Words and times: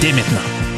dès 0.00 0.12
maintenant. 0.12 0.77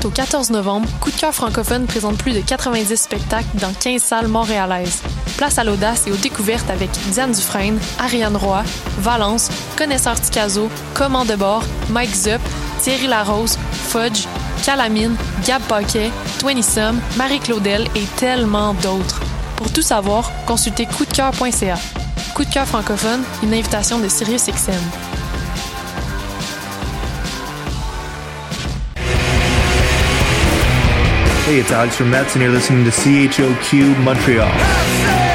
Du 0.00 0.04
4 0.04 0.04
au 0.04 0.10
14 0.10 0.50
novembre, 0.50 0.88
Coup 1.00 1.10
de 1.10 1.16
cœur 1.16 1.34
francophone 1.34 1.86
présente 1.86 2.18
plus 2.18 2.32
de 2.32 2.40
90 2.40 2.96
spectacles 2.96 3.46
dans 3.54 3.72
15 3.72 4.00
salles 4.00 4.28
montréalaises. 4.28 5.02
Place 5.36 5.58
à 5.58 5.64
l'audace 5.64 6.06
et 6.06 6.12
aux 6.12 6.16
découvertes 6.16 6.70
avec 6.70 6.90
Diane 7.10 7.32
Dufresne, 7.32 7.78
Ariane 7.98 8.36
Roy, 8.36 8.62
Valence, 8.98 9.50
Connaisseur 9.76 10.20
Ticazo, 10.20 10.68
Command 10.94 11.26
de 11.26 11.34
bord, 11.34 11.64
Mike 11.90 12.14
Zup, 12.14 12.40
Thierry 12.80 13.08
Larose, 13.08 13.58
Fudge, 13.72 14.26
Calamine, 14.64 15.16
Gab 15.44 15.62
Paquet, 15.62 16.10
Twenty 16.38 16.62
Sum, 16.62 17.00
Marie 17.16 17.40
Claudel 17.40 17.88
et 17.96 18.04
tellement 18.16 18.74
d'autres. 18.74 19.20
Pour 19.56 19.72
tout 19.72 19.82
savoir, 19.82 20.30
consultez 20.46 20.86
coupdecoeur.ca. 20.86 21.78
Coup 22.34 22.44
de 22.44 22.50
cœur 22.50 22.66
francophone, 22.66 23.22
une 23.42 23.52
invitation 23.52 23.98
de 23.98 24.08
Sirius 24.08 24.46
XM. 24.46 24.74
Hey, 31.48 31.60
it's 31.60 31.70
Alex 31.70 31.96
from 31.96 32.10
Mets, 32.10 32.34
and 32.34 32.42
you're 32.42 32.52
listening 32.52 32.84
to 32.84 32.90
CHOQ 32.90 34.04
Montreal. 34.04 35.27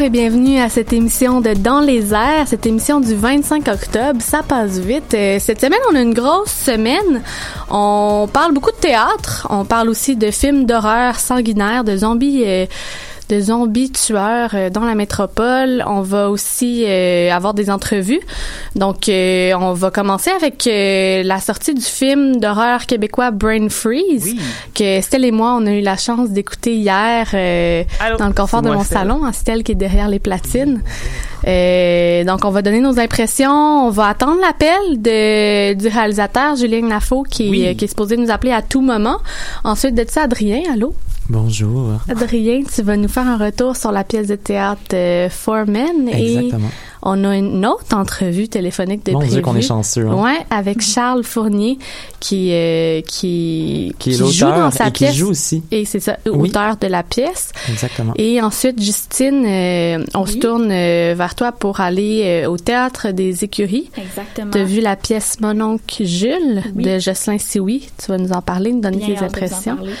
Et 0.00 0.10
bienvenue 0.10 0.60
à 0.60 0.68
cette 0.68 0.92
émission 0.92 1.40
de 1.40 1.54
Dans 1.54 1.80
les 1.80 2.14
airs, 2.14 2.46
cette 2.46 2.66
émission 2.66 3.00
du 3.00 3.14
25 3.16 3.66
octobre. 3.66 4.20
Ça 4.20 4.42
passe 4.46 4.78
vite. 4.78 5.12
Euh, 5.14 5.38
Cette 5.40 5.60
semaine, 5.60 5.80
on 5.90 5.96
a 5.96 6.00
une 6.00 6.14
grosse 6.14 6.52
semaine. 6.52 7.22
On 7.68 8.28
parle 8.32 8.52
beaucoup 8.54 8.70
de 8.70 8.76
théâtre. 8.76 9.46
On 9.50 9.64
parle 9.64 9.88
aussi 9.88 10.14
de 10.14 10.30
films 10.30 10.66
d'horreur 10.66 11.18
sanguinaires, 11.18 11.82
de 11.82 11.96
zombies. 11.96 12.44
euh, 12.46 12.66
de 13.28 13.40
zombies 13.40 13.90
tueurs 13.92 14.50
euh, 14.54 14.70
dans 14.70 14.84
la 14.84 14.94
métropole. 14.94 15.84
On 15.86 16.00
va 16.00 16.30
aussi 16.30 16.84
euh, 16.86 17.30
avoir 17.32 17.54
des 17.54 17.70
entrevues. 17.70 18.20
Donc, 18.76 19.08
euh, 19.08 19.52
on 19.60 19.72
va 19.74 19.90
commencer 19.90 20.30
avec 20.30 20.66
euh, 20.66 21.22
la 21.22 21.38
sortie 21.40 21.74
du 21.74 21.82
film 21.82 22.40
d'horreur 22.40 22.86
québécois 22.86 23.30
Brain 23.30 23.68
Freeze, 23.68 24.34
que 24.74 24.82
Estelle 24.98 25.24
et 25.24 25.30
moi, 25.32 25.56
on 25.60 25.66
a 25.66 25.72
eu 25.72 25.80
la 25.80 25.96
chance 25.96 26.30
d'écouter 26.30 26.74
hier 26.74 27.28
euh, 27.34 27.84
Allô, 28.00 28.16
dans 28.16 28.28
le 28.28 28.32
confort 28.32 28.62
de 28.62 28.68
mon 28.70 28.80
Estelle. 28.80 28.98
salon. 28.98 29.28
Estelle 29.28 29.62
qui 29.62 29.72
est 29.72 29.74
derrière 29.76 30.08
les 30.08 30.18
platines. 30.18 30.82
Euh, 31.46 32.24
donc, 32.24 32.44
on 32.44 32.50
va 32.50 32.62
donner 32.62 32.80
nos 32.80 32.98
impressions. 32.98 33.86
On 33.86 33.90
va 33.90 34.08
attendre 34.08 34.38
l'appel 34.40 35.00
de 35.02 35.74
du 35.74 35.88
réalisateur 35.88 36.56
Julien 36.56 36.88
Lafaux 36.88 37.22
qui, 37.22 37.48
Oui. 37.50 37.76
qui 37.76 37.84
est 37.84 37.88
supposé 37.88 38.16
nous 38.16 38.30
appeler 38.30 38.52
à 38.52 38.62
tout 38.62 38.80
moment. 38.80 39.18
Ensuite 39.64 39.94
de 39.94 40.04
ça, 40.08 40.22
Adrien, 40.22 40.62
allô? 40.72 40.94
Bonjour. 41.28 42.00
Adrien, 42.08 42.62
tu 42.62 42.82
vas 42.82 42.96
nous 42.96 43.08
faire 43.08 43.26
un 43.26 43.36
retour 43.36 43.76
sur 43.76 43.92
la 43.92 44.02
pièce 44.02 44.28
de 44.28 44.34
théâtre 44.36 44.94
euh, 44.94 45.28
Four 45.28 45.66
Men 45.66 46.08
Exactement. 46.08 46.68
et 46.68 46.97
on 47.02 47.24
a 47.24 47.36
une 47.36 47.64
autre 47.66 47.94
entrevue 47.96 48.48
téléphonique 48.48 49.04
de 49.06 49.12
Mon 49.12 49.20
Dieu 49.20 49.28
prévue. 49.28 49.42
qu'on 49.42 49.56
est 49.56 49.62
chanceux. 49.62 50.06
Hein? 50.08 50.14
Ouais, 50.22 50.38
avec 50.50 50.80
Charles 50.80 51.24
Fournier 51.24 51.78
qui 52.20 52.50
euh, 52.52 53.00
qui 53.02 53.94
Qui 53.98 54.10
est 54.10 54.14
joue 54.14 54.46
dans 54.46 54.70
sa 54.70 54.88
et 54.88 54.92
qui 54.92 55.04
pièce 55.04 55.14
joue 55.14 55.30
aussi. 55.30 55.62
et 55.70 55.84
c'est 55.84 56.00
ça, 56.00 56.16
Oui. 56.26 56.48
auteur 56.50 56.76
de 56.76 56.86
la 56.86 57.02
pièce. 57.02 57.52
Exactement. 57.68 58.12
Et 58.16 58.40
ensuite, 58.42 58.82
Justine, 58.82 59.44
euh, 59.46 60.04
on 60.14 60.26
se 60.26 60.36
tourne 60.38 60.70
euh, 60.70 61.14
vers 61.16 61.34
toi 61.34 61.52
pour 61.52 61.80
aller 61.80 62.22
euh, 62.44 62.50
au 62.50 62.56
théâtre 62.56 63.10
des 63.10 63.44
écuries. 63.44 63.90
Exactement. 63.96 64.50
Tu 64.52 64.58
as 64.58 64.64
vu 64.64 64.80
la 64.80 64.96
pièce 64.96 65.38
Mon 65.40 65.60
oncle 65.60 66.04
Jules 66.04 66.62
Oui. 66.74 66.84
de 66.84 66.98
Jocelyn 66.98 67.38
Sioui. 67.38 67.88
Tu 68.02 68.10
vas 68.10 68.18
nous 68.18 68.32
en 68.32 68.42
parler, 68.42 68.72
nous 68.72 68.80
donner 68.80 68.96
Bien 68.98 69.06
tes 69.06 69.12
hâte 69.12 69.20
de 69.20 69.26
vous 69.38 69.42
en 69.42 69.46
impressions. 69.46 69.76
parler. 69.76 69.92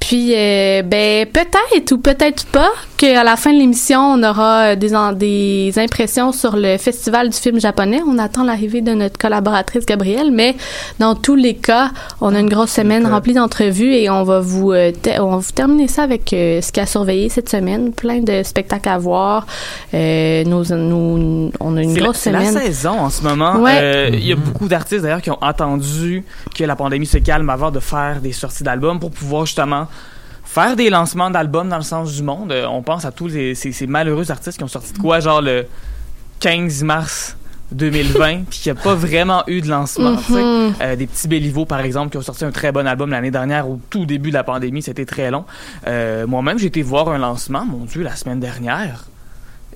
Puis, 0.00 0.34
euh, 0.34 0.82
ben, 0.82 1.26
peut-être 1.26 1.92
ou 1.92 1.98
peut-être 1.98 2.44
pas 2.46 2.70
qu'à 2.98 3.24
la 3.24 3.36
fin 3.36 3.52
de 3.54 3.58
l'émission, 3.58 4.00
on 4.00 4.22
aura 4.22 4.74
euh, 4.74 4.76
des, 4.76 4.90
des 5.14 5.72
impressions 5.78 6.30
sur 6.44 6.56
le 6.56 6.76
festival 6.76 7.30
du 7.30 7.36
film 7.38 7.58
japonais. 7.58 8.00
On 8.06 8.18
attend 8.18 8.44
l'arrivée 8.44 8.82
de 8.82 8.92
notre 8.92 9.16
collaboratrice 9.16 9.86
Gabrielle, 9.86 10.30
mais 10.30 10.54
dans 10.98 11.14
tous 11.14 11.36
les 11.36 11.54
cas, 11.54 11.90
on 12.20 12.34
a 12.34 12.40
une 12.40 12.50
grosse 12.50 12.72
semaine 12.72 13.06
remplie 13.06 13.32
d'entrevues 13.32 13.94
et 13.94 14.10
on 14.10 14.24
va 14.24 14.40
vous, 14.40 14.72
euh, 14.72 14.92
on 15.20 15.30
va 15.30 15.36
vous 15.38 15.52
terminer 15.54 15.88
ça 15.88 16.02
avec 16.02 16.34
euh, 16.34 16.60
ce 16.60 16.70
qui 16.70 16.80
a 16.80 16.86
surveillé 16.86 17.30
cette 17.30 17.48
semaine. 17.48 17.92
Plein 17.94 18.20
de 18.20 18.42
spectacles 18.42 18.90
à 18.90 18.98
voir. 18.98 19.46
Euh, 19.94 20.44
nos, 20.44 20.64
nos- 20.64 21.50
on 21.60 21.76
a 21.78 21.82
une 21.82 21.94
la, 21.94 22.00
grosse 22.02 22.18
c'est 22.18 22.30
la 22.32 22.44
semaine. 22.44 22.62
saison 22.64 23.00
en 23.00 23.08
ce 23.08 23.22
moment. 23.22 23.56
Ouais. 23.62 23.78
Euh, 23.80 24.10
Il 24.12 24.26
y 24.26 24.32
a 24.32 24.36
beaucoup 24.36 24.68
d'artistes 24.68 25.00
d'ailleurs 25.02 25.22
qui 25.22 25.30
ont 25.30 25.40
attendu 25.40 26.24
que 26.54 26.64
la 26.64 26.76
pandémie 26.76 27.06
se 27.06 27.16
calme 27.18 27.48
avant 27.48 27.70
de 27.70 27.80
faire 27.80 28.20
des 28.20 28.32
sorties 28.32 28.64
d'albums 28.64 29.00
pour 29.00 29.12
pouvoir 29.12 29.46
justement 29.46 29.86
faire 30.44 30.76
des 30.76 30.90
lancements 30.90 31.30
d'albums 31.30 31.70
dans 31.70 31.78
le 31.78 31.82
sens 31.82 32.12
du 32.14 32.22
monde. 32.22 32.52
On 32.68 32.82
pense 32.82 33.06
à 33.06 33.12
tous 33.12 33.28
les, 33.28 33.54
ces, 33.54 33.72
ces 33.72 33.86
malheureux 33.86 34.30
artistes 34.30 34.58
qui 34.58 34.64
ont 34.64 34.68
sorti 34.68 34.92
de 34.92 34.98
quoi, 34.98 35.20
genre 35.20 35.40
le 35.40 35.64
15 36.40 36.82
mars 36.82 37.36
2020, 37.72 38.44
puis 38.50 38.58
qu'il 38.60 38.72
n'y 38.72 38.78
a 38.78 38.82
pas 38.82 38.94
vraiment 38.94 39.42
eu 39.46 39.60
de 39.60 39.68
lancement. 39.68 40.16
Mhm. 40.28 40.74
Euh, 40.80 40.96
des 40.96 41.06
petits 41.06 41.28
Béliveau, 41.28 41.64
par 41.64 41.80
exemple, 41.80 42.10
qui 42.10 42.18
ont 42.18 42.22
sorti 42.22 42.44
un 42.44 42.52
très 42.52 42.72
bon 42.72 42.86
album 42.86 43.10
l'année 43.10 43.30
dernière 43.30 43.68
au 43.68 43.78
tout 43.90 44.06
début 44.06 44.30
de 44.30 44.34
la 44.34 44.44
pandémie. 44.44 44.82
C'était 44.82 45.06
très 45.06 45.30
long. 45.30 45.44
Euh, 45.86 46.26
Moi-même, 46.26 46.58
j'ai 46.58 46.66
été 46.66 46.82
voir 46.82 47.08
un 47.08 47.18
lancement, 47.18 47.64
mon 47.64 47.84
Dieu, 47.84 48.02
la 48.02 48.16
semaine 48.16 48.40
dernière. 48.40 49.04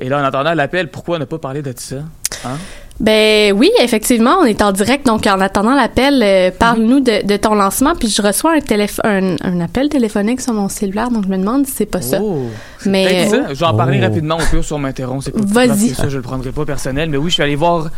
Et 0.00 0.08
là, 0.08 0.20
en 0.20 0.24
attendant 0.24 0.54
l'appel, 0.54 0.90
pourquoi 0.90 1.18
ne 1.18 1.24
pas 1.24 1.38
parler 1.38 1.62
de 1.62 1.72
ça? 1.76 1.96
Hein? 2.44 2.56
Ben 3.00 3.52
oui, 3.52 3.70
effectivement, 3.80 4.38
on 4.40 4.44
est 4.44 4.60
en 4.60 4.72
direct, 4.72 5.06
donc 5.06 5.26
en 5.28 5.40
attendant 5.40 5.74
l'appel, 5.74 6.20
euh, 6.22 6.50
parle-nous 6.56 6.98
de, 6.98 7.24
de 7.24 7.36
ton 7.36 7.54
lancement, 7.54 7.94
puis 7.94 8.08
je 8.08 8.20
reçois 8.20 8.54
un, 8.54 8.86
un, 9.04 9.36
un 9.40 9.60
appel 9.60 9.88
téléphonique 9.88 10.40
sur 10.40 10.52
mon 10.52 10.68
cellulaire, 10.68 11.10
donc 11.10 11.24
je 11.24 11.28
me 11.28 11.36
demande 11.38 11.66
si 11.66 11.72
c'est 11.72 11.86
pas. 11.86 12.00
Oh. 12.20 12.48
Ça. 12.77 12.77
Je 12.84 13.54
vais 13.58 13.64
en 13.66 13.74
parler 13.74 13.98
Oh. 14.00 14.04
rapidement 14.06 14.36
au 14.36 14.44
pire 14.50 14.64
sur 14.64 14.78
m'interrompt. 14.78 15.22
C'est 15.24 15.34
Vas-y. 15.36 15.90
Ça, 15.90 16.08
je 16.08 16.16
le 16.16 16.22
prendrai 16.22 16.50
pas 16.52 16.64
personnel. 16.64 17.10
Mais 17.10 17.16
oui, 17.16 17.28
je 17.30 17.34
suis 17.34 17.42
allé 17.42 17.56
voir 17.56 17.90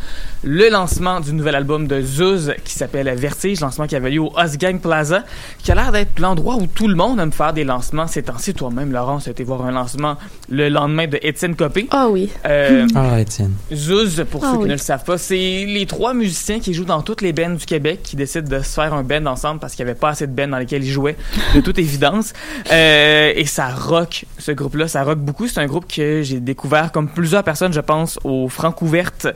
le 0.43 0.69
lancement 0.71 1.21
du 1.21 1.33
nouvel 1.35 1.55
album 1.55 1.87
de 1.87 2.01
Zuz 2.01 2.55
qui 2.65 2.73
s'appelle 2.75 3.09
Vertige, 3.17 3.61
lancement 3.61 3.87
qui 3.87 3.97
avait 3.97 4.11
lieu 4.11 4.21
au 4.23 4.33
Osgang 4.37 4.79
Plaza, 4.81 5.25
qui 5.63 5.71
a 5.71 5.75
l'air 5.75 5.93
d'être 5.93 6.19
l'endroit 6.19 6.57
où 6.57 6.67
tout 6.67 6.89
le 6.89 6.95
monde 6.95 7.21
aime 7.21 7.33
faire 7.33 7.53
des 7.53 7.65
lancements 7.65 8.07
ces 8.07 8.23
temps-ci. 8.23 8.55
Toi-même, 8.55 8.93
Laurence, 8.93 9.29
a 9.29 9.33
été 9.33 9.45
voir 9.45 9.65
un 9.67 9.71
lancement 9.73 10.17
le 10.49 10.69
lendemain 10.69 11.07
de 11.07 11.19
Étienne 11.23 11.55
Copé. 11.57 11.87
ah 11.91 12.09
oui. 12.09 12.31
Euh, 12.47 12.87
Ah, 12.95 13.21
Étienne. 13.21 13.53
Zuz, 13.73 14.25
pour 14.31 14.43
Ah 14.45 14.49
ceux 14.53 14.57
qui 14.59 14.63
oui. 14.63 14.69
ne 14.69 14.75
le 14.75 14.79
savent 14.79 15.05
pas, 15.05 15.19
c'est 15.19 15.37
les 15.67 15.87
trois 15.87 16.15
musiciens 16.15 16.59
qui 16.61 16.73
jouent 16.75 16.85
dans 16.85 17.03
toutes 17.03 17.21
les 17.23 17.33
bands 17.33 17.51
du 17.55 17.67
Québec 17.67 18.01
qui 18.03 18.17
décident 18.17 18.49
de 18.49 18.63
se 18.63 18.71
faire 18.75 18.95
un 18.95 19.03
band 19.03 19.27
ensemble 19.27 19.61
parce 19.61 19.75
qu'il 19.75 19.85
n'y 19.85 19.91
avait 19.91 19.99
pas 20.01 20.11
assez 20.11 20.27
de 20.27 20.33
bands 20.33 20.49
dans 20.49 20.59
lesquels 20.59 20.83
ils 20.85 20.91
jouaient, 20.91 21.17
de 21.55 21.61
toute 21.61 21.79
évidence. 21.79 22.33
Euh, 22.73 23.33
et 23.35 23.45
ça 23.47 23.69
rock, 23.69 24.25
ce 24.39 24.53
groupe-là, 24.53 24.80
ça 24.87 25.03
rock 25.03 25.19
beaucoup. 25.19 25.47
C'est 25.47 25.61
un 25.61 25.67
groupe 25.67 25.91
que 25.91 26.23
j'ai 26.23 26.41
découvert, 26.41 26.93
comme 26.93 27.09
plusieurs 27.09 27.45
personnes, 27.45 27.73
je 27.73 27.81
pense, 27.81 28.19
au 28.25 28.49
Francouverte 28.49 29.29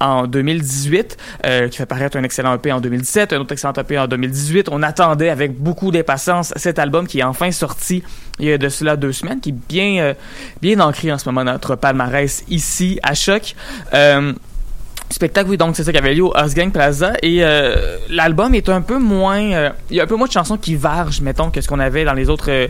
en 0.00 0.26
2018, 0.26 1.16
euh, 1.46 1.68
qui 1.68 1.78
fait 1.78 1.86
paraître 1.86 2.16
un 2.16 2.22
excellent 2.22 2.54
EP 2.54 2.72
en 2.72 2.80
2017, 2.80 3.32
un 3.32 3.40
autre 3.40 3.52
excellent 3.52 3.72
EP 3.74 3.98
en 3.98 4.06
2018. 4.06 4.68
On 4.70 4.82
attendait 4.82 5.30
avec 5.30 5.58
beaucoup 5.58 5.90
d'impatience 5.90 6.52
cet 6.56 6.78
album 6.78 7.06
qui 7.06 7.20
est 7.20 7.24
enfin 7.24 7.50
sorti 7.50 8.02
il 8.38 8.46
y 8.46 8.52
a 8.52 8.58
de 8.58 8.68
cela 8.68 8.96
deux 8.96 9.12
semaines, 9.12 9.40
qui 9.40 9.50
est 9.50 9.68
bien, 9.68 10.02
euh, 10.02 10.14
bien 10.60 10.80
ancré 10.80 11.12
en 11.12 11.18
ce 11.18 11.28
moment 11.28 11.44
dans 11.44 11.52
notre 11.52 11.76
palmarès 11.76 12.44
ici 12.48 12.98
à 13.02 13.14
Choc. 13.14 13.54
Euh, 13.92 14.32
spectacle, 15.14 15.48
oui, 15.50 15.56
donc 15.56 15.76
c'est 15.76 15.84
ça 15.84 15.92
qui 15.92 15.98
avait 15.98 16.14
lieu 16.14 16.24
au 16.24 16.34
Osgang 16.36 16.70
Plaza. 16.70 17.12
Et 17.22 17.44
euh, 17.44 17.98
l'album 18.10 18.54
est 18.54 18.68
un 18.68 18.80
peu 18.80 18.98
moins. 18.98 19.40
euh, 19.40 19.70
il 19.90 19.96
y 19.96 20.00
a 20.00 20.04
un 20.04 20.06
peu 20.06 20.16
moins 20.16 20.26
de 20.26 20.32
chansons 20.32 20.56
qui 20.56 20.74
vargent, 20.74 21.20
mettons, 21.20 21.50
que 21.50 21.60
ce 21.60 21.68
qu'on 21.68 21.78
avait 21.78 22.04
dans 22.04 22.12
les 22.12 22.28
autres, 22.28 22.50
euh, 22.50 22.66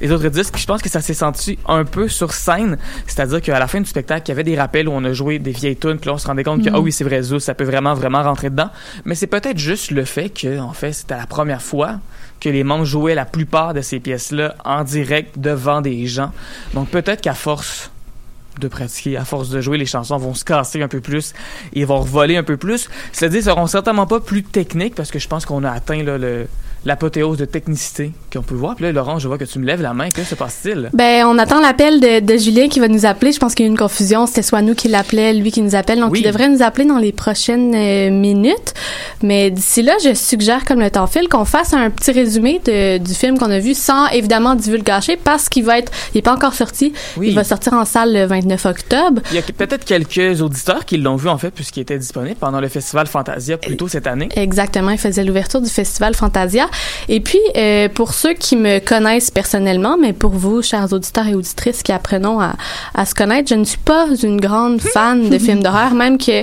les 0.00 0.12
autres 0.12 0.28
disques. 0.28 0.56
Je 0.56 0.66
pense 0.66 0.80
que 0.80 0.88
ça 0.88 1.00
s'est 1.00 1.14
senti 1.14 1.58
un 1.66 1.84
peu 1.84 2.08
sur 2.08 2.32
scène. 2.32 2.78
C'est-à-dire 3.06 3.42
qu'à 3.42 3.58
la 3.58 3.66
fin 3.66 3.80
du 3.80 3.86
spectacle, 3.86 4.22
il 4.26 4.28
y 4.28 4.32
avait 4.32 4.44
des 4.44 4.56
rappels 4.56 4.88
où 4.88 4.92
on 4.92 5.04
a 5.04 5.12
joué 5.12 5.38
des 5.38 5.50
vieilles 5.50 5.76
tunes, 5.76 5.98
puis 5.98 6.08
là, 6.08 6.14
on 6.14 6.18
se 6.18 6.26
rendait 6.26 6.44
compte 6.44 6.64
que, 6.64 6.70
ah 6.72 6.80
oui, 6.80 6.92
c'est 6.92 7.04
vrai, 7.04 7.22
Zeus, 7.22 7.42
ça 7.42 7.54
peut 7.54 7.64
vraiment, 7.64 7.94
vraiment 7.94 8.22
rentrer 8.22 8.50
dedans. 8.50 8.70
Mais 9.04 9.14
c'est 9.14 9.26
peut-être 9.26 9.58
juste 9.58 9.90
le 9.90 10.04
fait 10.04 10.30
que, 10.30 10.58
en 10.58 10.72
fait, 10.72 10.92
c'était 10.92 11.16
la 11.16 11.26
première 11.26 11.62
fois 11.62 11.98
que 12.40 12.48
les 12.48 12.64
membres 12.64 12.84
jouaient 12.84 13.14
la 13.14 13.24
plupart 13.24 13.74
de 13.74 13.80
ces 13.80 13.98
pièces-là 14.00 14.54
en 14.64 14.84
direct 14.84 15.38
devant 15.38 15.80
des 15.80 16.06
gens. 16.06 16.30
Donc 16.74 16.88
peut-être 16.88 17.20
qu'à 17.20 17.34
force 17.34 17.90
de 18.58 18.68
pratiquer, 18.68 19.16
à 19.16 19.24
force 19.24 19.48
de 19.50 19.60
jouer, 19.60 19.78
les 19.78 19.86
chansons 19.86 20.16
vont 20.16 20.34
se 20.34 20.44
casser 20.44 20.82
un 20.82 20.88
peu 20.88 21.00
plus 21.00 21.34
et 21.72 21.84
vont 21.84 22.00
voler 22.00 22.36
un 22.36 22.42
peu 22.42 22.56
plus. 22.56 22.88
Ils 23.20 23.42
seront 23.42 23.66
certainement 23.66 24.06
pas 24.06 24.20
plus 24.20 24.42
techniques 24.42 24.94
parce 24.94 25.10
que 25.10 25.18
je 25.18 25.28
pense 25.28 25.46
qu'on 25.46 25.64
a 25.64 25.70
atteint 25.70 26.02
là, 26.02 26.18
le, 26.18 26.46
l'apothéose 26.84 27.36
de 27.38 27.44
technicité 27.44 28.12
qu'on 28.32 28.42
peut 28.42 28.54
voir. 28.54 28.76
Puis 28.76 28.84
là, 28.84 28.92
Laurent, 28.92 29.18
je 29.18 29.28
vois 29.28 29.38
que 29.38 29.44
tu 29.44 29.58
me 29.58 29.66
lèves 29.66 29.82
la 29.82 29.94
main. 29.94 30.08
Que 30.08 30.24
se 30.24 30.34
passe-t-il? 30.34 30.90
Ben, 30.92 31.24
on 31.26 31.38
attend 31.38 31.60
l'appel 31.60 32.00
de, 32.00 32.20
de 32.20 32.36
Julien 32.38 32.68
qui 32.68 32.80
va 32.80 32.88
nous 32.88 33.04
appeler. 33.06 33.32
Je 33.32 33.38
pense 33.38 33.54
qu'il 33.54 33.64
y 33.64 33.68
a 33.68 33.68
eu 33.68 33.72
une 33.72 33.78
confusion. 33.78 34.26
C'était 34.26 34.42
soit 34.42 34.62
nous 34.62 34.74
qui 34.74 34.88
l'appelait, 34.88 35.34
lui 35.34 35.50
qui 35.50 35.60
nous 35.62 35.74
appelle. 35.74 36.00
Donc, 36.00 36.12
Oui. 36.12 36.20
il 36.24 36.26
devrait 36.26 36.48
nous 36.48 36.62
appeler 36.62 36.84
dans 36.86 36.98
les 36.98 37.12
prochaines 37.12 37.74
euh, 37.74 38.10
minutes. 38.10 38.74
Mais 39.22 39.50
d'ici 39.50 39.82
là, 39.82 39.94
je 40.04 40.14
suggère, 40.14 40.64
comme 40.64 40.80
le 40.80 40.90
temps 40.90 41.06
file, 41.06 41.28
qu'on 41.28 41.44
fasse 41.44 41.74
un 41.74 41.90
petit 41.90 42.12
résumé 42.12 42.60
de, 42.64 42.98
du 42.98 43.14
film 43.14 43.38
qu'on 43.38 43.50
a 43.50 43.58
vu 43.58 43.74
sans 43.74 44.06
évidemment 44.08 44.54
divulgacher 44.54 45.16
parce 45.16 45.48
qu'il 45.48 45.64
va 45.64 45.78
être, 45.78 45.92
il 46.14 46.18
est 46.18 46.22
pas 46.22 46.34
encore 46.34 46.54
sorti. 46.54 46.92
Oui. 47.16 47.28
Il 47.28 47.34
va 47.34 47.44
sortir 47.44 47.72
en 47.74 47.84
salle 47.84 48.12
le 48.12 48.24
29 48.24 48.66
octobre. 48.66 49.22
Il 49.30 49.36
y 49.36 49.38
a 49.38 49.42
peut-être 49.42 49.84
quelques 49.84 50.40
auditeurs 50.40 50.84
qui 50.84 50.96
l'ont 50.96 51.16
vu 51.16 51.28
en 51.28 51.38
fait 51.38 51.50
puisqu'il 51.50 51.80
était 51.80 51.98
disponible 51.98 52.36
pendant 52.38 52.60
le 52.60 52.68
festival 52.68 53.06
Fantasia 53.06 53.58
plus 53.58 53.76
tôt 53.76 53.88
cette 53.88 54.06
année. 54.06 54.28
Exactement, 54.36 54.90
il 54.90 54.98
faisait 54.98 55.24
l'ouverture 55.24 55.60
du 55.60 55.68
festival 55.70 56.14
Fantasia. 56.14 56.67
Et 57.08 57.20
puis, 57.20 57.38
euh, 57.56 57.88
pour 57.88 58.12
ceux 58.14 58.34
qui 58.34 58.56
me 58.56 58.78
connaissent 58.80 59.30
personnellement, 59.30 59.96
mais 60.00 60.12
pour 60.12 60.30
vous, 60.30 60.62
chers 60.62 60.92
auditeurs 60.92 61.26
et 61.26 61.34
auditrices 61.34 61.82
qui 61.82 61.92
apprenons 61.92 62.40
à, 62.40 62.54
à 62.94 63.06
se 63.06 63.14
connaître, 63.14 63.48
je 63.48 63.54
ne 63.54 63.64
suis 63.64 63.78
pas 63.78 64.06
une 64.22 64.40
grande 64.40 64.80
fan 64.80 65.28
de 65.30 65.38
films 65.38 65.62
d'horreur, 65.62 65.94
même 65.94 66.18
que 66.18 66.42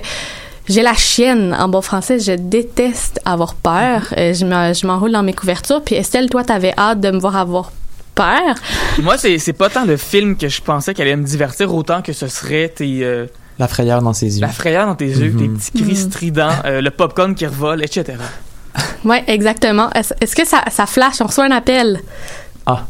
j'ai 0.67 0.81
la 0.81 0.93
chienne 0.95 1.55
en 1.59 1.67
bon 1.67 1.81
français. 1.81 2.19
Je 2.19 2.31
déteste 2.31 3.19
avoir 3.25 3.53
peur. 3.53 4.01
Euh, 4.17 4.33
je 4.33 4.45
me- 4.45 4.73
je 4.73 4.87
m'enroule 4.87 5.11
dans 5.11 5.21
mes 5.23 5.33
couvertures. 5.33 5.81
Puis 5.83 5.95
Estelle, 5.95 6.29
toi, 6.29 6.43
t'avais 6.43 6.73
hâte 6.77 6.99
de 7.01 7.11
me 7.11 7.19
voir 7.19 7.35
avoir 7.37 7.71
peur. 8.15 8.55
Moi, 9.01 9.17
c'est, 9.17 9.37
c'est 9.37 9.53
pas 9.53 9.69
tant 9.69 9.85
le 9.85 9.97
film 9.97 10.35
que 10.37 10.47
je 10.47 10.61
pensais 10.61 10.93
qu'elle 10.93 11.07
allait 11.07 11.17
me 11.17 11.25
divertir 11.25 11.73
autant 11.75 12.01
que 12.01 12.13
ce 12.13 12.27
serait 12.27 12.69
tes, 12.69 13.03
euh, 13.03 13.27
La 13.59 13.67
frayeur 13.67 14.01
dans 14.01 14.13
ses 14.13 14.35
yeux. 14.37 14.41
la 14.41 14.47
frayeur 14.53 14.87
dans 14.87 14.95
tes 14.95 15.05
yeux, 15.07 15.31
tes 15.37 15.47
Mhm. 15.47 15.57
petits 15.57 15.83
cris 15.83 15.95
stridents, 15.97 16.49
euh, 16.65 16.81
le 16.81 16.89
popcorn 16.91 17.35
qui 17.35 17.45
revole, 17.45 17.83
etc. 17.83 18.13
Ouais, 19.03 19.23
exactement. 19.27 19.89
Est-ce 19.91 20.13
est-ce 20.19 20.35
que 20.35 20.45
ça, 20.45 20.63
ça 20.69 20.85
flash? 20.85 21.21
On 21.21 21.27
reçoit 21.27 21.45
un 21.45 21.51
appel. 21.51 22.01
Ah. 22.65 22.83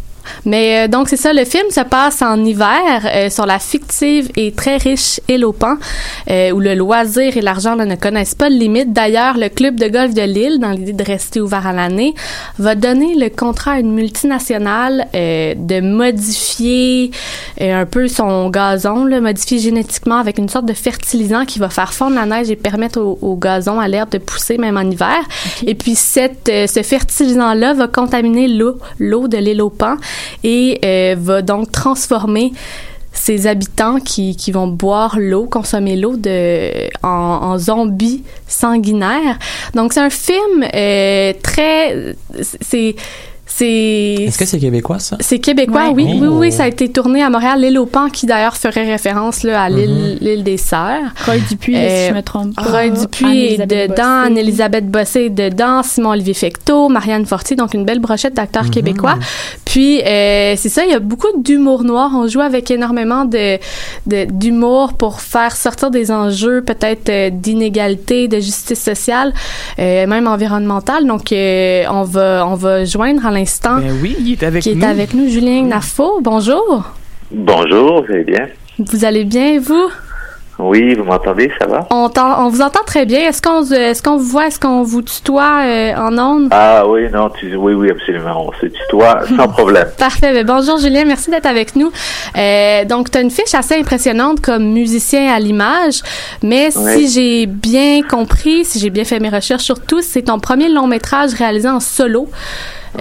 Mais 0.45 0.85
euh, 0.85 0.87
donc 0.87 1.09
c'est 1.09 1.17
ça, 1.17 1.33
le 1.33 1.45
film 1.45 1.69
se 1.69 1.81
passe 1.81 2.21
en 2.21 2.43
hiver 2.43 3.05
euh, 3.05 3.29
sur 3.29 3.45
la 3.45 3.59
fictive 3.59 4.29
et 4.35 4.51
très 4.51 4.77
riche 4.77 5.19
île 5.27 5.45
aux 5.45 5.53
Pans, 5.53 5.77
euh, 6.29 6.51
où 6.51 6.59
le 6.59 6.75
loisir 6.75 7.37
et 7.37 7.41
l'argent 7.41 7.75
là, 7.75 7.85
ne 7.85 7.95
connaissent 7.95 8.35
pas 8.35 8.49
de 8.49 8.55
limite. 8.55 8.93
D'ailleurs, 8.93 9.37
le 9.37 9.49
club 9.49 9.79
de 9.79 9.87
golf 9.87 10.13
de 10.13 10.21
l'île, 10.21 10.59
dans 10.59 10.71
l'idée 10.71 10.93
de 10.93 11.03
rester 11.03 11.41
ouvert 11.41 11.67
à 11.67 11.73
l'année, 11.73 12.13
va 12.59 12.75
donner 12.75 13.15
le 13.15 13.29
contrat 13.29 13.73
à 13.73 13.79
une 13.79 13.93
multinationale 13.93 15.07
euh, 15.15 15.53
de 15.55 15.81
modifier 15.81 17.11
euh, 17.61 17.81
un 17.81 17.85
peu 17.85 18.07
son 18.07 18.49
gazon, 18.49 19.05
là, 19.05 19.21
modifier 19.21 19.59
génétiquement 19.59 20.17
avec 20.17 20.37
une 20.37 20.49
sorte 20.49 20.65
de 20.65 20.73
fertilisant 20.73 21.45
qui 21.45 21.59
va 21.59 21.69
faire 21.69 21.93
fondre 21.93 22.15
la 22.15 22.25
neige 22.25 22.49
et 22.49 22.55
permettre 22.55 22.99
au, 22.99 23.17
au 23.21 23.35
gazon, 23.35 23.79
à 23.79 23.87
l'herbe 23.87 24.09
de 24.11 24.17
pousser 24.17 24.57
même 24.57 24.77
en 24.77 24.89
hiver. 24.89 25.19
Et 25.65 25.75
puis 25.75 25.95
cette, 25.95 26.49
euh, 26.49 26.67
ce 26.67 26.81
fertilisant-là 26.83 27.73
va 27.73 27.87
contaminer 27.87 28.47
l'eau, 28.47 28.77
l'eau 28.99 29.27
de 29.27 29.37
l'île 29.37 29.61
aux 29.61 29.69
Pans 29.69 29.97
et 30.43 30.79
euh, 30.85 31.15
va 31.17 31.41
donc 31.41 31.71
transformer 31.71 32.51
ces 33.17 33.47
habitants 33.47 33.99
qui, 33.99 34.35
qui 34.35 34.51
vont 34.51 34.67
boire 34.67 35.15
l'eau, 35.17 35.45
consommer 35.45 35.95
l'eau 35.95 36.17
de 36.17 36.69
en, 37.01 37.07
en 37.09 37.57
zombies 37.57 38.23
sanguinaires. 38.45 39.39
Donc 39.73 39.93
c'est 39.93 40.01
un 40.01 40.09
film 40.09 40.63
euh, 40.73 41.31
très 41.41 42.15
c'est 42.61 42.95
c'est 43.47 44.15
Est-ce 44.15 44.39
que 44.39 44.43
c'est 44.45 44.59
québécois, 44.59 44.97
ça? 44.99 45.17
c'est 45.21 45.37
québécois, 45.39 45.89
Ouais. 45.89 45.93
oui, 45.95 46.17
oui, 46.19 46.27
Oh. 46.29 46.39
oui, 46.39 46.51
ça 46.51 46.63
a 46.63 46.67
été 46.67 46.89
tourné 46.89 47.21
à 47.23 47.29
Montréal, 47.29 47.61
l'île 47.61 47.77
aux 47.77 47.85
Pans, 47.85 48.09
qui 48.09 48.25
d'ailleurs 48.25 48.57
ferait 48.57 48.85
référence 48.91 49.43
là, 49.43 49.61
à 49.61 49.69
l'île, 49.69 50.17
l'île 50.19 50.43
des 50.43 50.57
Sœurs. 50.57 51.03
Roy 51.25 51.37
Dupuis, 51.47 51.75
Euh, 51.77 52.05
si 52.05 52.09
je 52.09 52.15
me 52.15 52.21
trompe 52.23 52.55
pas. 52.55 52.63
Roy 52.63 52.89
Dupuis 52.89 53.45
est 53.53 53.65
dedans, 53.65 53.93
Bossé. 53.93 54.25
Anne-Elisabeth 54.27 54.89
Bossé 54.89 55.19
est 55.25 55.29
dedans, 55.29 55.83
Simon-Olivier 55.83 56.33
Fecteau, 56.33 56.89
Marianne 56.89 57.25
Fortier, 57.27 57.55
donc 57.55 57.75
une 57.75 57.85
belle 57.85 57.99
brochette 57.99 58.33
d'acteurs 58.33 58.69
québécois. 58.71 59.15
Puis, 59.75 60.01
euh, 60.03 60.53
c'est 60.55 60.69
ça, 60.69 60.85
il 60.85 60.91
y 60.91 60.93
a 60.93 60.99
beaucoup 60.99 61.27
d'humour 61.37 61.83
noir. 61.83 62.09
On 62.15 62.29
joue 62.29 62.39
avec 62.39 62.71
énormément 62.71 63.25
de 63.25 63.59
d'humour 64.05 64.93
pour 64.93 65.19
faire 65.19 65.53
sortir 65.53 65.91
des 65.91 66.11
enjeux 66.11 66.61
peut-être 66.61 67.09
euh, 67.09 67.29
d'inégalité, 67.29 68.29
de 68.29 68.37
justice 68.37 68.81
sociale, 68.81 69.33
euh, 69.77 70.07
même 70.07 70.27
environnementale. 70.27 71.05
Donc, 71.05 71.33
euh, 71.33 71.83
on 71.91 72.03
va 72.03 72.47
on 72.47 72.55
va 72.55 72.85
joindre 72.85 73.25
à 73.25 73.31
l'instant 73.31 73.81
Ben 73.81 73.91
oui, 74.01 74.15
il 74.17 74.31
est 74.31 74.43
avec 74.43 74.63
qui 74.63 74.69
est 74.69 74.81
avec 74.81 75.13
nous, 75.13 75.27
Julien 75.27 75.63
Nafo. 75.63 76.21
Bonjour. 76.21 76.85
Bonjour, 77.29 78.05
vous 78.05 78.13
allez 78.13 78.23
bien? 78.23 78.47
Vous 78.79 79.03
allez 79.03 79.25
bien, 79.25 79.59
vous? 79.59 79.89
Oui, 80.57 80.95
vous 80.95 81.03
m'entendez, 81.03 81.51
ça 81.59 81.67
va? 81.67 81.85
On, 81.91 82.09
on 82.17 82.47
vous 82.49 82.61
entend 82.61 82.79
très 82.85 83.05
bien. 83.05 83.27
Est-ce 83.27 83.41
qu'on, 83.41 83.63
se- 83.65 83.73
est-ce 83.73 84.01
qu'on 84.01 84.15
vous 84.15 84.23
voit? 84.23 84.47
Est-ce 84.47 84.59
qu'on 84.59 84.83
vous 84.83 85.01
tutoie 85.01 85.59
euh, 85.65 85.93
en 85.95 86.17
ondes? 86.17 86.47
Ah 86.51 86.87
oui, 86.87 87.09
non, 87.11 87.29
tu, 87.29 87.53
oui, 87.57 87.73
oui, 87.73 87.91
absolument. 87.91 88.47
On 88.47 88.51
se 88.61 88.67
tutoie 88.67 89.21
sans 89.35 89.47
problème. 89.49 89.87
Parfait. 89.97 90.31
Ben, 90.31 90.45
bonjour 90.45 90.77
Julien, 90.77 91.03
merci 91.03 91.29
d'être 91.29 91.45
avec 91.45 91.75
nous. 91.75 91.91
Euh, 92.37 92.85
donc, 92.85 93.11
tu 93.11 93.17
as 93.17 93.21
une 93.21 93.31
fiche 93.31 93.53
assez 93.53 93.75
impressionnante 93.75 94.39
comme 94.39 94.71
musicien 94.71 95.27
à 95.33 95.39
l'image, 95.39 96.01
mais 96.41 96.71
si 96.71 97.09
j'ai 97.09 97.45
bien 97.47 98.01
compris, 98.03 98.63
si 98.63 98.79
j'ai 98.79 98.89
bien 98.89 99.03
fait 99.03 99.19
mes 99.19 99.29
recherches 99.29 99.63
surtout, 99.63 100.01
c'est 100.01 100.21
ton 100.23 100.39
premier 100.39 100.69
long 100.69 100.87
métrage 100.87 101.33
réalisé 101.33 101.67
en 101.67 101.81
solo. 101.81 102.29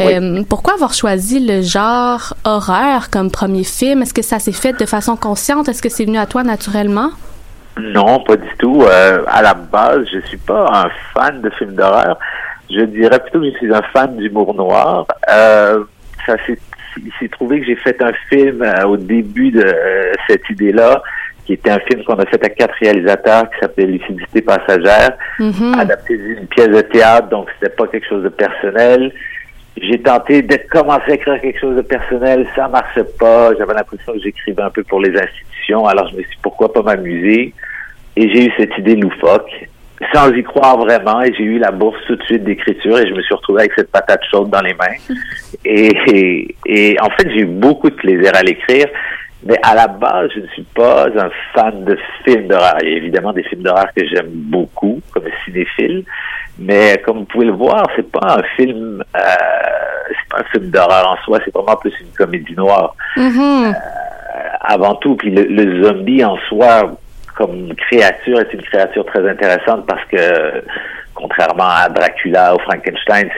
Euh, 0.01 0.43
pourquoi 0.49 0.75
avoir 0.75 0.93
choisi 0.93 1.39
le 1.39 1.63
genre 1.63 2.35
horreur 2.43 3.11
comme 3.11 3.31
premier 3.31 3.63
film? 3.63 4.03
Est-ce 4.03 4.13
que 4.13 4.23
ça 4.23 4.41
s'est 4.41 4.51
fait 4.51 4.73
de 4.73 4.87
façon 4.87 5.15
consciente? 5.15 5.69
Est-ce 5.69 5.81
que 5.81 5.89
c'est 5.89 6.05
venu 6.05 6.19
à 6.19 6.27
toi 6.27 6.43
naturellement? 6.43 7.11
Non, 7.81 8.21
pas 8.21 8.37
du 8.37 8.49
tout. 8.59 8.83
Euh, 8.83 9.25
à 9.27 9.43
la 9.43 9.55
base, 9.55 10.07
je 10.13 10.21
suis 10.27 10.37
pas 10.37 10.67
un 10.73 10.91
fan 11.13 11.41
de 11.41 11.51
films 11.51 11.75
d'horreur. 11.75 12.19
Je 12.71 12.81
dirais 12.85 13.19
plutôt 13.19 13.41
que 13.41 13.47
je 13.47 13.57
suis 13.59 13.75
un 13.75 13.83
fan 13.93 14.17
d'humour 14.17 14.55
noir. 14.55 15.07
Euh, 15.31 15.85
ça 16.27 16.37
s'est, 16.47 16.59
il 16.99 17.13
s'est 17.19 17.29
trouvé 17.29 17.61
que 17.61 17.67
j'ai 17.67 17.77
fait 17.77 18.01
un 18.03 18.13
film 18.29 18.63
euh, 18.63 18.87
au 18.87 18.97
début 18.97 19.51
de 19.51 19.65
euh, 19.65 20.13
cette 20.29 20.49
idée-là, 20.51 21.03
qui 21.45 21.55
était 21.55 21.71
un 21.71 21.81
film 21.81 22.05
qu'on 22.05 22.15
a 22.15 22.27
fait 22.27 22.43
à 22.45 22.49
quatre 22.49 22.75
réalisateurs, 22.81 23.51
qui 23.51 23.59
s'appelait 23.61 23.87
Lucidité 23.87 24.41
passagère. 24.41 25.17
Mhm. 25.39 25.75
adapté 25.79 26.17
d'une 26.17 26.47
pièce 26.47 26.69
de 26.69 26.81
théâtre, 26.81 27.29
donc 27.29 27.49
c'était 27.59 27.75
pas 27.75 27.87
quelque 27.89 28.09
chose 28.09 28.23
de 28.23 28.29
personnel. 28.29 29.13
J'ai 29.77 30.01
tenté 30.01 30.41
de 30.43 30.57
commencer 30.71 31.11
à 31.11 31.15
écrire 31.15 31.41
quelque 31.41 31.61
chose 31.61 31.77
de 31.77 31.83
personnel, 31.83 32.47
ça 32.55 32.69
marchait 32.69 33.05
pas. 33.19 33.51
J'avais 33.59 33.75
l'impression 33.75 34.13
que 34.13 34.21
j'écrivais 34.21 34.63
un 34.63 34.71
peu 34.71 34.85
pour 34.85 35.01
les 35.01 35.17
alors 35.73 36.09
je 36.09 36.17
me 36.17 36.21
suis 36.21 36.31
dit 36.31 36.39
pourquoi 36.43 36.73
pas 36.73 36.83
m'amuser? 36.83 37.53
Et 38.17 38.29
j'ai 38.33 38.47
eu 38.47 38.53
cette 38.57 38.77
idée 38.79 38.95
loufoque, 38.95 39.51
sans 40.13 40.31
y 40.33 40.43
croire 40.45 40.79
vraiment, 40.79 41.23
et 41.23 41.33
j'ai 41.35 41.45
eu 41.45 41.59
la 41.59 41.73
bourse 41.73 41.99
tout 42.07 42.17
de 42.17 42.23
suite 42.25 42.45
d'écriture, 42.45 42.99
et 42.99 43.09
je 43.09 43.15
me 43.15 43.23
suis 43.23 43.35
retrouvé 43.35 43.63
avec 43.63 43.73
cette 43.75 43.91
patate 43.91 44.21
chaude 44.31 44.51
dans 44.51 44.61
les 44.61 44.75
mains. 44.75 44.97
Et, 45.67 45.97
et, 46.09 46.57
et 46.67 46.97
en 47.01 47.09
fait, 47.11 47.31
j'ai 47.31 47.41
eu 47.41 47.47
beaucoup 47.47 47.89
de 47.89 47.95
plaisir 47.95 48.33
à 48.35 48.43
l'écrire, 48.43 48.87
Mais 49.47 49.59
à 49.63 49.75
la 49.75 49.89
base, 49.89 50.31
je 50.35 50.41
ne 50.41 50.47
suis 50.49 50.67
pas 50.75 51.07
un 51.07 51.31
fan 51.55 51.85
de 51.85 51.99
films 52.25 52.49
d'horreur. 52.49 52.77
Il 52.83 52.89
y 52.89 52.95
a 52.95 52.97
évidemment 52.97 53.33
des 53.33 53.43
films 53.45 53.63
d'horreur 53.63 53.87
que 53.95 54.07
j'aime 54.07 54.31
beaucoup, 54.31 55.01
comme 55.13 55.25
cinéphile. 55.45 56.05
Mais 56.59 57.01
comme 57.05 57.19
vous 57.21 57.25
pouvez 57.25 57.47
le 57.47 57.53
voir, 57.53 57.87
c'est 57.95 58.11
pas 58.11 58.39
un 58.39 58.43
film, 58.57 59.03
euh, 59.17 59.21
c'est 60.09 60.29
pas 60.31 60.41
un 60.41 60.45
film 60.51 60.71
d'horreur 60.71 61.11
en 61.11 61.17
soi. 61.25 61.41
C'est 61.45 61.53
vraiment 61.53 61.77
plus 61.77 61.93
une 62.01 62.13
comédie 62.17 62.55
noire. 62.55 62.95
Mhm. 63.17 63.75
Avant 64.61 64.95
tout, 64.97 65.17
puis 65.17 65.31
le, 65.31 65.83
zombie 65.83 66.25
en 66.25 66.37
soi, 66.49 66.93
comme 67.37 67.75
créature, 67.75 68.41
est 68.41 68.53
une 68.53 68.63
créature 68.63 69.05
très 69.07 69.29
intéressante 69.29 69.87
parce 69.87 70.05
que, 70.07 70.63
contrairement 71.15 71.69
à 71.69 71.89
Dracula 71.89 72.55
ou 72.55 72.59
Frankenstein, 72.61 73.29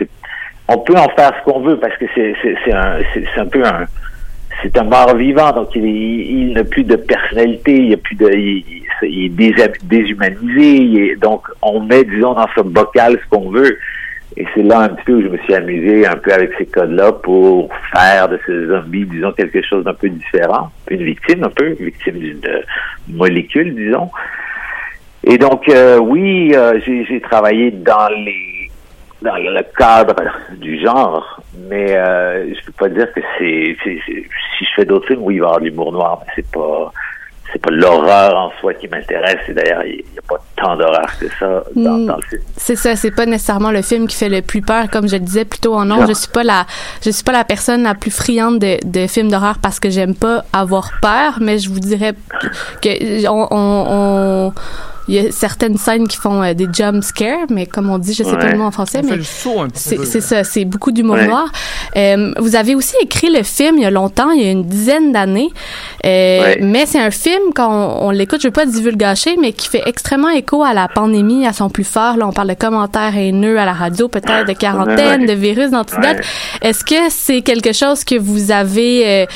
on 0.69 0.79
peut 0.79 0.97
en 0.97 1.09
faire 1.11 1.33
ce 1.39 1.45
qu'on 1.51 1.61
veut 1.61 1.79
parce 1.79 1.97
que 1.97 2.07
c'est 2.15 2.73
un 2.73 2.99
c'est 3.15 3.39
un 3.41 3.47
peu 3.47 3.65
un 3.65 3.85
c'est 4.63 4.77
un 4.79 4.85
mort 4.85 5.15
vivant. 5.17 5.53
Donc 5.53 5.69
il, 5.75 5.85
il, 5.85 6.53
n'a 6.55 6.65
plus 6.65 6.83
de 6.85 6.97
personnalité 6.97 7.73
il 7.77 7.93
a 7.95 7.97
plus 7.99 8.17
de 8.17 8.31
il, 8.33 8.65
il- 8.69 8.83
il 9.03 9.25
est 9.27 9.53
dés- 9.55 9.73
déshumanisé 9.85 10.69
il 10.77 11.19
donc 11.21 11.43
on 11.63 11.81
met 11.81 12.03
disons 12.05 12.33
dans 12.35 12.49
ce 12.57 12.63
bocal 12.63 13.19
ce 13.23 13.29
qu'on 13.29 13.51
veut 13.51 13.79
et 14.37 14.47
c'est 14.55 14.63
là 14.63 14.81
un 14.81 14.89
petit 14.91 15.05
peu 15.05 15.15
où 15.15 15.23
je 15.23 15.29
me 15.29 15.39
suis 15.39 15.55
amusé 15.55 16.07
un 16.07 16.17
peu 16.17 16.33
avec 16.33 16.53
ces 16.59 16.67
codes-là 16.67 17.13
pour 17.13 17.71
faire 17.93 18.29
de 18.29 18.39
ce 18.47 18.69
zombie, 18.69 19.07
disons, 19.07 19.33
quelque 19.33 19.63
chose 19.63 19.85
d'un 19.85 19.95
peu 19.95 20.11
différent. 20.11 20.71
Une 20.91 21.05
victime 21.05 21.45
un 21.45 21.51
peu, 21.51 21.71
victime 21.81 22.19
d'une 22.19 22.47
euh, 22.47 22.61
molécule, 23.09 23.75
disons. 23.75 24.11
Et 25.25 25.39
donc, 25.39 25.69
euh, 25.69 25.99
oui, 25.99 26.53
euh, 26.55 26.79
j'ai 26.85 27.21
travaillé 27.21 27.71
dans 27.71 28.09
les 28.09 28.71
dans 29.23 29.37
le 29.37 29.63
cadre 29.77 30.15
du 30.59 30.79
genre, 30.79 31.41
mais 31.69 31.97
euh, 31.97 32.55
je 32.55 32.67
peux 32.67 32.73
pas 32.73 32.89
dire 32.91 33.11
que 33.13 33.21
c'est 33.39 33.77
si 33.83 34.65
je 34.65 34.75
fais 34.77 34.85
d'autres 34.85 35.07
films, 35.07 35.23
oui, 35.23 35.37
il 35.37 35.41
va 35.41 35.47
y 35.47 35.49
avoir 35.49 35.61
l'humour 35.61 35.93
noir, 35.93 36.21
mais 36.21 36.33
c'est 36.37 36.51
pas 36.53 36.93
c'est 37.57 37.63
pas 37.63 37.71
l'horreur 37.71 38.37
en 38.37 38.53
soi 38.61 38.75
qui 38.75 38.87
m'intéresse. 38.87 39.39
Et 39.49 39.55
d'ailleurs, 39.55 39.83
il 39.85 39.97
n'y 40.13 40.19
a 40.19 40.23
pas 40.29 40.37
tant 40.57 40.77
d'horreur 40.77 41.07
que 41.19 41.27
ça 41.39 41.63
dans, 41.75 41.93
Mm. 41.99 42.07
dans 42.07 42.17
le 42.17 42.23
film. 42.23 42.43
C'est 42.57 42.77
ça, 42.77 42.97
c'est 42.97 43.11
pas 43.11 43.25
nécessairement 43.25 43.71
le 43.71 43.81
film 43.83 44.07
qui 44.07 44.15
fait 44.17 44.29
le 44.29 44.43
plus 44.43 44.61
peur, 44.61 44.91
comme 44.91 45.09
je 45.09 45.15
le 45.17 45.21
disais 45.21 45.45
plutôt 45.47 45.75
en 45.75 45.85
nom. 45.87 45.97
Non. 46.01 46.07
Je 46.07 46.13
suis 46.13 46.29
pas 46.29 46.45
la, 46.45 46.67
je 47.05 47.11
suis 47.11 47.25
pas 47.25 47.33
la 47.33 47.45
personne 47.45 47.83
la 47.85 47.95
plus 47.95 48.11
friande 48.11 48.59
de, 48.59 48.77
de 48.85 49.07
films 49.07 49.31
d'horreur 49.31 49.57
parce 49.63 49.81
que 49.81 49.89
j'aime 49.89 50.15
pas 50.15 50.45
avoir 50.53 50.91
peur, 51.01 51.39
mais 51.41 51.59
je 51.59 51.71
vous 51.71 51.81
dirais 51.81 52.15
que 52.83 53.27
on, 53.29 53.49
on, 53.51 53.87
on- 53.89 54.53
il 55.09 55.15
y 55.15 55.19
a 55.19 55.31
certaines 55.33 55.77
scènes 55.79 56.09
qui 56.09 56.17
font 56.17 56.43
euh, 56.43 56.55
des 56.55 56.67
jump 56.73 57.03
scares, 57.03 57.47
mais 57.51 57.67
comme 57.67 57.91
on 57.91 57.99
dit, 57.99 58.13
je 58.15 58.23
sais 58.25 58.37
pas 58.37 58.47
le 58.51 58.59
mot 58.59 58.65
en 58.65 58.71
français, 58.71 59.01
On 59.05 59.07
mais 59.09 59.17
le 59.17 59.23
saut 59.23 59.61
un 59.61 59.69
petit 59.69 59.83
c'est 59.83 59.97
peu. 59.97 60.05
c'est 60.05 60.21
ça, 60.21 60.45
c'est 60.45 60.65
beaucoup 60.65 60.91
d'humour 60.93 61.17
Ouais. 61.17 61.27
noir. 61.29 61.49
Euh, 61.97 62.33
vous 62.39 62.57
avez 62.57 62.75
aussi 62.75 62.95
écrit 63.01 63.31
le 63.31 63.43
film 63.43 63.77
il 63.79 63.83
y 63.83 63.87
a 63.87 63.91
longtemps, 63.91 64.31
il 64.31 64.43
y 64.43 64.47
a 64.47 64.51
une 64.51 64.65
dizaine 64.65 65.13
d'années, 65.13 65.49
Euh, 66.05 66.41
Ouais. 66.41 66.59
mais 66.63 66.87
c'est 66.87 67.01
un 67.01 67.11
film 67.11 67.53
quand 67.55 67.69
on, 67.71 68.07
on 68.09 68.11
l'écoute, 68.11 68.41
je 68.41 68.49
veux 68.49 68.53
pas 68.53 68.67
divulgacher, 68.67 69.37
mais 69.41 69.53
qui 69.53 69.69
fait 69.69 69.83
extrêmement 69.87 70.29
écho 70.31 70.63
à 70.63 70.73
la 70.75 70.89
pandémie 70.89 71.47
à 71.47 71.53
son 71.53 71.69
plus 71.71 71.85
fort. 71.85 72.17
Là, 72.17 72.27
on 72.29 72.33
parle 72.33 72.49
de 72.49 72.55
commentaires 72.55 73.17
haineux 73.17 73.59
à 73.59 73.65
la 73.65 73.73
radio, 73.73 74.09
peut-être 74.09 74.47
de 74.47 74.53
quarantaine, 74.53 75.23
Ouais. 75.23 75.27
de 75.27 75.33
virus, 75.33 75.71
d'antidote. 75.71 76.19
Est-ce 76.63 76.85
que 76.85 76.95
c'est 77.11 77.43
quelque 77.43 77.73
chose 77.73 78.05
que 78.05 78.17
vous 78.19 78.51
avez, 78.51 79.25
euh, 79.25 79.27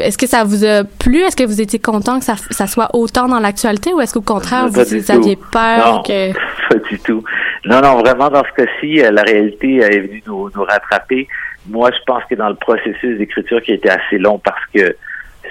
est-ce 0.00 0.18
que 0.18 0.26
ça 0.26 0.44
vous 0.44 0.64
a 0.64 0.84
plu? 0.84 1.20
Est-ce 1.22 1.36
que 1.36 1.44
vous 1.44 1.60
étiez 1.60 1.78
content 1.78 2.18
que 2.18 2.24
ça, 2.24 2.34
ça 2.50 2.66
soit 2.66 2.88
autant 2.94 3.28
dans 3.28 3.38
l'actualité 3.40 3.92
ou 3.94 4.00
est-ce 4.00 4.14
qu'au 4.14 4.20
contraire, 4.20 4.68
vous, 4.68 4.80
vous 5.08 5.20
aviez 5.20 5.36
peur 5.36 5.94
Non, 5.94 6.02
que... 6.02 6.32
pas 6.68 6.88
du 6.88 6.98
tout. 6.98 7.24
Non, 7.64 7.80
non, 7.80 7.96
vraiment, 7.96 8.28
dans 8.28 8.44
ce 8.44 8.62
cas-ci, 8.62 9.02
euh, 9.02 9.10
la 9.10 9.22
réalité 9.22 9.76
est 9.76 10.00
venue 10.00 10.22
nous, 10.26 10.50
nous 10.54 10.64
rattraper. 10.64 11.28
Moi, 11.68 11.90
je 11.92 12.02
pense 12.06 12.22
que 12.30 12.34
dans 12.34 12.48
le 12.48 12.54
processus 12.54 13.18
d'écriture 13.18 13.60
qui 13.62 13.72
était 13.72 13.90
assez 13.90 14.18
long 14.18 14.38
parce 14.38 14.64
que 14.74 14.96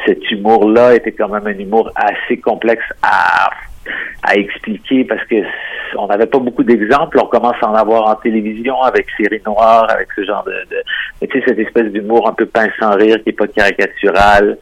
cet 0.06 0.30
humour-là 0.32 0.96
était 0.96 1.12
quand 1.12 1.30
même 1.30 1.48
un 1.48 1.60
humour 1.60 1.92
assez 1.96 2.38
complexe 2.40 2.86
à, 3.02 3.50
à 4.24 4.36
expliquer 4.36 5.04
parce 5.06 5.24
que 5.26 5.36
on 5.98 6.08
n'avait 6.08 6.26
pas 6.26 6.40
beaucoup 6.40 6.64
d'exemples. 6.64 7.20
On 7.20 7.28
commence 7.28 7.56
à 7.62 7.68
en 7.68 7.76
avoir 7.76 8.08
en 8.08 8.16
télévision 8.16 8.82
avec 8.82 9.08
Série 9.20 9.42
Noire, 9.46 9.90
avec 9.90 10.08
ce 10.16 10.24
genre 10.24 10.44
de, 10.44 10.52
de 10.52 10.84
mais 11.22 11.28
tu 11.28 11.40
sais, 11.40 11.46
cette 11.48 11.60
espèce 11.60 11.92
d'humour 11.92 12.28
un 12.28 12.34
peu 12.34 12.46
pince 12.46 12.72
sans 12.80 12.96
rire 12.96 13.22
qui 13.24 13.30
est 13.30 13.34
pas 13.34 13.48
caricatural. 13.48 14.58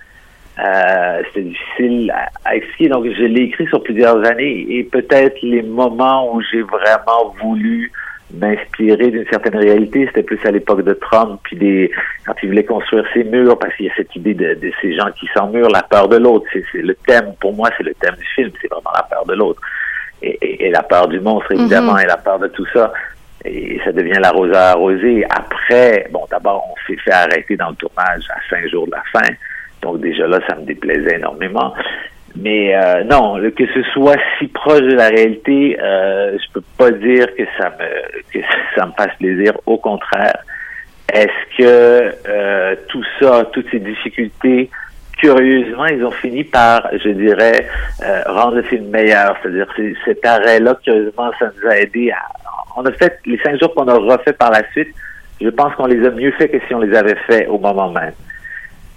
Euh, 0.59 1.21
c'est 1.33 1.41
difficile 1.41 2.11
à, 2.11 2.29
à 2.49 2.55
expliquer. 2.55 2.89
Donc, 2.89 3.05
je 3.05 3.23
l'ai 3.25 3.41
écrit 3.41 3.67
sur 3.67 3.83
plusieurs 3.83 4.25
années 4.25 4.65
et 4.69 4.83
peut-être 4.83 5.37
les 5.41 5.61
moments 5.61 6.33
où 6.33 6.41
j'ai 6.41 6.61
vraiment 6.61 7.35
voulu 7.41 7.91
m'inspirer 8.33 9.11
d'une 9.11 9.25
certaine 9.29 9.55
réalité, 9.57 10.05
c'était 10.07 10.23
plus 10.23 10.39
à 10.45 10.51
l'époque 10.51 10.83
de 10.83 10.93
Trump, 10.93 11.39
puis 11.43 11.55
des 11.57 11.91
quand 12.25 12.33
il 12.41 12.49
voulait 12.49 12.63
construire 12.65 13.05
ses 13.13 13.23
murs, 13.23 13.57
parce 13.59 13.73
qu'il 13.75 13.85
y 13.85 13.89
a 13.89 13.93
cette 13.95 14.15
idée 14.15 14.33
de, 14.33 14.55
de 14.55 14.71
ces 14.81 14.95
gens 14.95 15.11
qui 15.19 15.27
s'emmurent, 15.33 15.69
la 15.69 15.83
peur 15.83 16.07
de 16.07 16.17
l'autre. 16.17 16.45
C'est, 16.51 16.63
c'est 16.71 16.81
le 16.81 16.95
thème, 17.07 17.33
pour 17.39 17.53
moi, 17.53 17.69
c'est 17.77 17.83
le 17.83 17.93
thème 17.93 18.15
du 18.15 18.25
film, 18.25 18.49
c'est 18.61 18.67
vraiment 18.69 18.91
la 18.95 19.03
peur 19.03 19.25
de 19.25 19.33
l'autre. 19.35 19.61
Et, 20.21 20.37
et- 20.41 20.65
et 20.67 20.69
la 20.71 20.81
peur 20.83 21.07
du 21.07 21.19
monstre, 21.19 21.51
évidemment, 21.51 21.93
Mhm. 21.93 21.99
et 21.99 22.05
la 22.07 22.17
peur 22.17 22.39
de 22.39 22.47
tout 22.47 22.65
ça. 22.73 22.91
Et 23.43 23.79
ça 23.85 23.91
devient 23.91 24.17
l'arroseur 24.19 24.55
arrosé. 24.75 25.23
Après, 25.29 26.07
bon, 26.11 26.25
d'abord, 26.31 26.65
on 26.71 26.75
s'est 26.87 26.97
fait 26.99 27.11
arrêter 27.11 27.55
dans 27.55 27.69
le 27.69 27.75
tournage 27.75 28.23
à 28.31 28.39
cinq 28.49 28.67
jours 28.69 28.87
de 28.87 28.91
la 28.93 29.03
fin. 29.13 29.31
Donc 29.85 30.01
déjà 30.01 30.25
là, 30.27 30.39
ça 30.49 30.55
me 30.55 30.65
déplaisait 30.65 31.15
énormément. 31.17 31.73
Mais 32.35 32.75
euh, 32.75 33.03
non, 33.05 33.35
que 33.55 33.65
ce 33.73 33.81
soit 33.93 34.17
si 34.37 34.47
proche 34.47 34.81
de 34.81 34.95
la 34.95 35.07
réalité, 35.07 35.77
euh, 35.81 36.35
je 36.41 36.51
peux 36.53 36.63
pas 36.77 36.91
dire 36.91 37.27
que 37.37 37.43
ça 37.57 37.71
me 37.77 37.87
que 38.33 38.45
ça 38.75 38.85
me 38.87 38.91
fasse 38.97 39.15
plaisir. 39.19 39.53
Au 39.67 39.77
contraire, 39.77 40.37
est-ce 41.13 41.57
que 41.57 42.11
euh, 42.27 42.75
tout 42.89 43.03
ça, 43.21 43.45
toutes 43.53 43.69
ces 43.71 43.79
difficultés, 43.79 44.69
curieusement, 45.21 45.85
ils 45.85 46.03
ont 46.03 46.11
fini 46.11 46.43
par, 46.43 46.89
je 47.03 47.09
dirais, 47.09 47.67
euh, 48.03 48.21
rendre 48.25 48.55
le 48.55 48.63
film 48.63 48.89
meilleur? 48.89 49.37
C'est-à-dire, 49.41 49.67
c'est- 49.77 49.95
cet 50.03 50.25
arrêt-là, 50.25 50.77
curieusement, 50.83 51.31
ça 51.39 51.51
nous 51.55 51.69
a 51.69 51.77
aidé 51.77 52.11
à. 52.11 52.17
On 52.75 52.83
a 52.85 52.91
fait 52.91 53.17
les 53.25 53.37
cinq 53.37 53.57
jours 53.61 53.73
qu'on 53.73 53.87
a 53.87 53.93
refait 53.93 54.33
par 54.33 54.51
la 54.51 54.63
suite. 54.71 54.89
Je 55.39 55.49
pense 55.49 55.73
qu'on 55.75 55.85
les 55.85 56.05
a 56.05 56.11
mieux 56.11 56.31
fait 56.31 56.49
que 56.49 56.57
si 56.67 56.73
on 56.75 56.79
les 56.79 56.93
avait 56.97 57.15
fait 57.27 57.47
au 57.47 57.57
moment 57.59 57.89
même. 57.91 58.13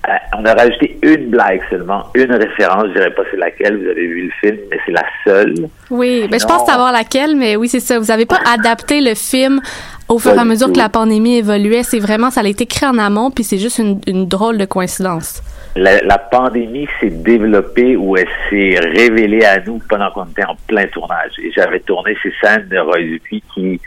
Euh, 0.09 0.13
on 0.39 0.45
a 0.47 0.55
rajouté 0.55 0.99
une 1.03 1.29
blague 1.29 1.61
seulement, 1.69 2.05
une 2.15 2.33
référence, 2.33 2.87
je 2.89 2.93
dirais 2.95 3.11
pas 3.11 3.23
c'est 3.31 3.37
laquelle, 3.37 3.77
vous 3.77 3.89
avez 3.89 4.07
vu 4.07 4.23
le 4.27 4.31
film, 4.41 4.59
mais 4.71 4.79
c'est 4.87 4.93
la 4.93 5.05
seule. 5.25 5.55
Oui, 5.91 6.27
ben, 6.31 6.41
je 6.41 6.47
pense 6.47 6.65
savoir 6.67 6.93
laquelle, 6.93 7.37
mais 7.37 7.57
oui, 7.57 7.69
c'est 7.69 7.81
ça. 7.81 7.99
Vous 7.99 8.11
avez 8.11 8.25
pas 8.25 8.41
adapté 8.51 9.03
le 9.03 9.15
film 9.15 9.61
au 10.09 10.19
fur 10.19 10.35
et 10.35 10.39
à 10.39 10.45
mesure 10.45 10.69
tout. 10.69 10.75
que 10.75 10.79
la 10.79 10.89
pandémie 10.89 11.37
évoluait. 11.37 11.83
C'est 11.83 11.99
vraiment, 11.99 12.31
ça 12.31 12.41
a 12.41 12.47
été 12.47 12.65
créé 12.65 12.89
en 12.89 12.97
amont, 12.97 13.31
puis 13.31 13.45
c'est 13.45 13.59
juste 13.59 13.79
une, 13.79 14.01
une 14.07 14.27
drôle 14.27 14.57
de 14.57 14.65
coïncidence. 14.65 15.43
La, 15.77 16.01
la 16.01 16.17
pandémie 16.19 16.89
s'est 17.01 17.11
développée 17.11 17.95
ou 17.97 18.17
elle 18.17 18.29
s'est 18.49 18.79
révélée 18.81 19.45
à 19.45 19.61
nous 19.61 19.79
pendant 19.91 20.11
qu'on 20.11 20.25
était 20.25 20.45
en 20.45 20.57
plein 20.67 20.87
tournage. 20.87 21.33
Et 21.43 21.53
j'avais 21.55 21.81
tourné 21.81 22.17
ces 22.23 22.33
scènes 22.43 22.67
de 22.69 22.79
Roy 22.79 23.01
Dupuis 23.01 23.43
qui, 23.53 23.79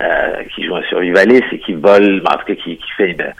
euh, 0.00 0.42
qui 0.54 0.64
joue 0.64 0.76
un 0.76 0.82
survivaliste 0.84 1.52
et 1.52 1.58
qui 1.58 1.74
vole, 1.74 2.22
en 2.26 2.36
tout 2.36 2.46
cas 2.46 2.54
qui, 2.54 2.76
qui 2.76 2.90
fait 2.96 3.10
une 3.10 3.32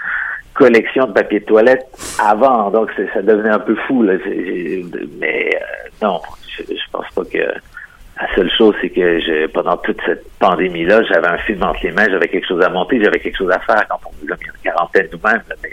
collection 0.54 1.06
de 1.06 1.12
papier 1.12 1.40
de 1.40 1.44
toilette 1.44 1.87
avant. 2.18 2.70
Donc 2.70 2.90
ça 3.12 3.23
devenait 3.23 3.50
un 3.50 3.58
peu 3.58 3.75
fou. 3.87 4.02
Là. 4.02 4.14
Mais 5.18 5.50
euh, 5.54 5.88
non, 6.02 6.20
je, 6.49 6.62
je 6.62 6.90
pense 6.90 7.06
pas 7.14 7.25
que... 7.25 7.44
La 8.16 8.32
seule 8.37 8.50
chose, 8.56 8.76
c'est 8.80 8.90
que 8.90 9.18
je, 9.18 9.49
pendant 9.49 9.76
toute 9.76 10.00
cette 10.06 10.25
pandémie-là, 10.38 11.02
j'avais 11.02 11.26
un 11.26 11.38
film 11.38 11.64
entre 11.64 11.80
les 11.82 11.90
mains, 11.90 12.06
j'avais 12.08 12.28
quelque 12.28 12.46
chose 12.46 12.62
à 12.62 12.68
monter, 12.68 13.02
j'avais 13.02 13.18
quelque 13.18 13.37
chose 13.37 13.50
à 13.50 13.58
faire 13.58 13.84
quand 13.88 13.99
on 14.06 14.25
nous 14.25 14.32
a 14.32 14.37
mis 14.37 14.44
une 14.44 14.62
quarantaine 14.62 15.08
nous-mêmes. 15.12 15.42
Mais 15.64 15.70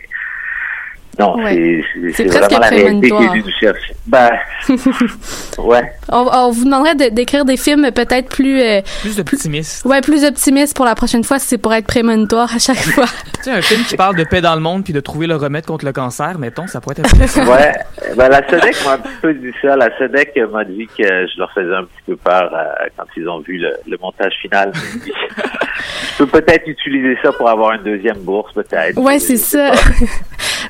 non, 1.22 1.36
Ouais. 1.44 1.84
c'est- 2.16 2.24
vraiment 2.26 2.60
la 2.60 2.68
réalité 2.68 3.08
qui 3.10 3.14
est 3.14 3.18
prémonitoire. 3.18 3.32
venue 3.34 3.44
nous 3.46 3.60
chercher. 3.60 3.94
Ben, 4.08 4.30
ouais. 5.60 5.92
On, 6.10 6.28
on 6.32 6.52
vous 6.52 6.66
demanderait 6.66 6.96
de- 6.96 7.10
d'écrire 7.14 7.46
des 7.46 7.58
films 7.58 7.90
peut-être 7.92 8.30
plus, 8.30 8.62
euh, 8.62 8.82
Plus 9.02 9.16
d'optimisme. 9.16 9.88
ouais, 9.88 10.02
plus 10.02 10.24
optimistes 10.26 10.76
pour 10.76 10.86
la 10.86 10.96
prochaine 10.96 11.24
fois, 11.24 11.40
si 11.40 11.48
c'est 11.48 11.58
pour 11.58 11.74
être 11.74 11.86
prémonitoire 11.88 12.54
à 12.54 12.60
chaque 12.60 12.78
fois. 12.96 13.06
Tu 13.38 13.44
sais, 13.44 13.52
un 13.52 13.62
film 13.62 13.84
qui 13.84 13.96
parle 13.96 14.16
de 14.16 14.24
paix 14.24 14.42
dans 14.42 14.56
le 14.56 14.62
monde 14.62 14.84
puis 14.84 14.94
de 14.94 15.00
trouver 15.00 15.28
le 15.28 15.36
remède 15.36 15.66
contre 15.66 15.86
le 15.86 15.94
cancer, 15.94 16.38
mettons, 16.40 16.68
ça 16.68 16.82
pourrait 16.82 16.96
être 17.00 17.06
intéressant. 17.14 17.42
Ouais, 17.52 17.74
ben 18.16 18.30
la 18.30 18.48
SEDEC 18.48 18.76
m'a 18.86 18.94
un 18.94 18.98
petit 19.00 19.14
peu 19.22 19.34
dit 19.34 19.52
ça. 19.62 19.76
La 19.76 19.90
SEDEC 19.98 20.38
m'a 20.52 20.64
dit 20.64 20.88
que 20.88 21.04
je 21.04 21.38
leur 21.40 21.52
faisais 21.54 21.74
un 21.74 21.84
petit 21.84 22.02
peu 22.08 22.16
peur 22.16 22.52
euh, 22.54 22.88
quand 22.98 23.04
ils 23.18 23.28
ont 23.28 23.40
vu 23.40 23.58
le, 23.58 23.72
le 23.88 23.98
montage 24.02 24.34
final. 24.42 24.72
je 24.76 26.24
peux 26.24 26.28
peut-être 26.42 26.68
utiliser 26.68 27.18
ça 27.22 27.32
pour 27.32 27.50
avoir 27.50 27.74
une 27.74 27.84
deuxième 27.84 28.20
bourse, 28.20 28.54
peut-être. 28.54 28.98
Ouais, 29.00 29.20
c'est 29.20 29.38
ça. 29.38 29.72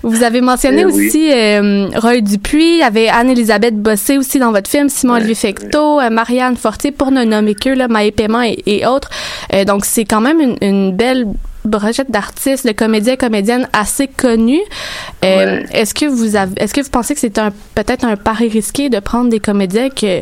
Vous 0.03 0.23
avez 0.23 0.41
mentionné 0.41 0.81
Eh 0.81 0.85
oui. 0.85 1.07
aussi 1.07 1.31
euh, 1.31 1.87
Roy 1.95 2.21
Dupuis, 2.21 2.73
il 2.75 2.79
y 2.79 2.83
avait 2.83 3.07
Anne-Elisabeth 3.07 3.75
Bossé 3.75 4.17
aussi 4.17 4.39
dans 4.39 4.51
votre 4.51 4.69
film, 4.69 4.89
Simon-Olivier 4.89 5.35
Fecteau, 5.35 5.99
euh, 5.99 6.09
Marianne 6.09 6.57
Fortier, 6.57 6.91
pour 6.91 7.11
ne 7.11 7.23
nommer 7.23 7.53
que, 7.55 7.69
là, 7.69 7.87
Maë 7.87 8.11
Paiement 8.11 8.41
et, 8.41 8.57
et 8.65 8.85
autres. 8.87 9.09
Euh, 9.53 9.63
donc, 9.63 9.85
c'est 9.85 10.05
quand 10.05 10.21
même 10.21 10.39
une, 10.41 10.57
une 10.61 10.95
belle 10.95 11.27
brochette 11.63 12.09
d'artistes, 12.09 12.65
de 12.65 12.71
comédiens 12.71 13.13
et 13.13 13.17
comédiennes 13.17 13.67
assez 13.73 14.07
connus. 14.07 14.61
Euh, 15.23 15.59
Ouais. 15.59 15.65
Est-ce 15.73 15.93
que 15.93 16.05
vous 16.07 16.35
avez, 16.35 16.53
est-ce 16.57 16.73
que 16.73 16.81
vous 16.81 16.89
pensez 16.89 17.13
que 17.13 17.19
c'est 17.19 17.37
un 17.37 17.51
peut-être 17.75 18.03
un 18.03 18.15
pari 18.15 18.49
risqué 18.49 18.89
de 18.89 18.99
prendre 18.99 19.29
des 19.29 19.39
comédiens 19.39 19.89
que 19.89 20.21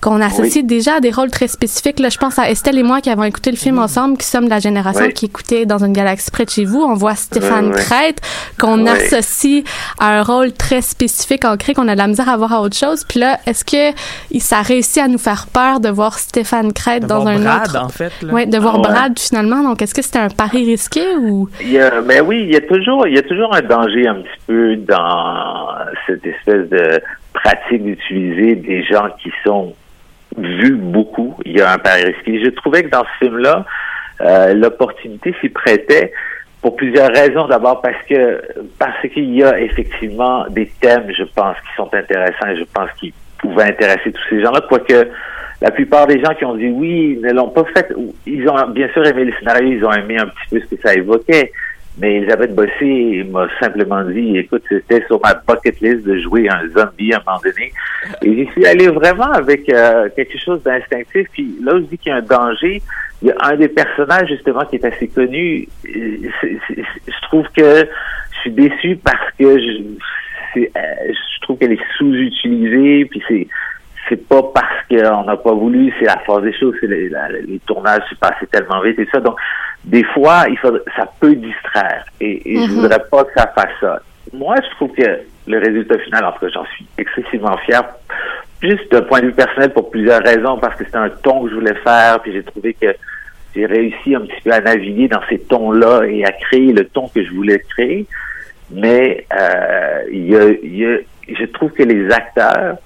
qu'on 0.00 0.20
associe 0.20 0.64
déjà 0.64 0.94
à 0.96 1.00
des 1.00 1.10
rôles 1.10 1.30
très 1.30 1.48
spécifiques. 1.48 1.98
Là, 1.98 2.08
je 2.08 2.18
pense 2.18 2.38
à 2.38 2.48
Estelle 2.50 2.78
et 2.78 2.82
moi 2.82 3.00
qui 3.00 3.10
avons 3.10 3.24
écouté 3.24 3.50
le 3.50 3.56
film 3.56 3.78
ensemble, 3.78 4.16
qui 4.16 4.26
sommes 4.26 4.44
de 4.44 4.50
la 4.50 4.60
génération 4.60 5.06
Oui. 5.06 5.12
qui 5.12 5.26
écoutait 5.26 5.66
dans 5.66 5.84
une 5.84 5.92
galaxie 5.92 6.30
près 6.30 6.44
de 6.44 6.50
chez 6.50 6.64
vous. 6.64 6.80
On 6.82 6.94
voit 6.94 7.14
Stéphane. 7.14 7.72
Crête 7.72 8.20
qu'on 8.60 8.86
associe 8.86 9.64
à 9.98 10.18
un 10.18 10.22
rôle 10.22 10.52
très 10.52 10.82
spécifique, 10.82 11.44
ancré, 11.44 11.74
qu'on 11.74 11.88
a 11.88 11.94
de 11.94 11.98
la 11.98 12.06
misère 12.06 12.28
à 12.28 12.36
voir 12.36 12.52
à 12.52 12.60
autre 12.60 12.76
chose. 12.76 13.04
Puis 13.04 13.20
là, 13.20 13.38
est-ce 13.46 13.64
que 13.64 13.96
il- 14.30 14.40
ça 14.40 14.62
réussit 14.62 14.98
à 15.02 15.08
nous 15.08 15.18
faire 15.18 15.46
peur 15.52 15.80
de 15.80 15.88
voir 15.88 16.18
Stéphane 16.18 16.72
Crête 16.72 17.06
dans 17.06 17.26
un 17.26 17.38
Brad, 17.40 17.68
autre... 17.68 17.84
en 17.84 17.88
fait. 17.88 18.12
Là. 18.22 18.32
Ouais, 18.32 18.46
de 18.46 18.58
voir 18.58 18.74
Ah 18.76 18.78
ouais. 18.80 18.88
Brad 18.88 19.18
finalement. 19.18 19.62
Donc, 19.62 19.82
est-ce 19.82 19.94
que 19.94 20.02
c'était 20.02 20.18
un 20.20 20.28
pari 20.28 20.64
risqué 20.64 21.02
ou? 21.20 21.48
Il 21.60 21.70
y 21.72 21.78
a, 21.80 22.00
mais 22.02 22.20
oui, 22.20 22.42
il 22.44 22.52
y 22.52 22.56
a 22.56 22.60
toujours, 22.60 23.06
il 23.06 23.14
y 23.14 23.18
a 23.18 23.22
toujours 23.22 23.54
un 23.54 23.62
danger 23.62 24.06
un 24.06 24.14
petit 24.16 24.40
peu 24.46 24.76
dans 24.76 25.68
cette 26.06 26.24
espèce 26.24 26.68
de 26.68 27.00
pratique 27.32 27.84
d'utiliser 27.84 28.56
des 28.56 28.82
gens 28.84 29.08
qui 29.22 29.30
sont 29.44 29.74
vus 30.40 30.76
beaucoup. 30.76 31.36
Il 31.44 31.56
y 31.56 31.60
a 31.60 31.72
un 31.72 31.78
pari 31.78 32.04
risqué. 32.04 32.42
Je 32.44 32.50
trouvais 32.50 32.82
que 32.82 32.88
dans 32.88 33.04
ce 33.04 33.24
film-là, 33.26 33.64
euh, 34.20 34.54
l'opportunité 34.54 35.34
s'y 35.40 35.48
prêtait 35.48 36.12
pour 36.60 36.76
plusieurs 36.76 37.10
raisons. 37.10 37.46
D'abord 37.46 37.80
parce 37.80 38.02
que 38.08 38.42
parce 38.78 39.00
qu'il 39.08 39.34
y 39.34 39.42
a 39.42 39.60
effectivement 39.60 40.46
des 40.48 40.70
thèmes, 40.80 41.10
je 41.16 41.24
pense, 41.24 41.56
qui 41.56 41.76
sont 41.76 41.92
intéressants 41.92 42.48
et 42.48 42.56
je 42.56 42.64
pense 42.72 42.90
qu'ils 42.98 43.12
pouvaient 43.38 43.64
intéresser 43.64 44.12
tous 44.12 44.22
ces 44.30 44.42
gens-là, 44.42 44.60
quoique 44.68 45.08
la 45.60 45.70
plupart 45.70 46.06
des 46.06 46.20
gens 46.22 46.34
qui 46.34 46.44
ont 46.44 46.54
dit 46.54 46.68
oui 46.68 47.18
ne 47.22 47.32
l'ont 47.32 47.50
pas 47.50 47.64
fait. 47.74 47.92
Ils 48.26 48.48
ont 48.48 48.68
bien 48.70 48.88
sûr 48.92 49.04
aimé 49.06 49.24
le 49.24 49.32
scénario, 49.38 49.68
ils 49.72 49.84
ont 49.84 49.92
aimé 49.92 50.18
un 50.18 50.26
petit 50.26 50.48
peu 50.50 50.60
ce 50.60 50.74
que 50.74 50.80
ça 50.82 50.94
évoquait. 50.94 51.52
Mais 51.98 52.16
Elisabeth 52.16 52.54
Bossé 52.54 53.26
m'a 53.30 53.48
simplement 53.60 54.04
dit, 54.04 54.38
écoute, 54.38 54.62
c'était 54.68 55.04
sur 55.06 55.20
ma 55.20 55.34
bucket 55.34 55.80
list 55.80 56.04
de 56.04 56.18
jouer 56.20 56.48
un 56.48 56.68
zombie 56.68 57.12
à 57.12 57.16
un 57.16 57.22
moment 57.26 57.40
donné. 57.42 57.72
Et 58.22 58.34
j'y 58.34 58.52
suis 58.52 58.66
allé 58.66 58.88
vraiment 58.88 59.32
avec 59.32 59.68
euh, 59.68 60.08
quelque 60.14 60.38
chose 60.38 60.62
d'instinctif. 60.62 61.26
Puis 61.32 61.56
là 61.62 61.74
où 61.74 61.78
je 61.78 61.84
dis 61.84 61.98
qu'il 61.98 62.10
y 62.10 62.14
a 62.14 62.18
un 62.18 62.22
danger, 62.22 62.82
il 63.22 63.28
y 63.28 63.30
a 63.32 63.36
un 63.40 63.56
des 63.56 63.68
personnages 63.68 64.28
justement 64.28 64.64
qui 64.66 64.76
est 64.76 64.84
assez 64.84 65.08
connu. 65.08 65.66
Je 65.84 67.20
trouve 67.22 67.46
que 67.56 67.84
je 67.84 68.40
suis 68.42 68.52
déçu 68.52 68.96
parce 68.96 69.32
que 69.36 69.58
je, 69.58 70.60
euh, 70.60 70.66
je 70.76 71.40
trouve 71.42 71.58
qu'elle 71.58 71.72
est 71.72 71.96
sous-utilisée. 71.96 73.06
Puis 73.06 73.22
c'est 73.26 73.48
c'est 74.08 74.28
pas 74.28 74.42
parce 74.54 74.86
qu'on 74.88 75.24
n'a 75.24 75.36
pas 75.36 75.52
voulu, 75.52 75.92
c'est 75.98 76.06
la 76.06 76.18
force 76.20 76.42
des 76.42 76.52
choses, 76.54 76.74
c'est 76.80 76.86
les, 76.86 77.10
les 77.46 77.58
tournages 77.66 78.02
c'est 78.08 78.18
passé 78.18 78.46
tellement 78.50 78.80
vite 78.80 78.98
et 78.98 79.08
ça. 79.12 79.20
Donc, 79.20 79.36
des 79.88 80.04
fois, 80.04 80.44
il 80.48 80.58
faut, 80.58 80.76
ça 80.96 81.06
peut 81.20 81.34
distraire. 81.34 82.04
Et, 82.20 82.32
et 82.54 82.56
je 82.62 82.70
Mhm. 82.70 82.80
voudrais 82.80 83.02
pas 83.10 83.24
que 83.24 83.32
ça 83.36 83.46
fasse 83.54 83.72
ça. 83.80 84.00
Moi, 84.32 84.54
je 84.62 84.70
trouve 84.76 84.92
que 84.92 85.20
le 85.46 85.58
résultat 85.58 85.98
final, 86.00 86.24
en 86.26 86.32
tout 86.32 86.40
cas, 86.40 86.48
j'en 86.52 86.64
suis 86.66 86.86
excessivement 86.98 87.56
fier. 87.58 87.82
Juste 88.62 88.90
d'un 88.92 89.02
point 89.02 89.20
de 89.20 89.26
vue 89.26 89.32
personnel 89.32 89.72
pour 89.72 89.90
plusieurs 89.90 90.22
raisons, 90.22 90.58
parce 90.58 90.76
que 90.76 90.84
c'était 90.84 90.98
un 90.98 91.08
ton 91.08 91.44
que 91.44 91.50
je 91.50 91.54
voulais 91.54 91.74
faire, 91.82 92.20
puis 92.20 92.32
j'ai 92.32 92.42
trouvé 92.42 92.74
que 92.74 92.94
j'ai 93.54 93.64
réussi 93.66 94.14
un 94.14 94.20
petit 94.20 94.40
peu 94.44 94.52
à 94.52 94.60
naviguer 94.60 95.08
dans 95.08 95.22
ces 95.28 95.38
tons-là 95.38 96.02
et 96.06 96.24
à 96.24 96.32
créer 96.32 96.72
le 96.72 96.84
ton 96.84 97.08
que 97.08 97.24
je 97.24 97.30
voulais 97.32 97.60
créer. 97.70 98.06
Mais 98.70 99.24
euh, 99.32 100.02
y 100.12 100.36
a, 100.36 100.50
y 100.62 100.84
a- 100.84 100.98
je 101.28 101.44
trouve 101.46 101.70
que 101.72 101.82
les 101.82 102.10
acteurs 102.12 102.76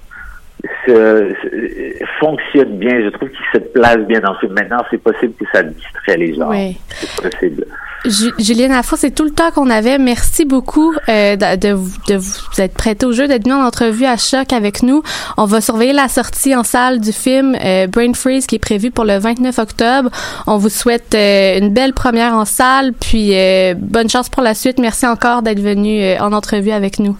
se, 0.85 1.33
se- 1.43 2.05
fonctionnent 2.19 2.77
bien. 2.77 3.01
Je 3.03 3.09
trouve 3.09 3.29
qu'ils 3.29 3.45
se 3.53 3.57
placent 3.69 4.05
bien 4.07 4.19
dans 4.21 4.35
film. 4.35 4.53
Maintenant, 4.53 4.83
c'est 4.89 4.97
possible 5.01 5.33
que 5.39 5.45
ça 5.53 5.63
distrait 5.63 6.17
les 6.17 6.33
gens. 6.35 6.49
Oui. 6.49 6.77
C'est 6.89 7.29
possible. 7.29 7.65
Ju- 8.05 8.33
Julienne 8.37 8.71
Lafont, 8.71 8.95
c'est 8.97 9.11
tout 9.15 9.23
le 9.23 9.31
temps 9.31 9.51
qu'on 9.51 9.69
avait. 9.69 9.97
Merci 9.97 10.43
beaucoup 10.45 10.93
euh, 11.09 11.35
de, 11.37 11.55
de, 11.57 11.73
vous- 11.73 11.97
de 12.07 12.15
vous 12.15 12.61
être 12.61 12.73
prêté 12.73 13.05
au 13.05 13.11
jeu, 13.13 13.27
d'être 13.27 13.43
venu 13.43 13.53
en 13.55 13.63
entrevue 13.65 14.05
à 14.05 14.17
Choc 14.17 14.51
avec 14.53 14.83
nous. 14.83 15.03
On 15.37 15.45
va 15.45 15.61
surveiller 15.61 15.93
la 15.93 16.07
sortie 16.09 16.53
en 16.55 16.63
salle 16.63 16.99
du 16.99 17.11
film 17.13 17.55
euh, 17.63 17.87
Brain 17.87 18.13
Freeze 18.13 18.45
qui 18.45 18.55
est 18.55 18.59
prévu 18.59 18.91
pour 18.91 19.05
le 19.05 19.17
29 19.19 19.57
octobre. 19.59 20.09
On 20.47 20.57
vous 20.57 20.69
souhaite 20.69 21.13
euh, 21.15 21.59
une 21.59 21.73
belle 21.73 21.93
première 21.93 22.33
en 22.33 22.45
salle, 22.45 22.91
puis 22.93 23.33
bonne 23.77 24.09
chance 24.09 24.27
pour 24.29 24.43
la 24.43 24.53
suite. 24.53 24.79
Merci 24.79 25.07
encore 25.07 25.41
d'être 25.41 25.61
venu 25.61 26.01
en 26.19 26.31
entrevue 26.33 26.71
avec 26.71 26.99
nous. 26.99 27.15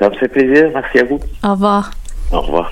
Ça 0.00 0.08
me 0.08 0.14
fait 0.16 0.28
plaisir. 0.28 0.70
Merci 0.74 0.98
à 0.98 1.04
vous. 1.04 1.20
Au 1.44 1.50
revoir. 1.52 1.90
Au 2.32 2.40
revoir. 2.40 2.70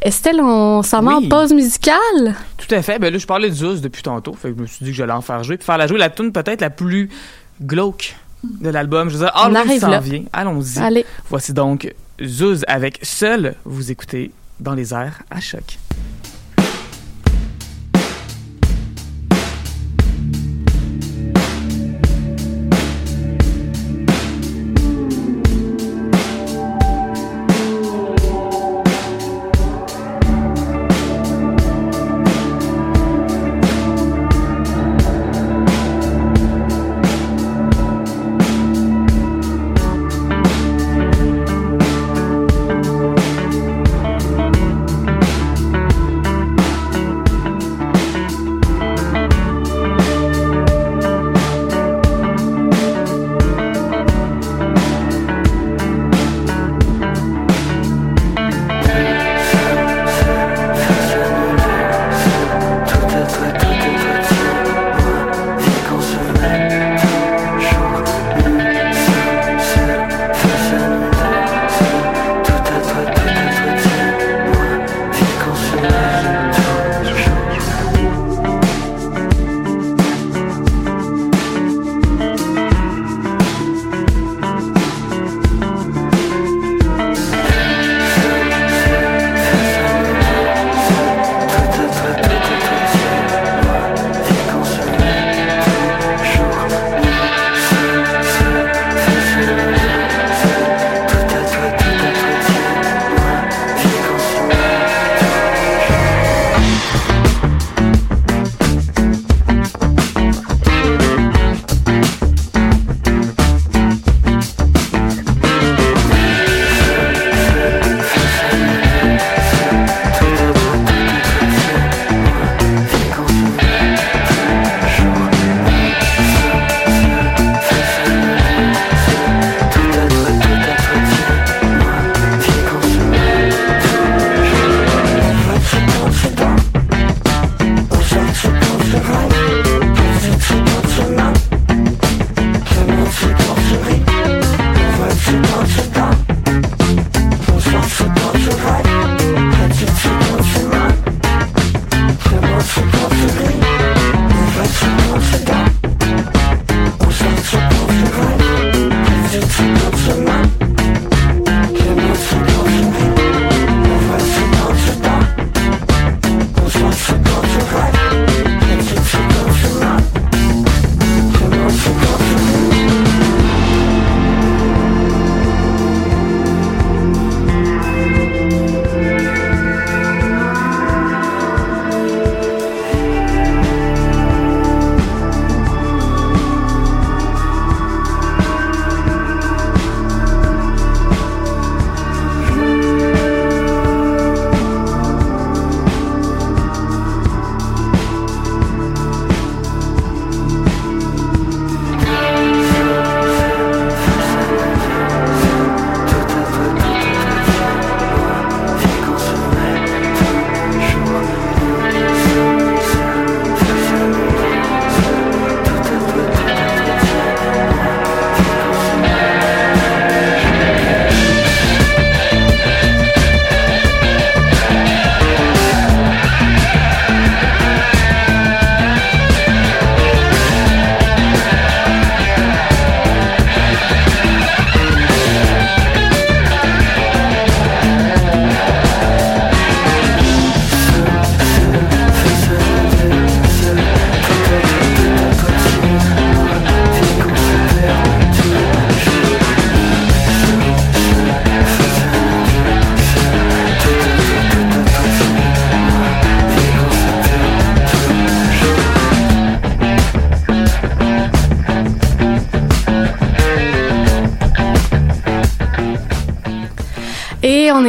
Estelle, 0.00 0.40
on 0.40 0.82
s'en 0.82 1.02
va 1.02 1.16
Oui. 1.18 1.26
en 1.26 1.28
pause 1.28 1.52
musicale? 1.52 2.34
Tout 2.56 2.74
à 2.74 2.82
fait. 2.82 2.98
Ben 2.98 3.12
là, 3.12 3.18
je 3.18 3.26
parlais 3.26 3.48
de 3.48 3.54
Zeus 3.54 3.80
depuis 3.80 4.02
tantôt. 4.02 4.32
Fait 4.32 4.50
que 4.50 4.56
je 4.56 4.62
me 4.62 4.66
suis 4.66 4.84
dit 4.84 4.90
que 4.90 4.96
j'allais 4.96 5.12
en 5.12 5.20
faire 5.20 5.44
jouer. 5.44 5.56
Puis 5.56 5.64
faire 5.64 5.78
la 5.78 5.86
jouer 5.86 5.98
la 5.98 6.10
tune 6.10 6.32
peut-être 6.32 6.60
la 6.60 6.70
plus 6.70 7.08
glauque 7.62 8.16
de 8.42 8.68
l'album. 8.70 9.08
Je 9.10 9.16
veux 9.16 9.24
dire, 9.24 9.32
On 9.36 9.42
Halloween 9.44 9.56
arrive 9.68 9.80
s'en 9.80 9.88
là. 9.88 10.00
vient. 10.00 10.24
Allons-y. 10.32 10.78
Allez. 10.80 11.06
Voici 11.30 11.52
donc 11.52 11.92
Zeus 12.20 12.64
avec 12.66 12.98
Seul. 13.02 13.54
Vous 13.64 13.92
écoutez 13.92 14.32
dans 14.58 14.74
les 14.74 14.92
airs 14.92 15.22
à 15.30 15.40
choc. 15.40 15.78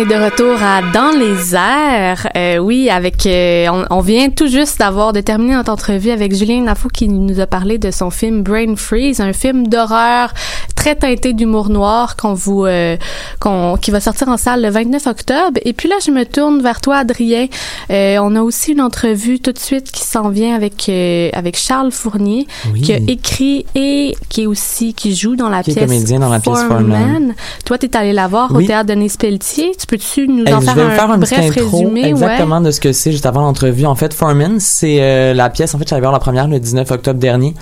Est 0.04 0.06
de 0.06 0.16
retour 0.24 0.62
à 0.62 0.82
Dans 0.94 1.12
les 1.18 1.56
airs. 1.56 2.28
Euh, 2.36 2.58
oui, 2.58 2.90
avec 2.90 3.26
euh, 3.26 3.68
on, 3.72 3.86
on 3.98 4.02
vient 4.02 4.30
tout 4.30 4.48
juste 4.48 4.80
d'avoir 4.80 5.14
de 5.14 5.22
terminer 5.22 5.54
notre 5.56 5.72
entrevue 5.72 6.10
avec 6.12 6.36
Julien 6.36 6.62
Nafou 6.62 6.88
qui 6.90 7.08
nous 7.08 7.40
a 7.40 7.46
parlé 7.48 7.78
de 7.78 7.92
son 7.92 8.10
film 8.10 8.42
Brain 8.44 8.76
Freeze, 8.76 9.22
un 9.22 9.34
film 9.34 9.68
d'horreur 9.68 10.34
très 10.76 10.96
teinté 10.96 11.32
d'humour 11.32 11.70
noir 11.70 12.18
qu'on 12.18 12.34
vous 12.34 12.66
euh, 12.66 12.98
qu'on 13.40 13.78
qui 13.78 13.92
va 13.92 14.02
sortir 14.02 14.28
en 14.28 14.36
salle 14.36 14.62
le 14.62 14.70
29 14.70 15.08
octobre. 15.08 15.60
Et 15.64 15.72
puis 15.74 15.88
là, 15.88 15.96
je 16.06 16.12
me 16.12 16.26
tourne 16.26 16.62
vers 16.62 16.82
toi, 16.82 16.98
Adrien. 16.98 17.48
Euh, 17.90 18.18
on 18.22 18.36
a 18.36 18.42
aussi 18.42 18.74
une 18.74 18.82
entrevue 18.82 19.40
tout 19.40 19.54
de 19.54 19.60
suite 19.60 19.92
qui 19.92 20.02
s'en 20.04 20.28
vient 20.30 20.56
avec 20.56 20.90
euh, 20.90 21.30
avec 21.34 21.56
Charles 21.58 21.92
Fournier, 21.92 22.48
Oui. 22.74 22.82
qui 22.82 22.94
a 22.94 22.98
écrit 23.08 23.66
et 23.76 24.16
qui 24.28 24.44
est 24.44 24.48
aussi 24.48 24.94
qui 24.94 25.16
joue 25.16 25.36
dans 25.38 25.48
la 25.50 25.64
Qui 25.64 25.72
est 25.72 25.76
pièce 25.76 25.86
comédien 25.90 26.20
dans 26.20 26.30
la 26.30 26.40
pièce 26.40 26.64
Foreman. 26.64 27.34
Toi, 27.66 27.78
t'es 27.78 27.96
allé 27.96 28.12
la 28.12 28.28
voir 28.28 28.50
Oui. 28.54 28.66
au 28.66 28.68
théâtre 28.68 28.90
Denis 28.90 29.14
Pelletier. 29.18 29.72
Tu 29.80 29.86
peux-tu 29.94 30.28
nous 30.28 30.44
en 30.46 30.60
je 30.60 30.66
faire 30.66 30.76
vais 30.76 30.82
un, 30.82 30.90
faire 30.90 31.12
un 31.12 31.20
petit 31.20 31.36
bref 31.36 31.58
intro 31.58 31.78
résumé? 31.78 32.06
exactement 32.06 32.62
de 32.62 32.72
ce 32.72 32.80
que 32.80 32.92
c'est 32.94 33.12
juste 33.12 33.28
avant 33.28 33.42
l'entrevue. 33.42 33.86
En 33.86 33.94
fait, 33.94 34.12
Foreman, 34.12 34.60
c'est 34.60 34.98
euh, 35.02 35.36
la 35.36 35.52
pièce. 35.52 35.76
En 35.76 35.78
fait, 35.78 35.88
j'allais 35.88 36.02
voir 36.02 36.12
la 36.12 36.20
première 36.20 36.48
le 36.48 36.60
19 36.60 36.90
octobre 36.90 37.20
dernier. 37.20 37.54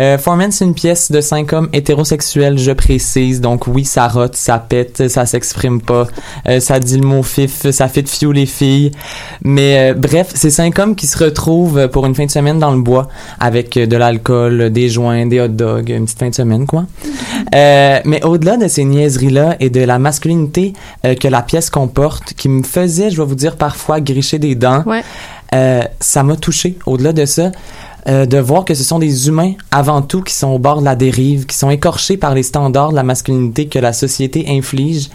Euh, 0.00 0.18
Foreman, 0.18 0.50
c'est 0.50 0.64
une 0.64 0.74
pièce 0.74 1.12
de 1.12 1.20
cinq 1.20 1.52
hommes 1.52 1.68
hétérosexuels, 1.72 2.58
je 2.58 2.72
précise. 2.72 3.40
Donc 3.40 3.66
oui, 3.66 3.84
ça 3.84 4.08
rote, 4.08 4.34
ça 4.34 4.58
pète, 4.58 5.08
ça 5.08 5.26
s'exprime 5.26 5.80
pas, 5.80 6.06
euh, 6.48 6.60
ça 6.60 6.80
dit 6.80 6.98
le 6.98 7.06
mot 7.06 7.22
fif, 7.22 7.70
ça 7.70 7.88
fait 7.88 8.02
de 8.02 8.08
fiou 8.08 8.32
les 8.32 8.46
filles. 8.46 8.90
Mais 9.42 9.90
euh, 9.90 9.94
bref, 9.94 10.32
c'est 10.34 10.50
cinq 10.50 10.78
hommes 10.78 10.96
qui 10.96 11.06
se 11.06 11.22
retrouvent 11.22 11.88
pour 11.88 12.06
une 12.06 12.14
fin 12.14 12.26
de 12.26 12.30
semaine 12.30 12.58
dans 12.58 12.72
le 12.72 12.80
bois 12.80 13.08
avec 13.38 13.78
de 13.78 13.96
l'alcool, 13.96 14.70
des 14.70 14.88
joints, 14.88 15.26
des 15.26 15.40
hot 15.40 15.48
dogs, 15.48 15.90
une 15.90 16.04
petite 16.04 16.18
fin 16.18 16.28
de 16.30 16.34
semaine 16.34 16.66
quoi. 16.66 16.86
Mais 17.52 18.24
au-delà 18.24 18.56
de 18.56 18.68
ces 18.68 18.84
niaiseries-là 18.84 19.56
et 19.60 19.70
de 19.70 19.80
la 19.80 19.98
masculinité 19.98 20.72
que 21.02 21.28
la 21.28 21.42
pièce 21.42 21.70
comporte, 21.78 22.34
qui 22.34 22.48
me 22.48 22.62
faisait, 22.62 23.10
je 23.10 23.16
vais 23.20 23.26
vous 23.26 23.34
dire, 23.44 23.56
parfois 23.56 24.00
gricher 24.00 24.38
des 24.38 24.54
dents, 24.54 24.82
Ouais. 24.86 25.02
euh, 25.54 25.82
ça 25.98 26.22
m'a 26.22 26.36
touché. 26.36 26.78
Au-delà 26.86 27.12
de 27.12 27.24
ça, 27.24 27.50
euh, 28.06 28.26
de 28.26 28.38
voir 28.38 28.64
que 28.66 28.74
ce 28.74 28.84
sont 28.84 28.98
des 29.00 29.28
humains 29.28 29.54
avant 29.70 30.02
tout 30.02 30.22
qui 30.22 30.34
sont 30.34 30.48
au 30.48 30.58
bord 30.58 30.78
de 30.80 30.84
la 30.84 30.94
dérive, 30.94 31.46
qui 31.46 31.56
sont 31.56 31.70
écorchés 31.70 32.16
par 32.16 32.32
les 32.34 32.42
standards 32.44 32.90
de 32.90 32.96
la 32.96 33.02
masculinité 33.02 33.66
que 33.66 33.78
la 33.80 33.92
société 33.94 34.44
inflige, 34.48 35.08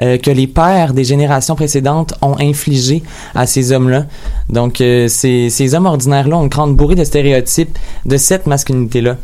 euh, 0.00 0.16
que 0.16 0.30
les 0.30 0.46
pères 0.46 0.94
des 0.94 1.04
générations 1.04 1.56
précédentes 1.56 2.14
ont 2.22 2.36
infligé 2.40 3.02
à 3.34 3.46
ces 3.46 3.72
hommes-là. 3.72 4.06
Donc, 4.48 4.80
euh, 4.80 5.08
ces, 5.08 5.50
ces 5.50 5.74
hommes 5.74 5.86
ordinaires-là 5.86 6.36
ont 6.38 6.44
une 6.44 6.48
grande 6.48 6.76
bourrée 6.76 6.94
de 6.94 7.04
stéréotypes 7.04 7.76
de 8.06 8.16
cette 8.16 8.46
masculinité-là. 8.46 9.16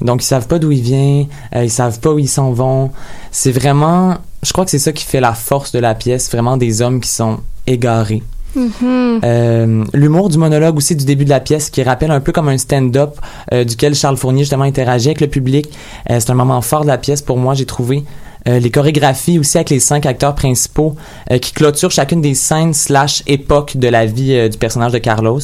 Donc, 0.00 0.22
ils 0.22 0.26
savent 0.26 0.46
pas 0.48 0.58
d'où 0.58 0.72
ils 0.72 0.80
viennent, 0.82 1.26
ils 1.54 1.70
savent 1.70 2.00
pas 2.00 2.10
où 2.10 2.18
ils 2.18 2.28
s'en 2.38 2.50
vont. 2.52 2.90
C'est 3.30 3.52
vraiment, 3.52 4.16
je 4.42 4.52
crois 4.52 4.64
que 4.64 4.70
c'est 4.70 4.78
ça 4.78 4.92
qui 4.92 5.04
fait 5.04 5.20
la 5.20 5.34
force 5.34 5.72
de 5.72 5.78
la 5.78 5.94
pièce, 5.94 6.30
vraiment 6.30 6.56
des 6.56 6.82
hommes 6.82 7.00
qui 7.00 7.10
sont 7.10 7.40
égarés. 7.66 8.22
Mhm. 8.54 9.20
Euh, 9.24 9.84
L'humour 9.92 10.28
du 10.28 10.38
monologue 10.38 10.76
aussi 10.76 10.96
du 10.96 11.04
début 11.04 11.24
de 11.24 11.30
la 11.30 11.40
pièce 11.40 11.70
qui 11.70 11.82
rappelle 11.82 12.10
un 12.10 12.20
peu 12.20 12.32
comme 12.32 12.48
un 12.48 12.58
stand-up 12.58 13.16
euh, 13.52 13.64
duquel 13.64 13.94
Charles 13.94 14.16
Fournier 14.16 14.40
justement 14.40 14.64
interagit 14.64 15.08
avec 15.08 15.20
le 15.20 15.28
public. 15.28 15.70
Euh, 16.10 16.18
c'est 16.20 16.30
un 16.30 16.34
moment 16.34 16.60
fort 16.62 16.82
de 16.82 16.88
la 16.88 16.98
pièce 16.98 17.22
pour 17.22 17.36
moi, 17.36 17.54
j'ai 17.54 17.66
trouvé. 17.66 18.04
Les 18.46 18.70
chorégraphies 18.70 19.38
aussi 19.38 19.58
avec 19.58 19.68
les 19.68 19.80
cinq 19.80 20.06
acteurs 20.06 20.34
principaux 20.34 20.96
qui 21.42 21.52
clôturent 21.52 21.90
chacune 21.90 22.22
des 22.22 22.32
scènes 22.32 22.72
slash 22.72 23.22
époques 23.26 23.76
de 23.76 23.86
la 23.86 24.06
vie 24.06 24.48
du 24.48 24.56
personnage 24.56 24.92
de 24.92 24.98
Carlos 24.98 25.40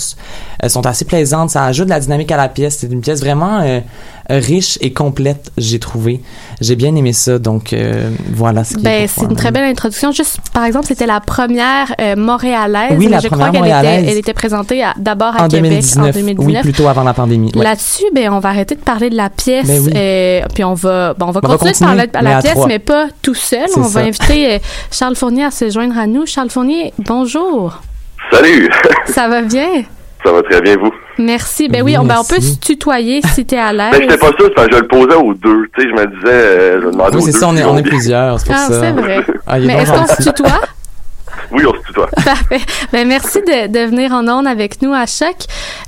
sont 0.66 0.86
assez 0.86 1.04
plaisantes. 1.04 1.50
Ça 1.50 1.66
ajoute 1.66 1.84
de 1.84 1.90
la 1.90 2.00
dynamique 2.00 2.32
à 2.32 2.38
la 2.38 2.48
pièce. 2.48 2.78
C'est 2.78 2.90
une 2.90 3.02
pièce 3.02 3.20
vraiment 3.20 3.82
riche 4.30 4.78
et 4.80 4.94
complète, 4.94 5.52
j'ai 5.58 5.78
trouvé. 5.78 6.22
J'ai 6.60 6.74
bien 6.76 6.94
aimé 6.96 7.12
ça, 7.12 7.38
donc 7.38 7.72
euh, 7.72 8.10
voilà 8.32 8.64
ce 8.64 8.74
qui 8.76 8.82
Ben, 8.82 9.06
c'est 9.06 9.22
une 9.26 9.36
très 9.36 9.50
belle 9.50 9.64
introduction. 9.64 10.10
Juste, 10.12 10.38
par 10.54 10.64
exemple, 10.64 10.86
c'était 10.86 11.06
la 11.06 11.20
première 11.20 11.94
euh, 12.00 12.16
montréalaise. 12.16 12.94
Oui, 12.96 13.08
la 13.08 13.20
je 13.20 13.28
première 13.28 13.48
crois 13.48 13.60
qu'elle 13.60 13.68
était, 13.68 13.76
montréalaise. 13.76 14.08
elle 14.10 14.18
était 14.18 14.32
présentée 14.32 14.82
à- 14.82 14.94
d'abord 14.96 15.34
à 15.36 15.44
en 15.44 15.48
Québec 15.48 15.70
2019. 15.70 16.06
en 16.08 16.12
2019. 16.12 16.46
Oui, 16.46 16.60
plutôt 16.62 16.88
avant 16.88 17.02
la 17.02 17.12
pandémie. 17.14 17.52
Ouais. 17.54 17.62
Là-dessus, 17.64 18.04
ben, 18.14 18.32
on 18.32 18.38
va 18.38 18.48
arrêter 18.48 18.74
de 18.74 18.80
parler 18.80 19.10
de 19.10 19.16
la 19.16 19.28
pièce. 19.28 19.66
Ben 19.66 19.82
oui. 19.84 19.92
euh, 19.94 20.40
puis 20.54 20.64
on 20.64 20.74
va, 20.74 21.12
bon, 21.14 21.26
on 21.26 21.30
va 21.32 21.40
On 21.44 21.48
va 21.48 21.58
continuer 21.58 21.72
de 21.72 21.78
parler 21.78 22.06
de 22.06 22.24
la 22.30 22.40
pièce, 22.42 22.58
mais 22.66 22.78
pas 22.78 23.08
tout 23.20 23.34
seul. 23.34 23.66
On 23.76 23.80
va 23.82 24.00
inviter 24.00 24.54
euh, 24.54 24.58
Charles 24.90 25.16
Fournier 25.16 25.44
à 25.44 25.50
se 25.50 25.68
joindre 25.70 25.98
à 25.98 26.06
nous. 26.06 26.24
Charles 26.26 26.50
Fournier, 26.50 26.92
bonjour. 26.98 27.82
Salut! 28.32 28.70
Ça 29.06 29.28
va 29.28 29.42
bien? 29.42 29.84
Ça 30.26 30.32
va 30.32 30.42
très 30.42 30.60
bien, 30.60 30.76
vous? 30.76 30.90
Merci. 31.18 31.68
Ben 31.68 31.82
oui, 31.82 31.96
on, 31.96 32.04
ben, 32.04 32.16
on 32.18 32.24
peut 32.24 32.40
se 32.40 32.58
tutoyer 32.58 33.20
si 33.32 33.46
t'es 33.46 33.56
à 33.56 33.72
l'aise. 33.72 33.92
Ben, 33.92 34.00
j'étais 34.02 34.16
pas 34.18 34.32
sûr, 34.36 34.50
parce 34.56 34.66
que 34.66 34.74
je 34.76 34.80
le 34.80 34.88
posais 34.88 35.14
aux 35.14 35.34
deux. 35.34 35.68
Tu 35.76 35.82
sais, 35.82 35.88
je 35.88 35.94
me 35.94 36.06
disais, 36.16 36.32
euh, 36.32 36.80
je 36.82 36.86
demandais 36.90 37.16
Oui, 37.16 37.22
aux 37.22 37.26
c'est 37.26 37.32
deux 37.32 37.38
ça, 37.38 37.48
on 37.48 37.56
est, 37.56 37.62
on 37.64 37.80
plusieurs, 37.80 38.40
c'est 38.40 38.46
pour 38.46 38.56
Ah, 38.58 38.66
ça. 38.68 38.80
c'est 38.80 38.90
vrai. 38.90 39.24
Ah, 39.46 39.58
Mais 39.60 39.74
est-ce 39.82 39.92
qu'on 39.92 40.06
se 40.08 40.22
tutoie? 40.28 40.48
Oui, 41.52 41.62
on 41.64 41.72
se 41.74 41.86
tutoie. 41.86 42.08
Parfait. 42.24 42.60
Ben, 42.92 43.06
merci 43.06 43.40
de, 43.40 43.68
de 43.68 43.88
venir 43.90 44.10
en 44.12 44.26
ondes 44.26 44.48
avec 44.48 44.82
nous 44.82 44.92
à 44.92 45.06
Choc. 45.06 45.36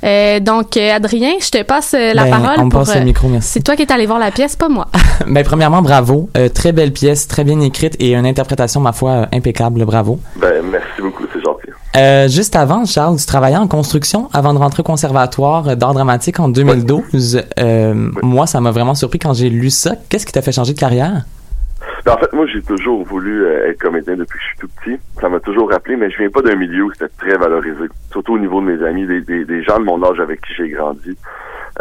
Euh, 0.05 0.39
donc, 0.39 0.77
euh, 0.77 0.93
Adrien, 0.95 1.31
je 1.41 1.49
te 1.49 1.63
passe 1.63 1.93
euh, 1.97 2.13
la 2.13 2.23
Ben, 2.25 2.29
parole. 2.31 2.55
On 2.59 2.65
me 2.65 2.69
pour, 2.69 2.81
passe 2.81 2.95
le 2.95 3.01
micro, 3.01 3.27
merci. 3.27 3.49
C'est 3.53 3.63
toi 3.63 3.75
qui 3.75 3.81
es 3.81 3.91
allé 3.91 4.05
voir 4.05 4.19
la 4.19 4.31
pièce, 4.31 4.55
pas 4.55 4.69
moi. 4.69 4.87
Ben, 5.27 5.43
premièrement, 5.43 5.81
bravo. 5.81 6.29
Euh, 6.37 6.47
très 6.47 6.71
belle 6.71 6.93
pièce, 6.93 7.27
très 7.27 7.43
bien 7.43 7.59
écrite 7.59 7.95
et 7.99 8.13
une 8.15 8.25
interprétation, 8.25 8.79
ma 8.79 8.93
foi, 8.93 9.25
impeccable. 9.33 9.83
Bravo. 9.83 10.19
Ben, 10.37 10.58
Euh, 11.97 12.27
juste 12.27 12.55
avant, 12.55 12.85
Charles, 12.85 13.17
tu 13.17 13.25
travaillais 13.25 13.57
en 13.57 13.67
construction 13.67 14.29
avant 14.33 14.53
de 14.53 14.59
rentrer 14.59 14.81
au 14.81 14.83
conservatoire 14.83 15.75
d'art 15.75 15.93
dramatique 15.93 16.39
en 16.39 16.47
2012. 16.49 17.41
Euh, 17.59 17.93
Moi, 18.21 18.45
ça 18.47 18.61
m'a 18.61 18.71
vraiment 18.71 18.95
surpris 18.95 19.19
quand 19.19 19.33
j'ai 19.33 19.49
lu 19.49 19.69
ça. 19.69 19.95
Qu'est-ce 20.09 20.25
qui 20.25 20.31
t'a 20.31 20.41
fait 20.41 20.51
changer 20.51 20.73
de 20.73 20.79
carrière? 20.79 21.23
Ben, 22.05 22.13
en 22.13 22.17
fait, 22.17 22.31
moi, 22.31 22.45
j'ai 22.53 22.61
toujours 22.61 23.03
voulu 23.03 23.43
euh, 23.43 23.69
être 23.69 23.79
comédien 23.81 24.15
depuis 24.15 24.37
que 24.37 24.43
je 24.43 24.49
suis 24.49 24.57
tout 24.59 24.69
petit. 24.79 24.99
Ça 25.19 25.29
m'a 25.29 25.39
toujours 25.39 25.69
rappelé, 25.71 25.95
mais 25.95 26.09
je 26.11 26.17
viens 26.17 26.29
pas 26.29 26.41
d'un 26.41 26.55
milieu 26.55 26.83
où 26.83 26.91
c'était 26.93 27.11
très 27.17 27.37
valorisé. 27.37 27.85
Surtout 28.11 28.35
au 28.35 28.39
niveau 28.39 28.61
de 28.61 28.67
mes 28.67 28.85
amis, 28.85 29.05
des, 29.07 29.21
des, 29.21 29.43
des 29.45 29.63
gens 29.63 29.79
de 29.79 29.83
mon 29.85 30.01
âge 30.03 30.19
avec 30.19 30.41
qui 30.41 30.53
j'ai 30.57 30.69
grandi. 30.69 31.17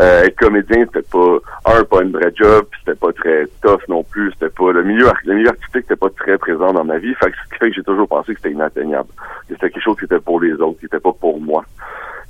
Euh, 0.00 0.22
être 0.24 0.36
comédien, 0.36 0.84
c'était 0.86 1.08
pas, 1.10 1.38
un, 1.66 1.82
pas 1.84 2.02
une 2.02 2.12
vraie 2.12 2.32
job, 2.34 2.66
c'était 2.78 2.98
pas 2.98 3.12
très 3.12 3.46
tough 3.62 3.80
non 3.88 4.04
plus. 4.04 4.30
C'était 4.32 4.50
pas, 4.50 4.70
le 4.72 4.84
milieu, 4.84 5.06
le 5.24 5.34
milieu 5.34 5.48
artistique 5.48 5.82
c'était 5.88 5.96
pas 5.96 6.10
très 6.10 6.38
présent 6.38 6.72
dans 6.72 6.84
ma 6.84 6.98
vie. 6.98 7.14
Fait 7.14 7.30
que 7.30 7.36
ce 7.36 7.50
qui 7.52 7.58
fait 7.58 7.70
que 7.70 7.76
j'ai 7.76 7.82
toujours 7.82 8.06
pensé 8.06 8.32
que 8.34 8.40
c'était 8.40 8.54
inatteignable. 8.54 9.08
Que 9.48 9.54
c'était 9.54 9.70
quelque 9.70 9.82
chose 9.82 9.96
qui 9.98 10.04
était 10.04 10.20
pour 10.20 10.40
les 10.40 10.52
autres, 10.52 10.78
qui 10.78 10.86
était 10.86 11.00
pas 11.00 11.12
pour 11.12 11.40
moi. 11.40 11.64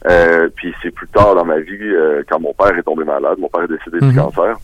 Euh, 0.07 0.49
puis 0.55 0.75
c'est 0.83 0.91
plus 0.93 1.09
tard 1.09 1.35
dans 1.35 1.45
ma 1.45 1.59
vie, 1.59 1.77
euh, 1.83 2.23
quand 2.29 2.41
mon 2.41 2.55
père 2.55 2.77
est 2.77 2.83
tombé 2.83 3.05
malade, 3.05 3.37
mon 3.39 3.49
père 3.49 3.65
est 3.65 3.69
décédé 3.69 3.99
Mhm. 4.01 4.11
du 4.13 4.17
cancer, 4.17 4.57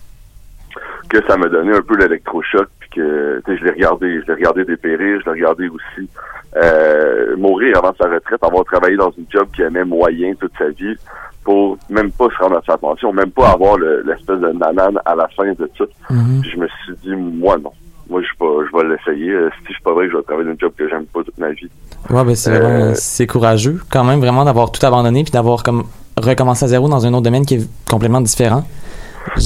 que 1.11 1.27
ça 1.27 1.37
m'a 1.37 1.49
donné 1.49 1.75
un 1.75 1.83
peu 1.83 1.97
l'électrochoc, 1.97 2.69
puis 2.79 2.89
que 2.91 3.43
tu 3.45 3.53
sais, 3.53 3.59
je 3.59 3.65
l'ai 3.65 3.73
regardé, 3.73 4.21
je 4.23 4.27
l'ai 4.29 4.35
regardé 4.35 4.65
dépérir, 4.65 5.21
je 5.21 5.25
l'ai 5.27 5.33
regardé 5.43 5.69
aussi 5.69 6.09
euh, 6.57 7.37
mourir 7.37 7.77
avant 7.79 7.93
sa 8.01 8.09
retraite, 8.09 8.43
avoir 8.45 8.65
travaillé 8.65 8.97
dans 8.97 9.11
une 9.11 9.27
job 9.29 9.49
qu'il 9.53 9.65
aimait 9.65 9.85
moyen 9.85 10.35
toute 10.37 10.57
sa 10.57 10.69
vie, 10.69 10.97
pour 11.45 11.77
même 11.91 12.11
pas 12.13 12.29
se 12.31 12.43
rendre 12.43 12.57
à 12.57 12.63
sa 12.67 12.77
pension, 12.77 13.13
même 13.13 13.31
pas 13.31 13.51
avoir 13.51 13.77
le- 13.77 14.03
l'espèce 14.07 14.39
de 14.41 14.49
nanane 14.53 14.99
à 15.05 15.15
la 15.15 15.29
fin 15.29 15.45
de 15.47 15.71
tout. 15.77 15.87
Mhm. 16.11 16.41
Puis 16.41 16.51
je 16.53 16.57
me 16.59 16.67
suis 16.67 16.95
dit, 17.05 17.15
moi 17.17 17.57
non. 17.63 17.71
Moi, 18.11 18.21
je 18.21 18.29
pas, 18.39 18.45
je 18.71 18.77
vais 18.77 18.95
l'essayer. 18.95 19.31
Euh, 19.31 19.49
Si 19.61 19.69
je 19.69 19.73
suis 19.73 19.83
pas 19.83 19.93
vrai, 19.95 20.07
je 20.11 20.17
vais 20.17 20.23
travailler 20.25 20.45
dans 20.47 20.53
une 20.53 20.61
job 20.61 20.73
que 20.77 20.87
j'aime 20.91 21.07
pas 21.07 21.23
toute 21.23 21.39
ma 21.39 21.49
vie. 21.53 21.71
Ouais, 22.11 22.23
ben, 22.23 22.35
c'est 22.35 22.51
Euh, 22.51 22.59
vraiment- 22.61 22.93
c'est 22.97 23.27
courageux, 23.27 23.81
quand 23.91 24.05
même, 24.05 24.21
vraiment, 24.21 24.45
d'avoir 24.45 24.71
tout 24.71 24.85
abandonné 24.85 25.23
puis 25.23 25.33
d'avoir 25.33 25.63
comme 25.63 25.85
recommencé 26.19 26.67
à 26.67 26.69
zéro 26.69 26.87
dans 26.87 27.07
un 27.07 27.15
autre 27.15 27.23
domaine 27.23 27.47
qui 27.47 27.55
est 27.55 27.67
complètement 27.91 28.21
différent. 28.21 28.63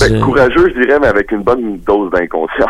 Ben, 0.00 0.20
courageux, 0.20 0.72
je 0.74 0.80
dirais, 0.82 0.98
mais 1.00 1.06
avec 1.08 1.30
une 1.32 1.42
bonne 1.42 1.78
dose 1.86 2.10
d'inconscience. 2.10 2.68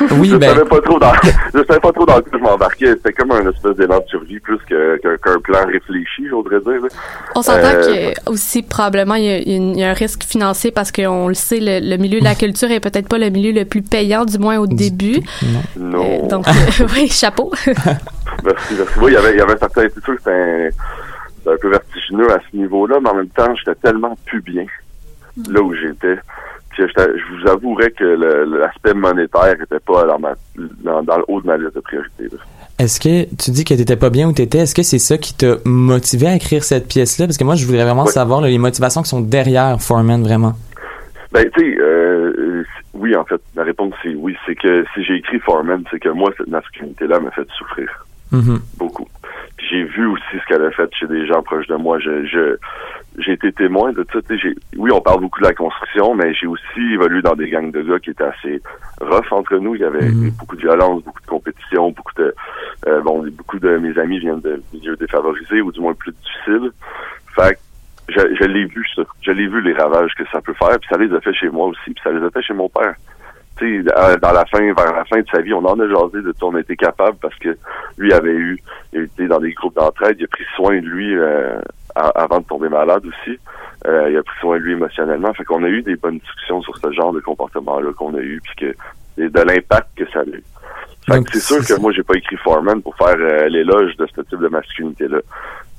Oui, 0.18 0.28
je 0.30 0.36
ben- 0.36 0.54
savais 0.54 0.64
pas 0.68 0.80
trop 0.80 0.98
dans, 0.98 1.12
je 1.54 1.64
savais 1.64 1.80
pas 1.80 1.92
trop 1.92 2.06
dans 2.06 2.14
quoi 2.20 2.22
je 2.32 2.38
m'embarquais. 2.38 2.90
C'était 2.90 3.12
comme 3.12 3.32
un 3.32 3.50
espèce 3.50 3.76
d'élan 3.76 3.98
de 3.98 4.04
survie 4.08 4.38
plus 4.40 4.58
que- 4.68 4.96
qu'un 4.98 5.40
plan 5.40 5.58
réfléchi, 5.66 6.26
j'oserais 6.28 6.60
dire. 6.60 6.88
On 7.34 7.42
s'entend 7.42 7.58
Euh, 7.66 8.12
que 8.12 8.30
aussi 8.30 8.62
probablement 8.62 9.14
il 9.16 9.24
y, 9.24 9.30
a, 9.30 9.38
il 9.38 9.48
y 9.50 9.54
a 9.54 9.56
une- 9.56 9.70
il 9.76 9.80
y 9.80 9.84
a 9.84 9.90
un 9.90 9.94
risque 9.94 10.24
financier 10.24 10.70
parce 10.70 10.92
qu'on 10.92 11.28
le 11.28 11.34
sait, 11.34 11.58
le, 11.60 11.80
le 11.80 11.96
milieu 11.96 12.20
de 12.20 12.24
la 12.24 12.34
culture 12.44 12.70
est 12.70 12.80
peut-être 12.80 13.08
pas 13.08 13.18
le 13.18 13.30
milieu 13.30 13.52
le 13.52 13.64
plus 13.64 13.82
payant, 13.82 14.24
du 14.24 14.38
moins 14.38 14.58
au 14.58 14.66
début. 14.66 15.20
Non. 15.78 16.04
Euh, 16.24 16.28
donc, 16.28 16.46
euh, 16.48 16.86
oui, 16.94 17.08
chapeau. 17.08 17.50
Merci, 17.66 18.74
merci. 18.78 18.92
Oui, 19.00 19.10
il 19.10 19.14
y 19.14 19.16
avait, 19.16 19.32
il 19.32 19.38
y 19.38 19.40
avait 19.40 19.54
un 19.54 19.58
certain, 19.58 19.82
c'est 19.82 20.04
sûr 20.04 20.14
que 20.14 20.18
c'était 20.18 20.30
un, 20.30 20.68
c'était 21.38 21.50
un 21.54 21.56
peu 21.60 21.70
vertigineux 21.70 22.30
à 22.32 22.38
ce 22.50 22.56
niveau-là, 22.56 22.98
mais 23.02 23.10
en 23.10 23.14
même 23.14 23.28
temps, 23.28 23.52
j'étais 23.56 23.74
tellement 23.82 24.16
plus 24.26 24.40
bien 24.42 24.64
là 25.48 25.60
où 25.62 25.74
j'étais. 25.74 26.16
que 26.76 26.86
j'étais- 26.86 27.18
je 27.18 27.24
vous 27.42 27.48
avouerais 27.50 27.90
que 27.90 28.04
l'aspect 28.04 28.92
monétaire 28.92 29.54
était 29.54 29.80
pas 29.80 30.04
dans, 30.04 30.18
ma, 30.18 30.34
dans, 30.84 31.02
dans 31.02 31.16
le 31.16 31.24
haut 31.28 31.40
de 31.40 31.46
ma 31.46 31.56
liste 31.56 31.74
de 31.74 31.80
priorités. 31.80 32.28
Est-ce 32.78 33.00
que 33.00 33.24
tu 33.36 33.50
dis 33.50 33.64
que 33.64 33.72
t'étais 33.72 33.96
pas 33.96 34.10
bien 34.10 34.28
où 34.28 34.32
t'étais? 34.32 34.58
Est-ce 34.58 34.74
que 34.74 34.82
c'est 34.82 34.98
ça 34.98 35.16
qui 35.16 35.34
t'a 35.34 35.54
motivé 35.64 36.26
à 36.26 36.34
écrire 36.34 36.62
cette 36.64 36.86
pièce-là? 36.88 37.24
Parce 37.26 37.38
que 37.38 37.44
moi, 37.44 37.54
je 37.54 37.64
voudrais 37.64 37.84
vraiment 37.84 38.04
savoir 38.04 38.42
là, 38.42 38.48
les 38.48 38.58
motivations 38.58 39.00
qui 39.02 39.08
sont 39.08 39.22
derrière 39.22 39.80
Foreman, 39.80 40.22
vraiment. 40.22 40.52
Ben, 41.32 41.48
tu 41.56 41.60
sais, 41.60 41.80
euh, 41.80 42.32
euh, 42.38 42.64
oui, 42.92 43.16
en 43.16 43.24
fait, 43.24 43.40
la 43.54 43.64
réponse 43.64 43.94
c'est 44.02 44.14
oui. 44.14 44.36
C'est 44.44 44.54
que 44.54 44.84
si 44.94 45.02
j'ai 45.02 45.14
écrit 45.14 45.38
Foreman, 45.40 45.82
c'est 45.90 45.98
que 45.98 46.10
moi, 46.10 46.30
cette 46.36 46.48
masculinité-là 46.48 47.20
m'a 47.20 47.30
fait 47.30 47.48
souffrir 47.56 47.88
Mhm. 48.32 48.58
beaucoup. 48.76 49.08
Puis 49.56 49.66
j'ai 49.70 49.84
vu 49.84 50.06
aussi 50.06 50.22
ce 50.32 50.46
qu'elle 50.46 50.62
a 50.64 50.70
fait 50.72 50.90
chez 50.94 51.06
des 51.06 51.26
gens 51.26 51.42
proches 51.42 51.68
de 51.68 51.76
moi. 51.76 51.98
Je, 52.00 52.26
je 52.26 52.56
j'ai 53.18 53.32
été 53.32 53.52
témoin 53.52 53.92
de 53.92 54.06
ça. 54.12 54.18
Oui, 54.76 54.90
on 54.92 55.00
parle 55.00 55.20
beaucoup 55.20 55.40
de 55.40 55.46
la 55.46 55.54
construction, 55.54 56.14
mais 56.14 56.34
j'ai 56.34 56.46
aussi 56.46 56.80
évolué 56.92 57.22
dans 57.22 57.34
des 57.34 57.48
gangs 57.48 57.70
de 57.70 57.82
gars 57.82 57.98
qui 57.98 58.10
étaient 58.10 58.24
assez 58.24 58.60
rough 59.00 59.30
entre 59.32 59.56
nous. 59.56 59.74
Il 59.74 59.80
y 59.80 59.84
avait 59.84 60.08
Mhm. 60.10 60.30
beaucoup 60.38 60.56
de 60.56 60.60
violence, 60.60 61.02
beaucoup 61.02 61.20
de 61.22 61.26
compétition, 61.26 61.90
beaucoup 61.90 62.12
de 62.16 62.34
euh, 62.86 63.00
bon, 63.00 63.26
beaucoup 63.32 63.58
de 63.58 63.78
mes 63.78 63.98
amis 63.98 64.18
viennent 64.18 64.40
de 64.40 64.60
milieux 64.72 64.96
défavorisés 64.96 65.60
ou 65.62 65.72
du 65.72 65.80
moins 65.80 65.94
plus 65.94 66.12
difficiles. 66.12 66.70
Fait 67.34 67.54
que 67.54 67.58
je, 68.14 68.34
je 68.38 68.44
l'ai 68.44 68.66
vu 68.66 68.84
ça. 68.94 69.02
Je 69.22 69.32
l'ai 69.32 69.48
vu 69.48 69.60
les 69.62 69.72
ravages 69.72 70.14
que 70.14 70.24
ça 70.30 70.40
peut 70.40 70.54
faire. 70.54 70.78
Puis 70.78 70.88
ça 70.90 70.98
les 70.98 71.12
a 71.14 71.20
fait 71.20 71.32
chez 71.34 71.48
moi 71.48 71.66
aussi. 71.66 71.80
Puis 71.92 72.00
ça 72.04 72.10
les 72.12 72.24
a 72.24 72.30
fait 72.30 72.42
chez 72.42 72.54
mon 72.54 72.68
père. 72.68 72.94
Tu 73.58 73.82
sais, 73.82 73.92
à- 73.94 74.16
dans 74.18 74.32
la 74.32 74.44
fin, 74.44 74.60
vers 74.60 74.94
la 74.94 75.04
fin 75.06 75.18
de 75.18 75.26
sa 75.32 75.40
vie, 75.40 75.54
on 75.54 75.64
en 75.64 75.80
a 75.80 75.88
jasé 75.88 76.20
de 76.22 76.32
tout. 76.32 76.44
On 76.46 76.54
a 76.54 76.60
été 76.60 76.76
capable 76.76 77.16
parce 77.22 77.34
que 77.36 77.56
lui 77.96 78.12
avait 78.12 78.34
eu, 78.34 78.58
il 78.92 79.00
été 79.04 79.26
dans 79.26 79.40
des 79.40 79.52
groupes 79.52 79.74
d'entraide. 79.74 80.16
Il 80.20 80.24
a 80.24 80.28
pris 80.28 80.44
soin 80.54 80.76
de 80.80 80.86
lui 80.86 81.16
euh, 81.16 81.58
avant 82.14 82.38
de 82.40 82.44
tomber 82.44 82.68
malade 82.68 83.04
aussi. 83.06 83.38
Euh, 83.86 84.10
il 84.10 84.16
a 84.16 84.22
pris 84.22 84.38
soin 84.40 84.58
de 84.58 84.62
lui 84.62 84.72
émotionnellement. 84.72 85.32
Fait 85.34 85.44
qu'on 85.44 85.62
a 85.64 85.68
eu 85.68 85.82
des 85.82 85.96
bonnes 85.96 86.18
discussions 86.18 86.60
sur 86.62 86.76
ce 86.78 86.90
genre 86.92 87.12
de 87.12 87.20
comportement-là 87.20 87.90
qu'on 87.96 88.14
a 88.14 88.20
eu, 88.20 88.40
puis 88.42 88.54
que 88.66 88.74
et 89.22 89.28
de 89.30 89.40
l'impact 89.40 89.88
que 89.96 90.04
ça 90.12 90.20
a 90.20 90.24
eu. 90.24 90.42
Fait 91.06 91.22
que 91.24 91.30
c'est 91.38 91.40
sûr 91.40 91.64
que 91.76 91.80
moi, 91.80 91.92
j'ai 91.92 92.02
pas 92.02 92.14
écrit 92.16 92.36
Foreman 92.36 92.82
pour 92.82 92.94
faire 92.96 93.16
euh, 93.18 93.48
l'éloge 93.48 93.96
de 93.96 94.06
ce 94.14 94.20
type 94.22 94.40
de 94.40 94.48
masculinité-là. 94.48 95.18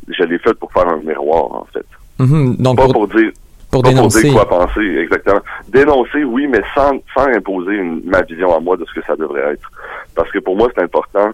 Je 0.08 0.24
l'ai 0.24 0.40
fait 0.40 0.54
pour 0.54 0.72
faire 0.72 0.88
un 0.88 0.98
miroir, 0.98 1.52
en 1.52 1.68
fait. 1.74 1.86
Mhm. 2.20 2.56
Donc, 2.58 2.78
Pas 2.78 2.84
pour, 2.86 2.94
pour 2.94 3.08
dire 3.10 3.32
pour 3.70 3.84
pas 3.84 3.90
dénoncer. 3.90 4.22
pour 4.22 4.30
dire 4.32 4.48
quoi 4.48 4.66
penser, 4.68 4.80
exactement. 5.00 5.42
Dénoncer, 5.68 6.24
oui, 6.24 6.48
mais 6.48 6.62
sans, 6.74 6.92
sans 7.14 7.28
imposer 7.28 7.74
une- 7.76 8.02
ma 8.06 8.22
vision 8.22 8.56
à 8.56 8.60
moi 8.62 8.78
de 8.78 8.86
ce 8.86 8.94
que 9.00 9.06
ça 9.06 9.16
devrait 9.18 9.52
être. 9.54 9.70
Parce 10.16 10.32
que 10.32 10.40
pour 10.40 10.56
moi, 10.56 10.70
c'est 10.74 10.82
important 10.82 11.30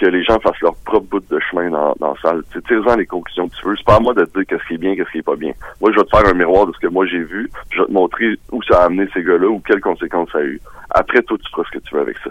que 0.00 0.06
les 0.06 0.24
gens 0.24 0.38
fassent 0.40 0.60
leur 0.62 0.74
propre 0.76 1.06
bout 1.10 1.22
de 1.30 1.38
chemin 1.50 1.70
dans, 1.70 1.94
dans 2.00 2.14
la 2.14 2.20
salle. 2.22 2.42
Tire-en 2.66 2.96
les 2.96 3.06
conclusions 3.06 3.48
que 3.48 3.54
tu 3.54 3.68
veux. 3.68 3.76
C'est 3.76 3.84
pas 3.84 3.96
à 3.96 4.00
moi 4.00 4.14
de 4.14 4.24
te 4.24 4.38
dire 4.38 4.46
qu'est-ce 4.48 4.66
qui 4.66 4.74
est 4.74 4.78
bien, 4.78 4.96
qu'est-ce 4.96 5.10
qui 5.10 5.18
est 5.18 5.22
pas 5.22 5.36
bien. 5.36 5.52
Moi, 5.80 5.90
je 5.92 5.98
vais 5.98 6.04
te 6.04 6.16
faire 6.16 6.26
un 6.28 6.34
miroir 6.34 6.66
de 6.66 6.72
ce 6.72 6.78
que 6.78 6.86
moi 6.86 7.06
j'ai 7.06 7.22
vu. 7.22 7.50
puis 7.68 7.76
Je 7.76 7.82
vais 7.82 7.86
te 7.88 7.92
montrer 7.92 8.26
où 8.50 8.62
ça 8.62 8.82
a 8.82 8.84
amené 8.86 9.08
ces 9.14 9.22
gars-là 9.22 9.48
ou 9.48 9.60
quelles 9.66 9.80
conséquences 9.80 10.28
ça 10.32 10.38
a 10.38 10.42
eu. 10.42 10.60
Après, 10.90 11.22
toi, 11.22 11.36
tu 11.38 11.50
feras 11.50 11.62
ce 11.70 11.78
que 11.78 11.84
tu 11.84 11.94
veux 11.94 12.00
avec 12.00 12.16
ça. 12.24 12.30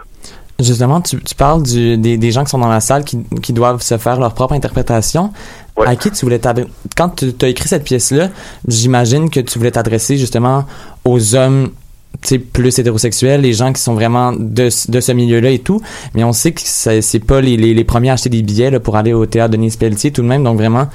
Justement, 0.59 0.99
tu, 0.99 1.21
tu 1.23 1.35
parles 1.35 1.63
du, 1.63 1.97
des, 1.97 2.17
des 2.17 2.31
gens 2.31 2.43
qui 2.43 2.49
sont 2.49 2.59
dans 2.59 2.67
la 2.67 2.81
salle 2.81 3.05
qui, 3.05 3.23
qui 3.41 3.53
doivent 3.53 3.81
se 3.81 3.97
faire 3.97 4.19
leur 4.19 4.33
propre 4.33 4.53
interprétation. 4.53 5.31
Ouais. 5.77 5.87
À 5.87 5.95
qui 5.95 6.11
tu 6.11 6.25
voulais 6.25 6.39
t'adresser? 6.39 6.69
Quand 6.97 7.09
tu 7.09 7.33
as 7.41 7.47
écrit 7.47 7.69
cette 7.69 7.85
pièce-là, 7.85 8.27
j'imagine 8.67 9.29
que 9.29 9.39
tu 9.39 9.57
voulais 9.57 9.71
t'adresser 9.71 10.17
justement 10.17 10.65
aux 11.05 11.35
hommes 11.35 11.69
plus 12.53 12.77
hétérosexuels, 12.79 13.41
les 13.41 13.53
gens 13.53 13.71
qui 13.73 13.81
sont 13.81 13.93
vraiment 13.93 14.33
de, 14.33 14.69
ce- 14.69 14.91
de 14.91 14.99
ce 14.99 15.11
milieu-là 15.11 15.49
et 15.51 15.59
tout. 15.59 15.81
Mais 16.15 16.23
on 16.23 16.33
sait 16.33 16.51
que 16.51 16.61
c'est 16.61 17.25
pas 17.25 17.41
les, 17.41 17.57
les, 17.57 17.73
les 17.73 17.83
premiers 17.83 18.09
à 18.09 18.13
acheter 18.13 18.29
des 18.29 18.41
billets 18.41 18.71
là, 18.71 18.79
pour 18.79 18.95
aller 18.97 19.13
au 19.13 19.25
théâtre 19.25 19.51
Denise 19.51 19.77
Pelletier 19.77 20.11
tout 20.11 20.21
de 20.21 20.27
même. 20.27 20.43
Donc 20.43 20.57
vraiment, 20.57 20.87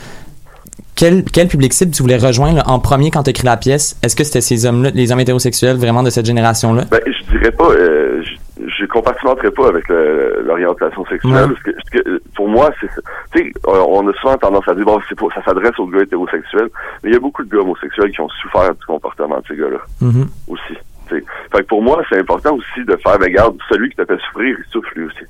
quel, 0.96 1.24
quel 1.24 1.48
public 1.48 1.72
cible 1.72 1.92
tu 1.92 2.02
voulais 2.02 2.18
rejoindre 2.18 2.56
là, 2.58 2.64
en 2.68 2.78
premier 2.78 3.10
quand 3.10 3.22
tu 3.24 3.30
écrit 3.30 3.46
la 3.46 3.56
pièce? 3.56 3.96
Est-ce 4.02 4.14
que 4.14 4.22
c'était 4.24 4.40
ces 4.40 4.66
hommes-là, 4.66 4.90
les 4.94 5.10
hommes 5.12 5.20
hétérosexuels 5.20 5.76
vraiment 5.76 6.02
de 6.02 6.10
cette 6.10 6.26
génération-là? 6.26 6.84
Ben, 6.90 7.00
je 7.06 7.37
dirais 7.38 7.50
pas, 7.50 7.68
euh, 7.70 8.22
je, 8.22 8.64
je 8.78 8.87
compartimenterais 8.87 9.50
pas 9.50 9.68
avec 9.68 9.84
l'orientation 9.88 11.04
sexuelle. 11.06 11.48
Parce 11.64 11.90
que, 11.90 12.22
pour 12.37 12.48
moi, 12.48 12.70
c'est, 12.80 12.88
tu 13.34 13.46
sais, 13.46 13.52
on 13.66 14.06
a 14.08 14.12
souvent 14.20 14.37
tendance 14.37 14.68
à 14.68 14.74
dire 14.74 14.84
bon, 14.84 14.98
pour, 15.16 15.32
ça 15.32 15.42
s'adresse 15.44 15.76
aux 15.78 15.87
gars 15.87 16.02
hétérosexuels, 16.02 16.68
mais 17.02 17.10
il 17.10 17.12
y 17.14 17.16
a 17.16 17.20
beaucoup 17.20 17.42
de 17.42 17.50
gars 17.50 17.62
homosexuels 17.62 18.12
qui 18.12 18.20
ont 18.20 18.28
souffert 18.42 18.70
du 18.74 18.84
comportement 18.87 19.38
de 19.38 19.44
ces 19.48 19.56
gars-là 19.56 19.78
Mhm. 20.00 20.26
aussi. 20.48 20.74
Fait 21.08 21.22
que 21.62 21.66
pour 21.66 21.82
moi, 21.82 22.02
c'est 22.08 22.18
important 22.18 22.54
aussi 22.56 22.84
de 22.84 22.96
faire, 22.96 23.18
ben, 23.18 23.26
regarde, 23.26 23.56
celui 23.68 23.90
qui 23.90 23.96
t'a 23.96 24.06
fait 24.06 24.18
souffrir, 24.26 24.56
il 24.58 24.64
souffre 24.70 24.90
lui 24.96 25.04
aussi. 25.04 25.24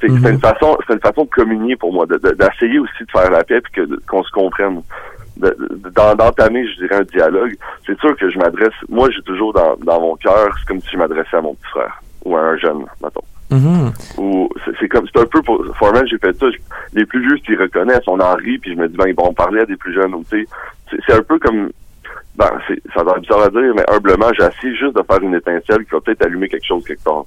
C'est 0.00 0.08
Mhm. 0.08 0.26
une 0.34 0.38
façon, 0.40 0.78
c'est 0.86 0.94
une 0.94 1.00
façon 1.00 1.24
de 1.24 1.30
communier 1.30 1.74
pour 1.76 1.92
moi, 1.92 2.06
de- 2.06 2.18
de- 2.18 2.30
d'essayer 2.32 2.78
aussi 2.78 3.04
de 3.04 3.10
faire 3.10 3.30
la 3.30 3.42
paix 3.42 3.60
puis 3.60 3.72
que 3.72 4.00
qu'on 4.06 4.22
se 4.22 4.30
comprenne. 4.30 4.82
De- 5.36 5.56
de- 5.58 5.90
d'en- 5.90 6.14
D'entamer, 6.14 6.66
je 6.68 6.80
dirais, 6.80 6.96
un 6.96 7.02
dialogue. 7.02 7.54
C'est 7.86 7.98
sûr 8.00 8.16
que 8.16 8.28
je 8.30 8.38
m'adresse, 8.38 8.72
moi, 8.88 9.08
j'ai 9.10 9.22
toujours 9.22 9.52
dans, 9.52 9.76
dans 9.84 10.00
mon 10.00 10.16
cœur, 10.16 10.48
c'est 10.58 10.66
comme 10.68 10.80
si 10.80 10.90
je 10.92 10.96
m'adressais 10.98 11.36
à 11.36 11.40
mon 11.40 11.54
petit 11.54 11.70
frère 11.70 12.00
ou 12.24 12.36
à 12.36 12.40
un 12.40 12.56
jeune, 12.56 12.84
mettons. 13.02 13.22
Mhm. 13.50 13.92
Ou 14.18 14.48
c'est 14.78 14.88
comme 14.88 15.06
c'est 15.12 15.20
un 15.20 15.26
peu 15.26 15.40
pour 15.42 15.64
Foreman, 15.76 16.06
j'ai 16.08 16.18
fait 16.18 16.36
ça. 16.38 16.46
les 16.92 17.04
plus 17.06 17.20
vieux 17.20 17.38
s'ils 17.44 17.60
reconnaissent, 17.60 18.06
on 18.06 18.20
en 18.20 18.34
rit, 18.34 18.58
puis 18.58 18.72
je 18.74 18.78
me 18.78 18.88
dis 18.88 18.96
ben 18.96 19.06
ils 19.08 19.14
vont 19.14 19.32
parler 19.32 19.60
à 19.60 19.66
des 19.66 19.76
plus 19.76 19.94
jeunes. 19.94 20.14
Ou 20.14 20.22
tu 20.30 20.44
sais, 20.44 20.48
c'est- 20.90 20.98
c'est 21.06 21.14
un 21.14 21.22
peu 21.22 21.38
comme 21.38 21.70
ben 22.38 22.50
c'est 22.68 22.80
ça 22.94 23.02
doit 23.02 23.16
être 23.16 23.22
bizarre 23.22 23.42
à 23.42 23.50
dire, 23.50 23.72
mais 23.76 23.84
humblement, 23.92 24.28
j'essaie 24.38 24.74
juste 24.78 24.94
de 24.96 25.02
faire 25.10 25.20
une 25.22 25.34
étincelle 25.34 25.84
qui 25.84 25.90
va 25.92 26.00
peut-être 26.00 26.24
allumer 26.24 26.48
quelque 26.48 26.66
chose 26.66 26.84
quelque 26.86 27.02
part. 27.02 27.24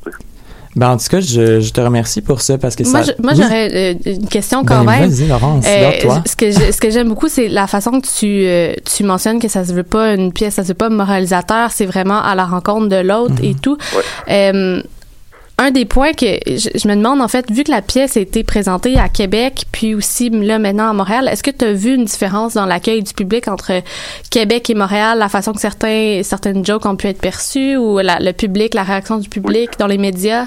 Ben, 0.73 0.91
en 0.91 0.95
tout 0.97 1.07
cas, 1.09 1.19
je, 1.19 1.59
je 1.59 1.73
te 1.73 1.81
remercie 1.81 2.21
pour 2.21 2.39
ça 2.39 2.57
parce 2.57 2.77
que 2.77 2.83
Moi, 2.89 3.03
ça. 3.03 3.11
je- 3.17 3.21
moi 3.21 3.33
Oui. 3.35 3.41
j'aurais 3.43 3.91
euh, 3.91 3.93
une 4.05 4.27
question 4.29 4.63
quand 4.63 4.85
Ben, 4.85 4.99
même. 5.01 5.09
Vas-y, 5.09 5.27
Laurence, 5.27 5.65
Euh, 5.67 5.91
toi. 6.01 6.23
ce 6.25 6.35
que 6.37 6.49
je- 6.49 6.71
ce 6.71 6.79
que 6.79 6.89
j'aime 6.89 7.09
beaucoup, 7.09 7.27
c'est 7.27 7.49
la 7.49 7.67
façon 7.67 7.99
que 7.99 8.07
tu 8.07 8.45
euh, 8.45 8.73
tu 8.85 9.03
mentionnes 9.03 9.41
que 9.41 9.49
ça 9.49 9.65
se 9.65 9.73
veut 9.73 9.83
pas 9.83 10.13
une 10.13 10.31
pièce, 10.31 10.53
ça 10.53 10.63
se 10.63 10.69
veut 10.69 10.73
pas 10.75 10.87
moralisateur, 10.89 11.71
c'est 11.71 11.85
vraiment 11.85 12.21
à 12.23 12.35
la 12.35 12.45
rencontre 12.45 12.87
de 12.87 13.01
l'autre 13.05 13.33
Mhm. 13.41 13.43
et 13.49 13.55
tout. 13.61 13.77
Euh, 14.29 14.81
un 15.61 15.71
des 15.71 15.85
points 15.85 16.13
que 16.13 16.25
je, 16.47 16.69
je 16.75 16.87
me 16.87 16.95
demande 16.95 17.21
en 17.21 17.27
fait, 17.27 17.49
vu 17.51 17.63
que 17.63 17.71
la 17.71 17.81
pièce 17.81 18.17
a 18.17 18.19
été 18.19 18.43
présentée 18.43 18.97
à 18.97 19.09
Québec, 19.09 19.65
puis 19.71 19.93
aussi 19.95 20.29
là 20.29 20.57
maintenant 20.59 20.89
à 20.89 20.93
Montréal, 20.93 21.27
est-ce 21.31 21.43
que 21.43 21.51
tu 21.51 21.65
as 21.65 21.73
vu 21.73 21.93
une 21.93 22.05
différence 22.05 22.55
dans 22.55 22.65
l'accueil 22.65 23.03
du 23.03 23.13
public 23.13 23.47
entre 23.47 23.71
Québec 24.31 24.69
et 24.69 24.73
Montréal, 24.75 25.19
la 25.19 25.29
façon 25.29 25.53
que 25.53 25.59
certains 25.59 26.21
certaines 26.23 26.65
jokes 26.65 26.85
ont 26.85 26.95
pu 26.95 27.07
être 27.07 27.21
perçues 27.21 27.77
ou 27.77 27.99
la- 27.99 28.19
le 28.19 28.31
public, 28.33 28.73
la 28.73 28.83
réaction 28.83 29.17
du 29.17 29.29
public 29.29 29.71
dans 29.77 29.87
les 29.87 29.97
médias? 29.99 30.45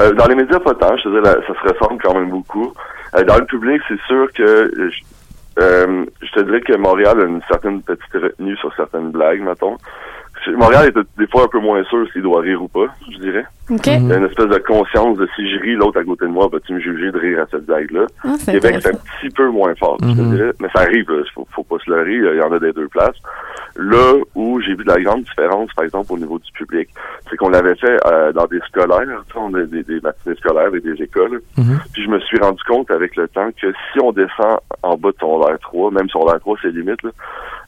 Euh, 0.00 0.12
dans 0.14 0.26
les 0.26 0.34
médias, 0.34 0.58
pas 0.58 0.74
tant. 0.74 0.96
Je 0.96 1.02
te 1.04 1.08
dirais, 1.10 1.22
la- 1.22 1.46
ça 1.46 1.52
se 1.62 1.72
ressemble 1.74 2.00
quand 2.02 2.14
même 2.14 2.30
beaucoup. 2.30 2.72
Euh, 3.16 3.24
dans 3.24 3.36
le 3.38 3.44
public, 3.44 3.80
c'est 3.88 4.00
sûr 4.08 4.26
que 4.34 4.72
je, 4.76 5.62
euh, 5.62 6.04
je 6.22 6.30
te 6.32 6.40
dirais 6.40 6.60
que 6.62 6.76
Montréal 6.76 7.20
a 7.20 7.24
une 7.26 7.42
certaine 7.48 7.80
petite 7.82 8.12
retenue 8.14 8.56
sur 8.56 8.74
certaines 8.74 9.10
blagues, 9.10 9.40
mettons. 9.42 9.76
Montréal 10.52 10.88
est 10.94 11.18
des 11.18 11.26
fois 11.28 11.44
un 11.44 11.48
peu 11.48 11.58
moins 11.60 11.82
sûr 11.84 12.06
s'il 12.12 12.22
doit 12.22 12.40
rire 12.40 12.62
ou 12.62 12.68
pas, 12.68 12.86
je 13.10 13.18
dirais. 13.18 13.44
OK. 13.70 13.86
Il 13.86 14.08
y 14.08 14.12
a 14.12 14.16
une 14.18 14.24
espèce 14.26 14.48
de 14.48 14.58
conscience 14.58 15.16
de 15.16 15.26
si 15.34 15.48
je 15.50 15.58
ris, 15.60 15.74
l'autre 15.74 15.98
à 16.00 16.04
côté 16.04 16.26
de 16.26 16.30
moi, 16.30 16.48
vas-tu 16.52 16.74
me 16.74 16.80
juger 16.80 17.10
de 17.10 17.18
rire 17.18 17.40
à 17.40 17.46
cette 17.50 17.64
blague-là? 17.66 18.04
Ah, 18.24 18.34
c'est 18.38 18.52
Québec, 18.52 18.76
c'est 18.80 18.90
un 18.94 18.98
petit 18.98 19.30
peu 19.34 19.48
moins 19.48 19.74
fort, 19.76 19.96
je 20.02 20.12
te 20.14 20.20
Mhm. 20.20 20.36
dirais. 20.36 20.50
Mais 20.60 20.68
ça 20.74 20.82
arrive, 20.82 21.10
là. 21.10 21.22
Faut, 21.34 21.46
faut 21.50 21.62
pas 21.64 21.76
se 21.84 21.90
leurrer. 21.90 22.14
Il 22.14 22.38
y 22.38 22.42
en 22.42 22.52
a 22.52 22.58
des 22.58 22.72
deux 22.72 22.88
places. 22.88 23.16
Là 23.76 24.14
où 24.34 24.60
j'ai 24.60 24.74
vu 24.74 24.84
de 24.84 24.88
la 24.92 25.00
grande 25.00 25.22
différence, 25.24 25.72
par 25.74 25.84
exemple, 25.84 26.12
au 26.12 26.18
niveau 26.18 26.38
du 26.38 26.52
public, 26.52 26.88
c'est 27.28 27.36
qu'on 27.36 27.48
l'avait 27.48 27.74
fait 27.74 27.96
euh, 28.06 28.32
dans 28.32 28.46
des 28.46 28.60
scolaires, 28.68 29.22
on 29.34 29.52
a 29.54 29.62
des, 29.62 29.82
des 29.82 30.00
matinées 30.00 30.36
scolaires 30.36 30.72
et 30.74 30.80
des 30.80 31.02
écoles. 31.02 31.40
Mhm. 31.56 31.78
Puis 31.92 32.04
je 32.04 32.08
me 32.08 32.20
suis 32.20 32.38
rendu 32.38 32.62
compte 32.68 32.90
avec 32.90 33.16
le 33.16 33.26
temps 33.28 33.48
que 33.60 33.72
si 33.72 34.00
on 34.00 34.12
descend 34.12 34.58
en 34.82 34.96
bas 34.96 35.10
de 35.10 35.16
secondaire 35.18 35.58
3, 35.60 35.90
même 35.90 36.08
secondaire 36.08 36.38
3, 36.40 36.56
c'est 36.62 36.68
limite, 36.68 37.02
là, 37.02 37.10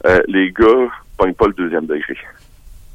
euh, 0.07 0.19
les 0.29 0.53
gars 0.53 0.89
pognent 1.19 1.35
pas 1.35 1.47
le 1.47 1.55
deuxième 1.55 1.87
degré. 1.87 2.17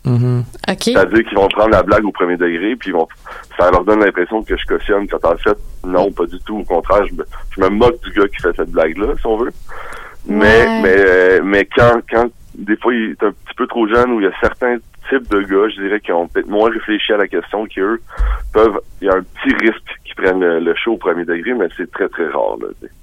Mhm. 0.04 0.44
OK. 0.70 0.82
C'est-à-dire 0.84 1.24
qu'ils 1.26 1.38
vont 1.38 1.48
prendre 1.50 1.70
la 1.70 1.84
blague 1.84 2.06
au 2.06 2.12
premier 2.12 2.36
degré, 2.38 2.76
puis 2.76 2.90
ils 2.90 2.94
vont, 2.94 3.08
ça 3.58 3.70
leur 3.70 3.84
donne 3.84 4.04
l'impression 4.04 4.42
que 4.44 4.58
je 4.58 4.66
cautionne 4.66 5.08
quand 5.08 5.24
en 5.26 5.38
fait, 5.38 5.58
non, 5.86 6.12
pas 6.12 6.26
du 6.26 6.40
tout. 6.40 6.60
Au 6.60 6.64
contraire, 6.64 7.06
je 7.08 7.14
me, 7.14 7.24
je 7.56 7.62
me 7.62 7.70
moque 7.70 8.02
du 8.04 8.12
gars 8.12 8.28
qui 8.28 8.42
fait 8.42 8.56
cette 8.56 8.72
blague-là, 8.72 9.14
si 9.20 9.26
on 9.28 9.38
veut. 9.38 9.52
Mais, 10.28 10.36
Ouais. 10.66 10.82
mais, 10.84 10.96
euh, 10.98 11.40
mais 11.44 11.66
quand, 11.66 12.02
quand, 12.10 12.28
des 12.56 12.76
fois, 12.78 12.94
il 12.94 13.12
est 13.12 13.24
un 13.24 13.32
petit 13.32 13.56
peu 13.56 13.68
trop 13.68 13.88
jeune, 13.88 14.12
où 14.12 14.20
il 14.20 14.24
y 14.24 14.28
a 14.28 14.34
certains 14.40 14.78
types 15.10 15.30
de 15.30 15.42
gars, 15.42 15.70
je 15.76 15.82
dirais, 15.82 16.00
qui 16.00 16.12
ont 16.12 16.28
peut-être 16.28 16.48
moins 16.48 16.70
réfléchi 16.72 17.12
à 17.14 17.18
la 17.18 17.28
question, 17.28 17.66
qui 17.66 17.80
eux, 17.80 18.02
peuvent, 18.54 18.80
il 19.02 19.08
y 19.08 19.10
a 19.10 19.16
un 19.16 19.22
petit 19.24 19.56
risque 19.56 19.84
qu'ils 20.06 20.16
prennent 20.16 20.40
le, 20.40 20.60
le 20.60 20.76
show 20.76 20.94
au 20.94 20.98
premier 20.98 21.26
degré, 21.26 21.54
mais 21.54 21.68
c'est 21.78 21.90
très, 21.92 22.08
très 22.10 22.28
rare, 22.28 22.58
là, 22.62 22.68
tu 22.80 22.88
sais. 22.88 22.94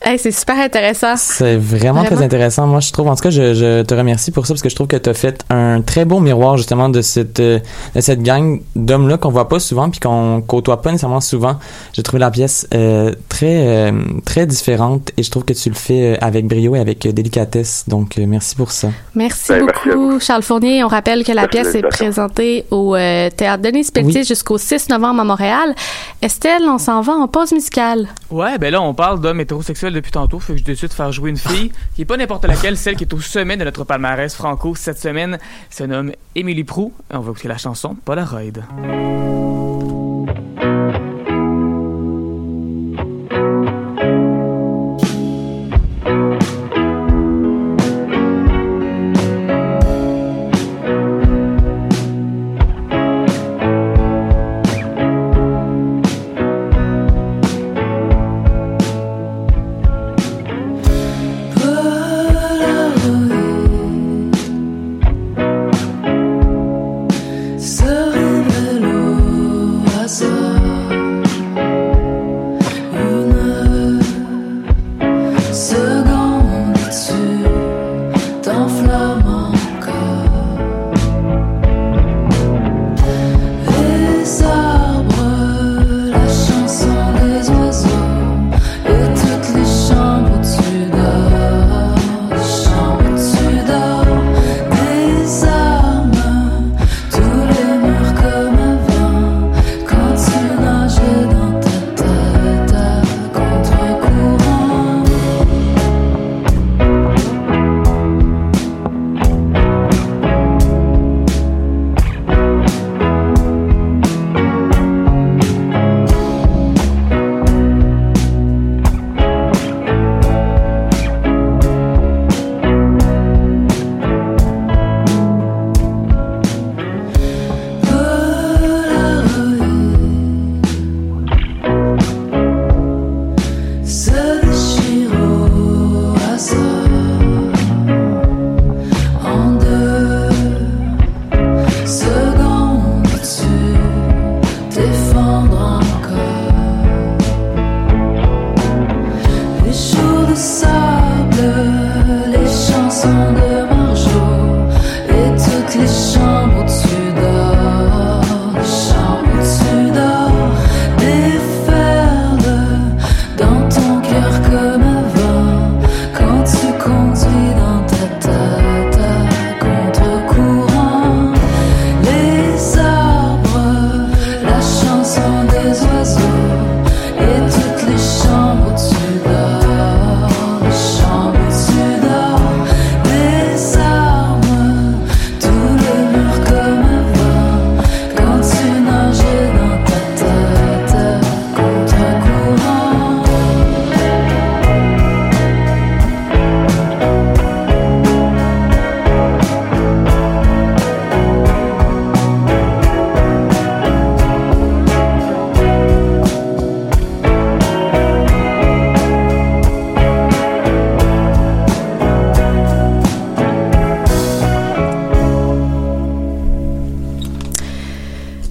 Hey, 0.00 0.16
c'est 0.16 0.30
super 0.30 0.56
intéressant. 0.58 1.16
C'est 1.16 1.56
vraiment, 1.56 2.04
très 2.04 2.22
intéressant. 2.22 2.66
Moi, 2.68 2.78
je 2.78 2.92
trouve, 2.92 3.08
en 3.08 3.16
tout 3.16 3.22
cas, 3.22 3.30
je, 3.30 3.52
je 3.54 3.82
te 3.82 3.94
remercie 3.94 4.30
pour 4.30 4.46
ça 4.46 4.54
parce 4.54 4.62
que 4.62 4.68
je 4.68 4.74
trouve 4.76 4.86
que 4.86 4.96
tu 4.96 5.10
as 5.10 5.14
fait 5.14 5.44
un 5.50 5.82
très 5.82 6.04
beau 6.04 6.20
miroir 6.20 6.56
justement 6.56 6.88
de 6.88 7.00
cette, 7.02 7.40
euh, 7.40 7.58
de 7.96 8.00
cette 8.00 8.22
gang 8.22 8.60
d'hommes-là 8.76 9.18
qu'on 9.18 9.30
voit 9.30 9.48
pas 9.48 9.58
souvent 9.58 9.90
puis 9.90 9.98
qu'on 9.98 10.40
côtoie 10.46 10.82
pas 10.82 10.92
nécessairement 10.92 11.20
souvent. 11.20 11.56
J'ai 11.92 12.04
trouvé 12.04 12.20
la 12.20 12.30
pièce 12.30 12.68
euh, 12.74 13.12
très, 13.28 13.66
euh, 13.90 13.92
très 14.24 14.46
différente 14.46 15.10
et 15.16 15.24
je 15.24 15.30
trouve 15.32 15.44
que 15.44 15.52
tu 15.52 15.68
le 15.68 15.74
fais 15.74 16.16
avec 16.20 16.46
brio 16.46 16.76
et 16.76 16.78
avec 16.78 17.06
délicatesse. 17.08 17.84
Donc, 17.88 18.18
euh, 18.18 18.24
merci 18.26 18.54
pour 18.54 18.70
ça. 18.70 18.88
Merci 19.16 19.52
Ben, 19.52 19.64
merci 19.66 19.88
beaucoup, 19.90 20.20
Charles 20.20 20.42
Fournier. 20.44 20.84
On 20.84 20.88
rappelle 20.88 21.24
que 21.24 21.32
la 21.32 21.48
Merci 21.52 21.58
pièce 21.58 21.74
est 21.74 21.82
présentée 21.82 22.64
au 22.70 22.94
euh, 22.94 23.30
Théâtre 23.30 23.62
Denis 23.64 23.88
Pelletier 23.92 24.20
Oui. 24.20 24.24
jusqu'au 24.26 24.58
6 24.58 24.90
novembre 24.90 25.20
à 25.20 25.24
Montréal. 25.24 25.74
Estelle, 26.22 26.62
on 26.68 26.78
s'en 26.78 27.00
va 27.00 27.14
en 27.14 27.26
pause 27.26 27.52
musicale. 27.52 28.06
Ouais, 28.30 28.58
ben 28.58 28.70
là, 28.70 28.80
on 28.80 28.94
parle 28.94 29.20
d'hommes 29.20 29.40
hétérosexuels 29.40 29.87
depuis 29.92 30.12
tantôt, 30.12 30.38
fait 30.38 30.54
que 30.54 30.58
je 30.58 30.64
décide 30.64 30.88
de 30.88 30.94
faire 30.94 31.12
jouer 31.12 31.30
une 31.30 31.36
fille 31.36 31.72
qui 31.94 32.02
est 32.02 32.04
pas 32.04 32.16
n'importe 32.16 32.44
laquelle, 32.44 32.76
celle 32.76 32.96
qui 32.96 33.04
est 33.04 33.14
au 33.14 33.20
sommet 33.20 33.56
de 33.56 33.64
notre 33.64 33.84
palmarès 33.84 34.34
franco 34.34 34.74
cette 34.74 34.98
semaine. 34.98 35.38
Se 35.70 35.84
nomme 35.84 36.12
Émilie 36.34 36.64
Prou. 36.64 36.92
On 37.10 37.20
va 37.20 37.32
écouter 37.32 37.48
la 37.48 37.58
chanson 37.58 37.94
Polaroid. 37.94 39.67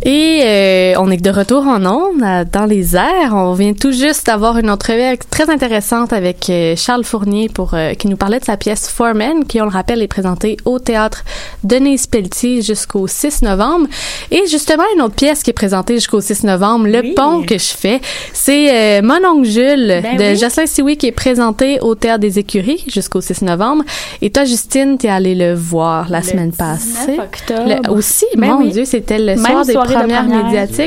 Et 0.10 0.42
euh, 0.46 0.67
on 0.98 1.12
est 1.12 1.18
de 1.24 1.30
retour 1.30 1.66
en 1.68 1.86
ondes, 1.86 2.24
dans 2.52 2.66
les 2.66 2.96
airs. 2.96 3.34
On 3.34 3.54
vient 3.54 3.74
tout 3.74 3.92
juste 3.92 4.26
d'avoir 4.28 4.58
une 4.58 4.70
entrevue 4.70 5.18
très 5.30 5.50
intéressante 5.50 6.12
avec 6.14 6.50
euh, 6.50 6.76
Charles 6.76 7.04
Fournier 7.04 7.50
pour 7.50 7.74
euh, 7.74 7.94
qui 7.94 8.08
nous 8.08 8.18
parlait 8.18 8.40
de 8.40 8.46
sa 8.46 8.58
pièce 8.58 8.90
Foreman, 8.90 9.46
qui, 9.46 9.62
on 9.62 9.66
le 9.66 9.72
rappelle, 9.72 10.02
est 10.02 10.08
présentée 10.08 10.58
au 10.66 10.80
théâtre 10.80 11.24
Denise 11.64 12.08
Pelletier 12.08 12.62
jusqu'au 12.62 13.08
6 13.08 13.44
novembre. 13.44 13.88
Et 14.32 14.44
justement, 14.50 14.84
une 14.96 15.02
autre 15.02 15.16
pièce 15.16 15.44
qui 15.44 15.52
est 15.52 15.54
présentée 15.54 15.96
jusqu'au 15.96 16.22
6 16.22 16.44
novembre, 16.44 16.88
Le 16.88 17.00
Oui. 17.02 17.14
pont 17.16 17.44
que 17.44 17.58
je 17.58 17.74
fais, 17.78 18.02
c'est 18.34 19.00
euh, 19.00 19.02
Mon 19.04 19.20
oncle 19.28 19.48
Jules 19.48 20.00
Ben 20.02 20.18
de 20.18 20.24
oui. 20.34 20.36
Jocelyn 20.38 20.66
Sioui 20.68 20.98
qui 20.98 21.08
est 21.08 21.12
présenté 21.12 21.80
au 21.82 21.96
théâtre 21.96 22.20
des 22.22 22.40
Écuries 22.40 22.84
jusqu'au 22.88 23.22
6 23.22 23.44
novembre. 23.44 23.84
Et 24.22 24.30
toi, 24.32 24.46
Justine, 24.46 24.98
t'es 24.98 25.10
allée 25.10 25.36
le 25.36 25.54
voir 25.54 26.10
la 26.10 26.20
Le 26.20 26.26
semaine 26.26 26.50
19 26.50 26.58
passée. 26.58 27.20
octobre. 27.20 27.70
Le- 27.84 27.92
aussi, 27.92 28.26
Ben 28.36 28.52
mon 28.52 28.58
oui. 28.60 28.72
Dieu, 28.72 28.86
c'était 28.86 29.20
le 29.20 29.36
Même 29.36 29.38
soir 29.46 29.66
des 29.66 29.74
de 29.74 29.78
premières 29.80 30.24
première. 30.26 30.44
médiatiques. 30.46 30.87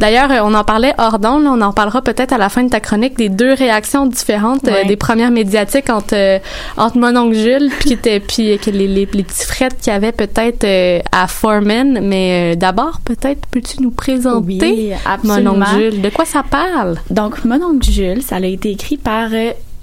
D'ailleurs, 0.00 0.30
euh, 0.30 0.40
on 0.42 0.54
en 0.54 0.64
parlait 0.64 0.94
hors 0.98 1.18
d'onde, 1.18 1.44
on 1.46 1.60
en 1.60 1.72
parlera 1.72 2.02
peut-être 2.02 2.32
à 2.32 2.38
la 2.38 2.48
fin 2.48 2.62
de 2.62 2.68
ta 2.68 2.80
chronique 2.80 3.16
des 3.16 3.28
deux 3.28 3.52
réactions 3.52 4.06
différentes 4.06 4.66
euh, 4.68 4.84
des 4.84 4.96
premières 4.96 5.30
médiatiques 5.30 5.90
entre 5.90 6.14
euh, 6.14 6.38
entre 6.76 6.98
mon 6.98 7.16
oncle 7.16 7.36
Jules 7.36 7.70
puis 7.80 7.88
qui 7.88 7.92
était 7.94 8.20
puis 8.20 8.52
euh, 8.52 8.56
les, 8.66 8.86
les, 8.86 9.08
les 9.12 9.22
petits 9.24 9.44
frettes 9.46 9.76
qu'il 9.80 9.92
y 9.92 9.96
avait 9.96 10.12
peut-être 10.12 10.64
euh, 10.64 11.00
à 11.12 11.26
Foreman, 11.26 12.00
mais 12.02 12.56
d'abord 12.56 13.00
peut-être 13.04 13.46
peux-tu 13.50 13.82
nous 13.82 13.90
présenter 13.90 14.58
Oui, 14.60 14.90
mon 14.90 15.12
absolument. 15.12 15.50
oncle 15.52 15.78
Jules, 15.78 16.02
de 16.02 16.08
quoi 16.10 16.24
ça 16.24 16.42
parle? 16.48 16.96
Donc, 17.10 17.44
Mon 17.44 17.62
oncle 17.62 17.90
Jules, 17.90 18.22
ça 18.22 18.36
a 18.36 18.40
été 18.40 18.70
écrit 18.70 18.96
par 18.96 19.30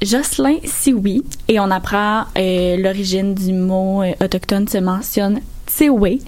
Jocelyn 0.01 0.57
Sioui 0.63 1.23
et 1.47 1.59
on 1.59 1.71
apprend 1.71 2.23
l'origine 2.35 3.33
du 3.33 3.53
mot 3.53 4.03
autochtone 4.21 4.67
se 4.67 4.77
mentionne 4.77 5.39
Tsiwe. 5.67 6.19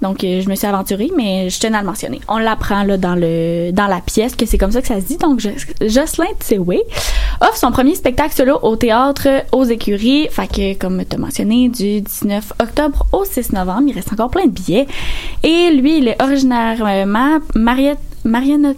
Donc, 0.00 0.22
euh, 0.22 0.40
je 0.42 0.48
me 0.48 0.54
suis 0.54 0.66
aventurée, 0.66 1.10
mais 1.16 1.50
je 1.50 1.58
tenais 1.58 1.76
à 1.76 1.80
le 1.80 1.86
mentionner. 1.86 2.20
On 2.28 2.38
l'apprend 2.38 2.84
dans 2.98 3.16
le 3.16 3.72
dans 3.72 3.88
la 3.88 4.00
pièce 4.00 4.36
que 4.36 4.46
c'est 4.46 4.56
comme 4.56 4.70
ça 4.70 4.80
que 4.80 4.86
ça 4.86 5.00
se 5.00 5.06
dit. 5.06 5.16
Donc, 5.16 5.40
Jo- 5.40 5.50
Jocelyn 5.80 6.28
Tsiwe 6.40 6.82
offre 7.40 7.56
son 7.56 7.72
premier 7.72 7.96
spectacle 7.96 8.32
solo 8.34 8.58
au 8.62 8.76
théâtre 8.76 9.26
aux 9.50 9.64
écuries. 9.64 10.28
Fait 10.30 10.46
que, 10.46 10.74
comme 10.78 11.02
tu 11.04 11.16
as 11.16 11.18
mentionné, 11.18 11.68
du 11.68 12.00
19 12.00 12.52
octobre 12.62 13.06
au 13.12 13.24
6 13.24 13.52
novembre, 13.52 13.84
il 13.88 13.92
reste 13.94 14.12
encore 14.12 14.30
plein 14.30 14.44
de 14.46 14.50
billets. 14.52 14.86
Et 15.42 15.70
lui, 15.72 15.98
il 15.98 16.06
est 16.08 16.22
originairement 16.22 17.38
mariette, 17.56 17.98
marionnette, 18.24 18.76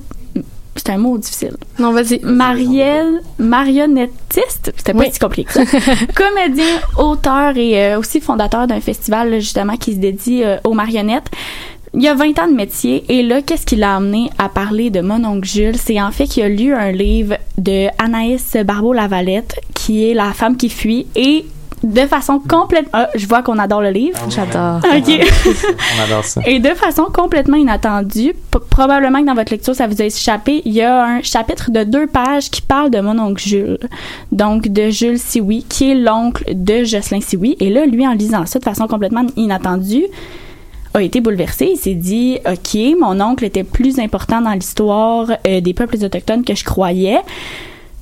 c'est 0.76 0.90
un 0.90 0.98
mot 0.98 1.18
difficile. 1.18 1.56
Non, 1.78 1.92
vas-y. 1.92 2.20
Marielle, 2.22 3.20
marionnettiste, 3.38 4.72
c'était 4.76 4.92
pas 4.92 4.98
Oui. 5.00 5.08
si 5.12 5.18
compliqué. 5.18 5.52
Comédien, 6.14 6.78
auteur 6.98 7.56
et 7.56 7.92
euh, 7.92 7.98
aussi 7.98 8.20
fondateur 8.20 8.66
d'un 8.66 8.80
festival 8.80 9.40
justement 9.40 9.76
qui 9.76 9.94
se 9.94 9.98
dédie 9.98 10.42
euh, 10.44 10.56
aux 10.64 10.72
marionnettes. 10.74 11.28
Il 11.92 12.02
y 12.02 12.08
a 12.08 12.14
20 12.14 12.38
ans 12.38 12.46
de 12.46 12.54
métier 12.54 13.04
et 13.08 13.22
là, 13.24 13.42
qu'est-ce 13.42 13.66
qui 13.66 13.74
l'a 13.74 13.96
amené 13.96 14.30
à 14.38 14.48
parler 14.48 14.90
de 14.90 15.00
mon 15.00 15.24
oncle 15.24 15.48
Jules? 15.48 15.76
C'est 15.76 16.00
en 16.00 16.12
fait 16.12 16.26
qu'il 16.26 16.44
a 16.44 16.48
lu 16.48 16.72
un 16.72 16.92
livre 16.92 17.34
de 17.58 17.88
Anaïs 17.98 18.56
Barbeau-Lavalette 18.64 19.58
qui 19.74 20.08
est 20.08 20.14
La 20.14 20.32
femme 20.32 20.56
qui 20.56 20.68
fuit 20.68 21.08
et 21.16 21.46
de 21.83 22.01
façon 22.03 22.39
complète... 22.39 22.87
Ah, 22.93 23.09
je 23.14 23.26
vois 23.26 23.43
qu'on 23.43 23.59
adore 23.59 23.81
le 23.81 23.91
livre. 23.91 24.18
J'adore. 24.28 24.78
OK. 24.85 25.28
On 25.99 26.05
adore 26.05 26.24
ça. 26.24 26.43
Et 26.47 26.59
de 26.59 26.68
façon 26.70 27.07
complètement 27.12 27.57
inattendue, 27.57 28.35
probablement 28.70 29.20
que 29.20 29.26
dans 29.26 29.35
votre 29.35 29.53
lecture, 29.53 29.74
ça 29.74 29.87
vous 29.87 30.01
a 30.03 30.05
échappé, 30.05 30.62
il 30.64 30.72
y 30.72 30.83
a 30.83 31.05
un 31.05 31.22
chapitre 31.22 31.70
de 31.70 31.85
deux 31.85 32.07
pages 32.07 32.51
qui 32.51 32.62
parle 32.62 32.91
de 32.91 33.01
mon 33.01 33.18
oncle 33.18 33.43
Jules. 33.43 33.78
Donc, 34.33 34.68
de 34.68 34.91
Jules 34.91 35.18
Sioui, 35.18 35.64
qui 35.68 35.91
est 35.91 35.95
l'oncle 35.95 36.45
de 36.53 36.85
Jocelyn 36.85 37.20
Sioui. 37.20 37.57
Et 37.61 37.70
là, 37.70 37.87
lui, 37.87 38.07
en 38.07 38.12
lisant 38.12 38.45
ça 38.47 38.59
de 38.59 38.64
façon 38.64 38.87
complètement 38.87 39.26
inattendue, 39.37 40.05
a 40.95 41.03
été 41.03 41.20
bouleversé. 41.20 41.70
Il 41.72 41.76
s'est 41.76 41.95
dit, 41.95 42.39
OK, 42.47 42.78
mon 42.99 43.20
oncle 43.20 43.45
était 43.45 43.64
plus 43.64 43.99
important 43.99 44.41
dans 44.41 44.53
l'histoire 44.53 45.31
euh, 45.47 45.61
des 45.61 45.74
peuples 45.74 45.97
autochtones 46.03 46.45
que 46.45 46.55
je 46.55 46.64
croyais. 46.64 47.20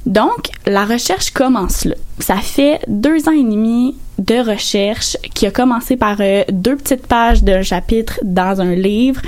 Donc, 0.06 0.50
la 0.66 0.84
recherche 0.84 1.30
commence 1.30 1.84
là. 1.84 1.94
Ça 2.18 2.36
fait 2.36 2.80
deux 2.88 3.28
ans 3.28 3.32
et 3.32 3.44
demi 3.44 3.94
de 4.18 4.34
recherche 4.34 5.16
qui 5.34 5.46
a 5.46 5.50
commencé 5.50 5.96
par 5.96 6.16
euh, 6.20 6.42
deux 6.50 6.76
petites 6.76 7.06
pages 7.06 7.42
d'un 7.42 7.62
chapitre 7.62 8.18
dans 8.24 8.60
un 8.60 8.74
livre, 8.74 9.20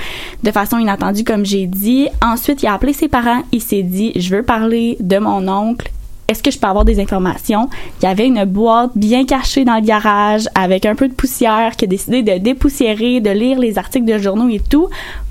de 0.43 0.51
façon 0.51 0.77
inattendue, 0.77 1.23
comme 1.23 1.45
j'ai 1.45 1.67
dit. 1.67 2.09
Ensuite, 2.21 2.63
il 2.63 2.67
a 2.67 2.73
appelé 2.73 2.93
ses 2.93 3.07
parents. 3.07 3.43
Il 3.51 3.61
s'est 3.61 3.83
dit, 3.83 4.11
je 4.15 4.35
veux 4.35 4.43
parler 4.43 4.97
de 4.99 5.17
mon 5.17 5.47
oncle. 5.47 5.89
Est-ce 6.27 6.41
que 6.43 6.51
je 6.51 6.57
peux 6.57 6.67
avoir 6.67 6.85
des 6.85 6.99
informations? 6.99 7.69
Il 8.01 8.05
y 8.05 8.07
avait 8.07 8.27
une 8.27 8.45
boîte 8.45 8.91
bien 8.95 9.25
cachée 9.25 9.65
dans 9.65 9.75
le 9.75 9.81
garage 9.81 10.47
avec 10.55 10.85
un 10.85 10.95
peu 10.95 11.07
de 11.09 11.13
poussière 11.13 11.75
qui 11.75 11.85
a 11.85 11.87
décidé 11.87 12.23
de 12.23 12.37
dépoussiérer, 12.37 13.19
de 13.19 13.31
lire 13.31 13.59
les 13.59 13.77
articles 13.77 14.05
de 14.05 14.17
journaux 14.17 14.47
et 14.47 14.61
tout 14.61 14.87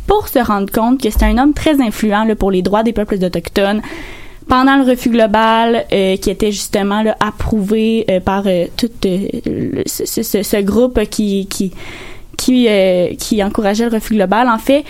pour 0.06 0.28
se 0.28 0.38
rendre 0.38 0.70
compte 0.70 1.00
que 1.00 1.08
c'est 1.08 1.22
un 1.22 1.38
homme 1.38 1.54
très 1.54 1.80
influent 1.80 2.26
pour 2.38 2.50
les 2.50 2.62
droits 2.62 2.82
des 2.82 2.92
peuples 2.92 3.14
autochtones 3.14 3.80
pendant 4.50 4.76
le 4.76 4.82
refus 4.82 5.10
global 5.10 5.86
euh, 5.92 6.16
qui 6.16 6.28
était 6.28 6.50
justement 6.50 7.04
approuvé 7.20 8.04
euh, 8.10 8.18
par 8.18 8.42
euh, 8.46 8.66
tout 8.76 8.90
ce, 9.86 10.60
groupe 10.60 11.00
qui 11.04 11.46
qui 11.46 11.72
qui, 12.36 13.44
encourageait 13.44 13.88
le 13.88 13.94
refus 13.94 14.14
global 14.14 14.48
en 14.48 14.58
fait. 14.58 14.84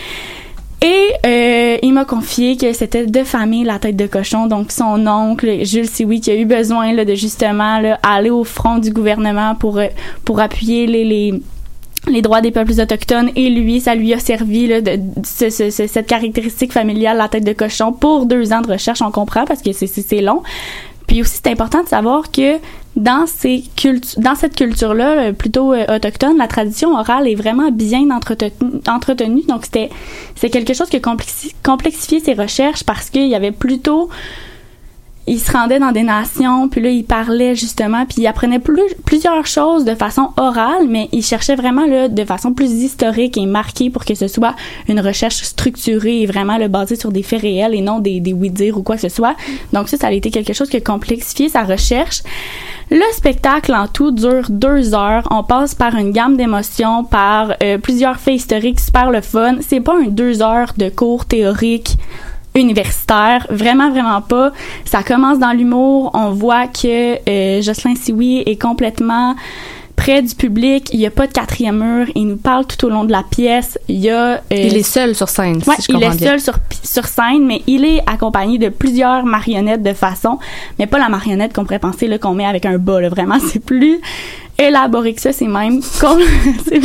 Et 0.82 1.78
il 1.82 1.92
m'a 1.92 2.06
confié 2.06 2.56
que 2.56 2.72
c'était 2.72 3.04
de 3.04 3.22
famille 3.22 3.64
la 3.64 3.78
tête 3.78 3.96
de 3.96 4.06
cochon, 4.06 4.46
donc 4.46 4.72
son 4.72 5.06
oncle 5.06 5.62
Jules 5.62 5.90
Sioui 5.90 6.22
qui 6.22 6.30
a 6.30 6.36
eu 6.36 6.46
besoin 6.46 6.94
de 6.94 7.14
justement 7.14 7.82
aller 8.02 8.30
au 8.30 8.44
front 8.44 8.78
du 8.78 8.90
gouvernement 8.90 9.54
pour 9.56 9.78
pour 10.24 10.40
appuyer 10.40 10.86
les 10.86 11.34
les 12.09 12.22
droits 12.22 12.40
des 12.40 12.51
peuples 12.51 12.72
autochtones 12.80 13.30
et 13.36 13.51
lui, 13.51 13.80
ça 13.80 13.94
lui 13.94 14.14
a 14.14 14.18
servi 14.18 14.66
là, 14.66 14.80
de, 14.80 14.96
de 14.96 15.03
ce- 15.24 15.51
ce- 15.51 15.70
ce- 15.70 15.86
cette 15.86 16.07
caractéristique 16.07 16.72
familiale, 16.72 17.18
la 17.18 17.28
tête 17.28 17.44
de 17.44 17.53
cochon, 17.53 17.92
pour 17.92 18.26
deux 18.26 18.53
ans 18.53 18.62
de 18.62 18.72
recherche, 18.72 19.03
on 19.03 19.11
comprend, 19.11 19.44
parce 19.44 19.61
que 19.62 19.72
c'est- 19.72 20.20
long. 20.22 20.42
Puis 21.07 21.20
aussi, 21.22 21.40
c'est 21.42 21.51
important 21.51 21.82
de 21.82 21.88
savoir 21.88 22.30
que 22.30 22.57
dans 22.96 23.26
ces 23.26 23.64
dans 24.16 24.34
cette 24.34 24.55
culture-là, 24.57 25.11
euh, 25.28 25.32
plutôt 25.32 25.72
euh, 25.72 25.84
autochtone, 25.96 26.36
la 26.38 26.46
tradition 26.48 26.94
orale 26.94 27.28
est 27.28 27.34
vraiment 27.34 27.70
bien 27.70 28.11
entretenue. 28.11 28.70
entretenue. 28.88 29.42
Donc, 29.48 29.64
c'était 29.64 29.90
c'est 30.36 30.51
quelque 30.51 30.72
chose 30.72 30.88
qui 30.88 30.96
a 30.96 31.01
complexi- 31.01 31.53
complexifié 31.64 32.20
ses 32.20 32.34
recherches 32.34 32.84
parce 32.84 33.11
qu'il 33.11 33.26
y 33.28 33.34
avait 33.34 33.53
plutôt 33.53 34.09
il 35.31 35.39
se 35.39 35.53
rendait 35.53 35.78
dans 35.78 35.93
des 35.93 36.03
nations, 36.03 36.68
puis 36.68 36.81
là, 36.81 36.91
il 36.91 37.05
parlait 37.05 37.55
justement, 37.55 38.05
puis 38.05 38.22
il 38.22 38.26
apprenait 38.26 38.59
plus, 38.59 38.83
plusieurs 39.07 39.47
choses 39.47 39.85
de 39.85 39.95
façon 39.95 40.31
orale, 40.37 40.89
mais 40.89 41.09
il 41.12 41.22
cherchait 41.22 41.55
vraiment 41.55 41.87
là, 41.87 42.09
de 42.09 42.24
façon 42.24 42.53
plus 42.53 42.72
historique 42.72 43.39
et 43.39 43.47
marquée 43.47 43.91
pour 43.91 44.05
que 44.05 44.16
ce 44.16 44.26
soit 44.26 44.57
une 44.89 44.99
recherche 44.99 45.37
structurée 45.45 46.22
et 46.22 46.26
vraiment 46.26 46.59
le 46.59 46.66
basée 46.66 46.97
sur 46.97 47.12
des 47.12 47.22
faits 47.22 47.43
réels 47.43 47.76
et 47.76 47.81
non 47.81 48.01
des, 48.01 48.20
oui-dire 48.33 48.76
ou 48.76 48.83
quoi 48.83 48.97
que 48.97 49.03
ce 49.03 49.09
soit. 49.09 49.37
Donc 49.72 49.89
ça, 49.89 49.97
ça 49.97 50.09
a 50.09 50.12
été 50.12 50.33
quelque 50.33 50.53
chose 50.53 50.68
qui 50.68 50.78
a 50.78 50.81
complexifié 50.81 51.49
sa 51.49 51.62
recherche. 51.62 52.24
Le 52.91 53.05
spectacle 53.12 53.72
en 53.72 53.87
tout 53.87 54.11
dure 54.11 54.47
deux 54.51 54.95
heures. 54.95 55.28
On 55.31 55.45
passe 55.45 55.76
par 55.76 55.95
une 55.95 56.11
gamme 56.11 56.37
d'émotions, 56.37 57.05
par 57.05 57.53
euh, 57.62 57.78
plusieurs 57.78 58.18
faits 58.18 58.35
historiques 58.35 58.81
super 58.81 59.12
le 59.12 59.20
fun. 59.20 59.59
C'est 59.61 59.81
pas 59.81 59.95
un 59.95 60.09
deux 60.09 60.43
heures 60.43 60.72
de 60.76 60.89
cours 60.89 61.24
théoriques 61.24 61.97
universitaire, 62.55 63.46
vraiment 63.51 63.90
vraiment 63.90 64.20
pas. 64.20 64.53
Ça 64.84 65.03
commence 65.03 65.38
dans 65.38 65.53
l'humour, 65.53 66.11
on 66.14 66.30
voit 66.30 66.66
que 66.66 67.16
euh, 67.28 67.62
Jocelyn 67.62 67.94
Sioui 67.94 68.42
est 68.46 68.61
complètement 68.61 69.36
près 70.01 70.22
du 70.22 70.34
public, 70.34 70.88
il 70.94 71.01
y 71.01 71.05
a 71.07 71.11
pas 71.11 71.26
de 71.26 71.32
quatrième 71.32 71.76
mur, 71.78 72.07
il 72.14 72.26
nous 72.26 72.38
parle 72.38 72.64
tout 72.64 72.86
au 72.86 72.88
long 72.88 73.05
de 73.05 73.12
la 73.12 73.22
pièce, 73.22 73.78
il 73.86 73.96
y 73.96 74.09
a 74.09 74.36
euh, 74.36 74.40
Il 74.51 74.74
est 74.74 74.82
seul 74.82 75.14
sur 75.14 75.28
scène, 75.28 75.61
Ouais, 75.66 75.74
si 75.78 75.92
je 75.92 75.96
il 75.98 76.03
est 76.03 76.16
bien. 76.16 76.28
seul 76.30 76.40
sur, 76.40 76.55
sur 76.82 77.05
scène, 77.05 77.44
mais 77.46 77.62
il 77.66 77.84
est 77.84 78.03
accompagné 78.07 78.57
de 78.57 78.70
plusieurs 78.70 79.26
marionnettes 79.26 79.82
de 79.82 79.92
façon, 79.92 80.38
mais 80.78 80.86
pas 80.86 80.98
la 80.98 81.11
marionnette 81.11 81.53
qu'on 81.53 81.64
pourrait 81.64 81.78
penser 81.78 82.09
qu'on 82.18 82.32
met 82.32 82.46
avec 82.46 82.64
un 82.64 82.78
bas. 82.78 83.03
Là, 83.03 83.11
vraiment, 83.11 83.38
c'est 83.53 83.62
plus 83.62 84.01
élaboré 84.59 85.14
que 85.14 85.20
ça. 85.20 85.32
C'est 85.32 85.46
même, 85.46 85.80
même- 86.03 86.80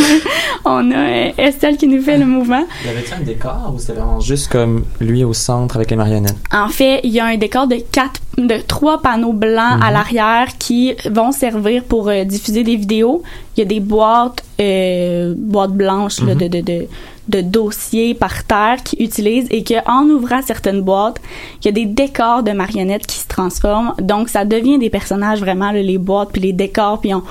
on 0.66 0.92
a 0.92 0.96
euh, 0.96 1.32
Estelle 1.38 1.78
qui 1.78 1.88
nous 1.88 2.02
fait 2.02 2.18
le 2.18 2.26
mouvement. 2.26 2.66
Y 2.86 2.90
avait-tu 2.90 3.14
un 3.14 3.20
décor 3.24 3.74
ou 3.76 3.80
c'était 3.80 3.94
vraiment 3.94 4.20
juste 4.20 4.52
comme 4.52 4.86
lui 5.00 5.24
au 5.24 5.34
centre 5.34 5.76
avec 5.76 5.90
les 5.92 5.98
marionnettes? 5.98 6.36
En 6.52 6.70
fait, 6.70 7.02
il 7.04 7.12
y 7.12 7.20
a 7.20 7.26
un 7.26 7.38
décor 7.38 7.68
de 7.68 7.78
quatre, 7.92 8.22
de 8.38 8.58
trois 8.68 9.02
panneaux 9.02 9.34
blancs 9.34 9.80
à 9.82 9.92
l'arrière 9.92 10.48
qui 10.58 10.94
vont 11.12 11.32
servir 11.32 11.84
pour 11.84 12.10
euh, 12.10 12.24
diffuser 12.24 12.64
des 12.64 12.76
vidéos. 12.76 13.24
Il 13.56 13.60
y 13.62 13.64
a 13.64 13.66
des 13.68 13.80
boîtes, 13.80 14.44
euh, 14.60 15.34
boîtes 15.38 15.72
blanches 15.74 16.22
là, 16.22 16.36
de, 16.36 16.48
de, 16.48 16.62
de, 16.62 16.88
de 17.28 17.42
dossiers 17.42 18.14
par 18.14 18.44
terre 18.44 18.78
qu'ils 18.84 19.04
utilisent 19.04 19.48
et 19.50 19.64
que 19.64 19.76
en 19.90 20.06
ouvrant 20.10 20.42
certaines 20.42 20.82
boîtes, 20.82 21.20
il 21.62 21.66
y 21.66 21.70
a 21.70 21.72
des 21.72 21.86
décors 21.86 22.44
de 22.44 22.52
marionnettes 22.52 23.08
qui 23.08 23.18
se 23.18 23.28
transforment. 23.28 23.94
Donc, 24.00 24.30
ça 24.30 24.46
devient 24.46 24.78
des 24.78 24.90
personnages 24.90 25.40
vraiment, 25.40 25.72
là, 25.72 25.82
les 25.82 25.98
boîtes 25.98 26.30
puis 26.32 26.42
les 26.42 26.54
décors, 26.54 27.00
puis 27.00 27.14
on, 27.14 27.24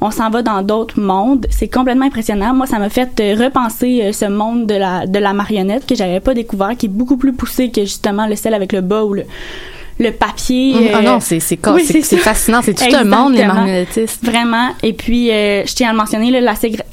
on 0.00 0.10
s'en 0.10 0.30
va 0.30 0.42
dans 0.42 0.62
d'autres 0.62 1.00
mondes. 1.00 1.46
C'est 1.50 1.68
complètement 1.68 2.06
impressionnant. 2.06 2.54
Moi, 2.54 2.66
ça 2.66 2.78
m'a 2.78 2.88
fait 2.88 3.10
euh, 3.20 3.34
repenser 3.34 4.02
euh, 4.02 4.12
ce 4.12 4.26
monde 4.26 4.66
de 4.66 4.74
la, 4.74 5.06
de 5.06 5.18
la 5.18 5.32
marionnette 5.32 5.86
que 5.86 5.94
j'avais 5.94 6.20
pas 6.20 6.34
découvert, 6.34 6.76
qui 6.76 6.86
est 6.86 6.90
beaucoup 6.90 7.16
plus 7.16 7.32
poussé 7.32 7.70
que 7.70 7.82
justement 7.82 8.26
le 8.26 8.36
sel 8.36 8.54
avec 8.54 8.72
le 8.72 8.80
bas 8.80 9.02
le 10.00 10.12
papier. 10.12 10.72
Mm, 10.72 10.88
ah 10.94 10.96
euh, 10.96 11.02
non, 11.02 11.20
c'est 11.20 11.40
c'est 11.40 11.58
oui, 11.68 11.84
fascinant, 12.18 12.60
c'est 12.62 12.74
tout 12.74 12.96
un 12.96 13.04
monde 13.04 13.34
les 13.34 13.44
marionnettistes. 13.44 14.24
Vraiment. 14.24 14.70
Et 14.82 14.94
puis, 14.94 15.30
euh, 15.30 15.64
je 15.66 15.74
tiens 15.74 15.90
à 15.90 15.92
le 15.92 15.98
mentionner, 15.98 16.30
là, 16.30 16.40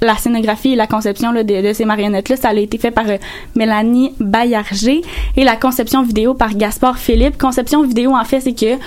la, 0.01 0.17
scénographie 0.17 0.73
et 0.73 0.75
la 0.75 0.87
conception 0.87 1.31
là, 1.31 1.43
de, 1.43 1.67
de 1.67 1.73
ces 1.73 1.85
marionnettes-là, 1.85 2.35
ça 2.35 2.49
a 2.49 2.53
été 2.53 2.77
fait 2.77 2.91
par 2.91 3.09
euh, 3.09 3.17
Mélanie 3.55 4.13
Bayarger 4.19 5.01
et 5.37 5.43
la 5.45 5.55
conception 5.55 6.03
vidéo 6.03 6.33
par 6.33 6.53
Gaspard 6.53 6.97
Philippe. 6.97 7.37
Conception 7.37 7.81
vidéo, 7.83 8.13
en 8.13 8.25
fait, 8.25 8.41
c'est 8.41 8.53
que 8.53 8.77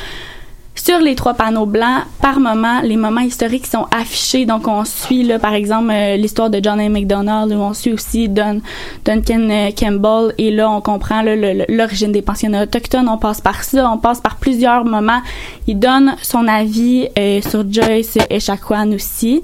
sur 0.85 0.99
les 0.99 1.15
trois 1.15 1.35
panneaux 1.35 1.67
blancs, 1.67 2.05
par 2.23 2.41
moment, 2.41 2.81
les 2.83 2.97
moments 2.97 3.21
historiques 3.21 3.67
sont 3.67 3.87
affichés. 3.91 4.47
Donc, 4.47 4.67
on 4.67 4.85
suit, 4.85 5.23
là, 5.25 5.39
par 5.39 5.53
exemple, 5.53 5.91
euh, 5.93 6.17
l'histoire 6.17 6.49
de 6.49 6.59
John 6.63 6.81
A. 6.81 6.89
MacDonald, 6.89 7.53
où 7.53 7.57
on 7.57 7.75
suit 7.75 7.93
aussi 7.93 8.29
Dun- 8.29 8.61
Duncan 9.05 9.49
euh, 9.51 9.71
Campbell. 9.79 10.35
Et 10.39 10.51
là, 10.51 10.71
on 10.71 10.81
comprend 10.81 11.23
l'origine 11.23 12.13
des 12.13 12.23
pensionnats 12.23 12.63
autochtones. 12.63 13.09
On 13.09 13.19
passe 13.19 13.41
par 13.41 13.63
ça. 13.63 13.91
On 13.91 13.99
passe 13.99 14.21
par 14.21 14.37
plusieurs 14.37 14.85
moments. 14.85 15.21
Il 15.67 15.79
donne 15.79 16.17
son 16.23 16.49
avis 16.49 17.09
euh, 17.19 17.41
sur 17.43 17.65
Joyce 17.71 18.17
Echaquan 18.31 18.93
aussi. 18.93 19.43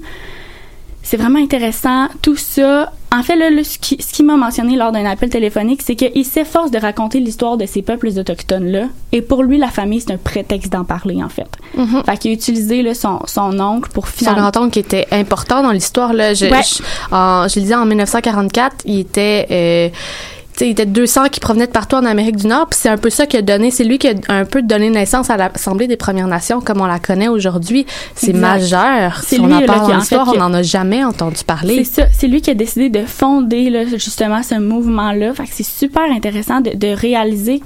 C'est 1.03 1.17
vraiment 1.17 1.39
intéressant. 1.39 2.07
Tout 2.21 2.35
ça, 2.35 2.91
en 3.09 3.23
fait, 3.23 3.35
là, 3.37 3.49
ce 3.63 3.77
qui, 3.79 3.97
ce 4.01 4.11
qui 4.11 4.21
m'a 4.23 4.35
mentionné 4.35 4.75
lors 4.75 4.91
d'un 4.91 5.05
appel 5.05 5.29
téléphonique, 5.29 5.81
c'est 5.81 5.95
qu'il 5.95 6.25
s'efforce 6.25 6.71
de 6.71 6.77
raconter 6.77 7.19
l'histoire 7.19 7.55
de 7.55 7.65
ces 7.65 7.81
peuples 7.81 8.07
autochtones-là. 8.07 8.87
Et 9.13 9.21
pour 9.21 9.43
lui, 9.43 9.57
la 9.57 9.69
famille, 9.69 10.01
c'est 10.01 10.11
un 10.13 10.17
prétexte 10.17 10.71
d'en 10.73 10.83
parler, 10.83 11.23
en 11.23 11.29
fait. 11.29 11.47
Mhm. 11.77 12.03
Fait 12.05 12.17
qu'il 12.17 12.31
a 12.31 12.33
utilisé 12.33 12.81
là, 12.81 12.93
son, 12.93 13.19
son 13.25 13.57
oncle 13.61 13.89
pour 13.93 14.07
Son 14.07 14.13
finalement... 14.17 14.49
grand-oncle 14.49 14.71
qui 14.73 14.79
était 14.79 15.07
important 15.11 15.63
dans 15.63 15.71
l'histoire 15.71 16.11
là, 16.13 16.33
je, 16.33 16.45
Ouais. 16.47 16.61
je, 16.63 16.83
en- 17.15 17.47
je 17.47 17.55
le 17.55 17.61
disais 17.61 17.75
en 17.75 17.85
1944, 17.85 18.75
il 18.85 18.99
était 18.99 19.47
euh, 19.51 19.89
il 20.65 20.71
était 20.71 20.85
200 20.85 21.29
qui 21.31 21.39
provenaient 21.39 21.67
de 21.67 21.71
partout 21.71 21.95
en 21.95 22.05
Amérique 22.05 22.37
du 22.37 22.47
Nord, 22.47 22.67
puis 22.67 22.79
c'est 22.81 22.89
un 22.89 22.97
peu 22.97 23.09
ça 23.09 23.25
qui 23.25 23.37
a 23.37 23.41
donné, 23.41 23.71
c'est 23.71 23.83
lui 23.83 23.97
qui 23.97 24.07
a 24.07 24.13
un 24.29 24.45
peu 24.45 24.61
donné 24.61 24.89
naissance 24.89 25.29
à 25.29 25.37
l'Assemblée 25.37 25.87
des 25.87 25.97
Premières 25.97 26.27
Nations 26.27 26.61
comme 26.61 26.81
on 26.81 26.85
la 26.85 26.99
connaît 26.99 27.27
aujourd'hui. 27.27 27.85
C'est 28.15 28.33
majeur. 28.33 29.21
C'est 29.23 29.35
si 29.35 29.41
on 29.41 29.47
lui, 29.47 29.53
en 29.53 29.61
parle 29.61 29.93
en 29.93 29.97
l'histoire, 29.97 30.31
fait, 30.31 30.37
on 30.37 30.39
n'en 30.39 30.53
a 30.53 30.63
jamais 30.63 31.03
entendu 31.03 31.37
C'est 31.37 31.45
parler. 31.45 31.83
ça, 31.83 32.03
c'est 32.11 32.27
lui 32.27 32.41
qui 32.41 32.49
a 32.49 32.53
décidé 32.55 32.89
de 32.89 33.05
fonder 33.05 33.69
là, 33.69 33.85
justement 33.85 34.41
ce 34.43 34.55
mouvement-là. 34.55 35.33
Fait 35.33 35.43
que 35.43 35.49
c'est 35.53 35.65
super 35.65 36.03
intéressant 36.11 36.61
de, 36.61 36.71
de 36.75 36.87
réaliser 36.87 37.61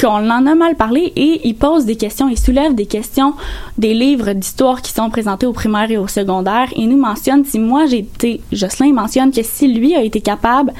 qu'on 0.00 0.30
en 0.30 0.46
a 0.46 0.54
mal 0.54 0.74
parlé 0.74 1.12
et 1.16 1.40
il 1.44 1.54
pose 1.54 1.84
des 1.84 1.96
questions, 1.96 2.28
il 2.28 2.38
soulève 2.38 2.74
des 2.74 2.86
questions 2.86 3.34
des 3.78 3.94
livres 3.94 4.32
d'histoire 4.32 4.80
qui 4.80 4.90
sont 4.92 5.10
présentés 5.10 5.46
au 5.46 5.52
primaire 5.52 5.90
et 5.90 5.98
au 5.98 6.08
secondaire 6.08 6.68
et 6.74 6.86
nous 6.86 6.96
mentionne 6.96 7.44
si 7.44 7.58
moi 7.58 7.86
j'ai 7.86 7.98
été, 7.98 8.40
Jocelyn 8.52 8.92
mentionne 8.92 9.30
que 9.30 9.42
si 9.42 9.68
lui 9.68 9.94
a 9.94 10.02
été 10.02 10.20
capable 10.20 10.72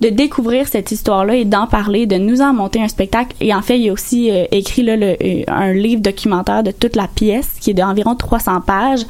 de 0.00 0.08
découvrir 0.08 0.68
cette 0.68 0.92
histoire-là 0.92 1.36
et 1.36 1.44
d'en 1.44 1.66
parler, 1.66 2.06
de 2.06 2.16
nous 2.16 2.40
en 2.40 2.52
monter 2.52 2.82
un 2.82 2.88
spectacle. 2.88 3.34
Et 3.40 3.54
en 3.54 3.62
fait, 3.62 3.78
il 3.78 3.88
a 3.88 3.92
aussi 3.92 4.30
euh, 4.30 4.44
écrit 4.50 4.82
là, 4.82 4.94
euh, 4.94 5.42
un 5.48 5.72
livre 5.72 6.02
documentaire 6.02 6.62
de 6.62 6.70
toute 6.70 6.96
la 6.96 7.08
pièce 7.08 7.48
qui 7.60 7.70
est 7.70 7.74
d'environ 7.74 8.14
300 8.14 8.60
pages. 8.60 9.02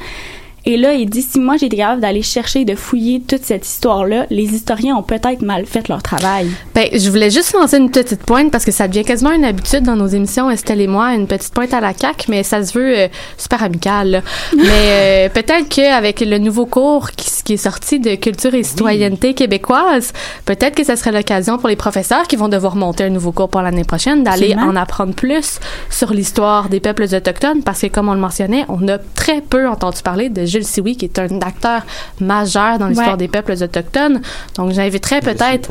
Et 0.67 0.75
là, 0.75 0.91
il 0.91 1.09
dit, 1.09 1.21
si 1.21 1.39
moi 1.39 1.55
été 1.55 1.77
capable 1.77 2.01
d'aller 2.01 2.21
chercher, 2.21 2.65
de 2.65 2.75
fouiller 2.75 3.21
toute 3.21 3.45
cette 3.45 3.65
histoire-là, 3.65 4.25
les 4.29 4.53
historiens 4.53 4.97
ont 4.97 5.01
peut-être 5.01 5.41
mal 5.41 5.65
fait 5.65 5.87
leur 5.87 6.03
travail. 6.03 6.49
Ben, 6.75 6.89
je 6.91 7.09
voulais 7.09 7.29
juste 7.29 7.53
lancer 7.53 7.77
une 7.77 7.89
petite 7.89 8.23
pointe 8.23 8.51
parce 8.51 8.65
que 8.65 8.71
ça 8.73 8.89
devient 8.89 9.05
quasiment 9.05 9.31
une 9.31 9.45
habitude 9.45 9.83
dans 9.83 9.95
nos 9.95 10.07
émissions, 10.07 10.51
Estelle 10.51 10.81
et 10.81 10.87
moi, 10.87 11.13
une 11.13 11.25
petite 11.25 11.53
pointe 11.53 11.73
à 11.73 11.79
la 11.79 11.93
CAQ, 11.93 12.25
mais 12.27 12.43
ça 12.43 12.61
se 12.65 12.77
veut 12.77 12.97
euh, 12.97 13.07
super 13.37 13.63
amical. 13.63 14.11
là. 14.11 14.21
mais 14.57 14.67
euh, 14.67 15.29
peut-être 15.29 15.69
qu'avec 15.69 16.19
le 16.19 16.37
nouveau 16.37 16.65
cours 16.65 17.11
qui, 17.11 17.29
qui 17.45 17.53
est 17.53 17.57
sorti 17.57 18.01
de 18.01 18.15
culture 18.15 18.53
et 18.53 18.63
citoyenneté 18.63 19.35
québécoise, 19.35 20.11
peut-être 20.43 20.75
que 20.75 20.83
ça 20.83 20.97
serait 20.97 21.13
l'occasion 21.13 21.57
pour 21.57 21.69
les 21.69 21.77
professeurs 21.77 22.27
qui 22.27 22.35
vont 22.35 22.49
devoir 22.49 22.75
monter 22.75 23.05
un 23.05 23.09
nouveau 23.09 23.31
cours 23.31 23.47
pour 23.47 23.61
l'année 23.61 23.85
prochaine 23.85 24.21
d'aller 24.21 24.53
en 24.55 24.75
apprendre 24.75 25.13
plus 25.13 25.61
sur 25.89 26.13
l'histoire 26.13 26.67
des 26.67 26.81
peuples 26.81 27.03
autochtones 27.03 27.63
parce 27.63 27.79
que 27.79 27.87
comme 27.87 28.09
on 28.09 28.13
le 28.13 28.19
mentionnait, 28.19 28.65
on 28.67 28.85
a 28.89 28.97
très 28.97 29.39
peu 29.39 29.69
entendu 29.69 30.01
parler 30.03 30.27
de 30.27 30.45
Sioui 30.63 30.95
qui 30.97 31.05
est 31.05 31.19
un 31.19 31.39
acteur 31.41 31.81
majeur 32.19 32.77
dans 32.79 32.87
l'histoire 32.87 33.11
Ouais. 33.11 33.17
des 33.17 33.27
peuples 33.27 33.53
autochtones. 33.53 34.21
Donc 34.55 34.71
j'inviterais 34.71 35.21
peut-être 35.21 35.69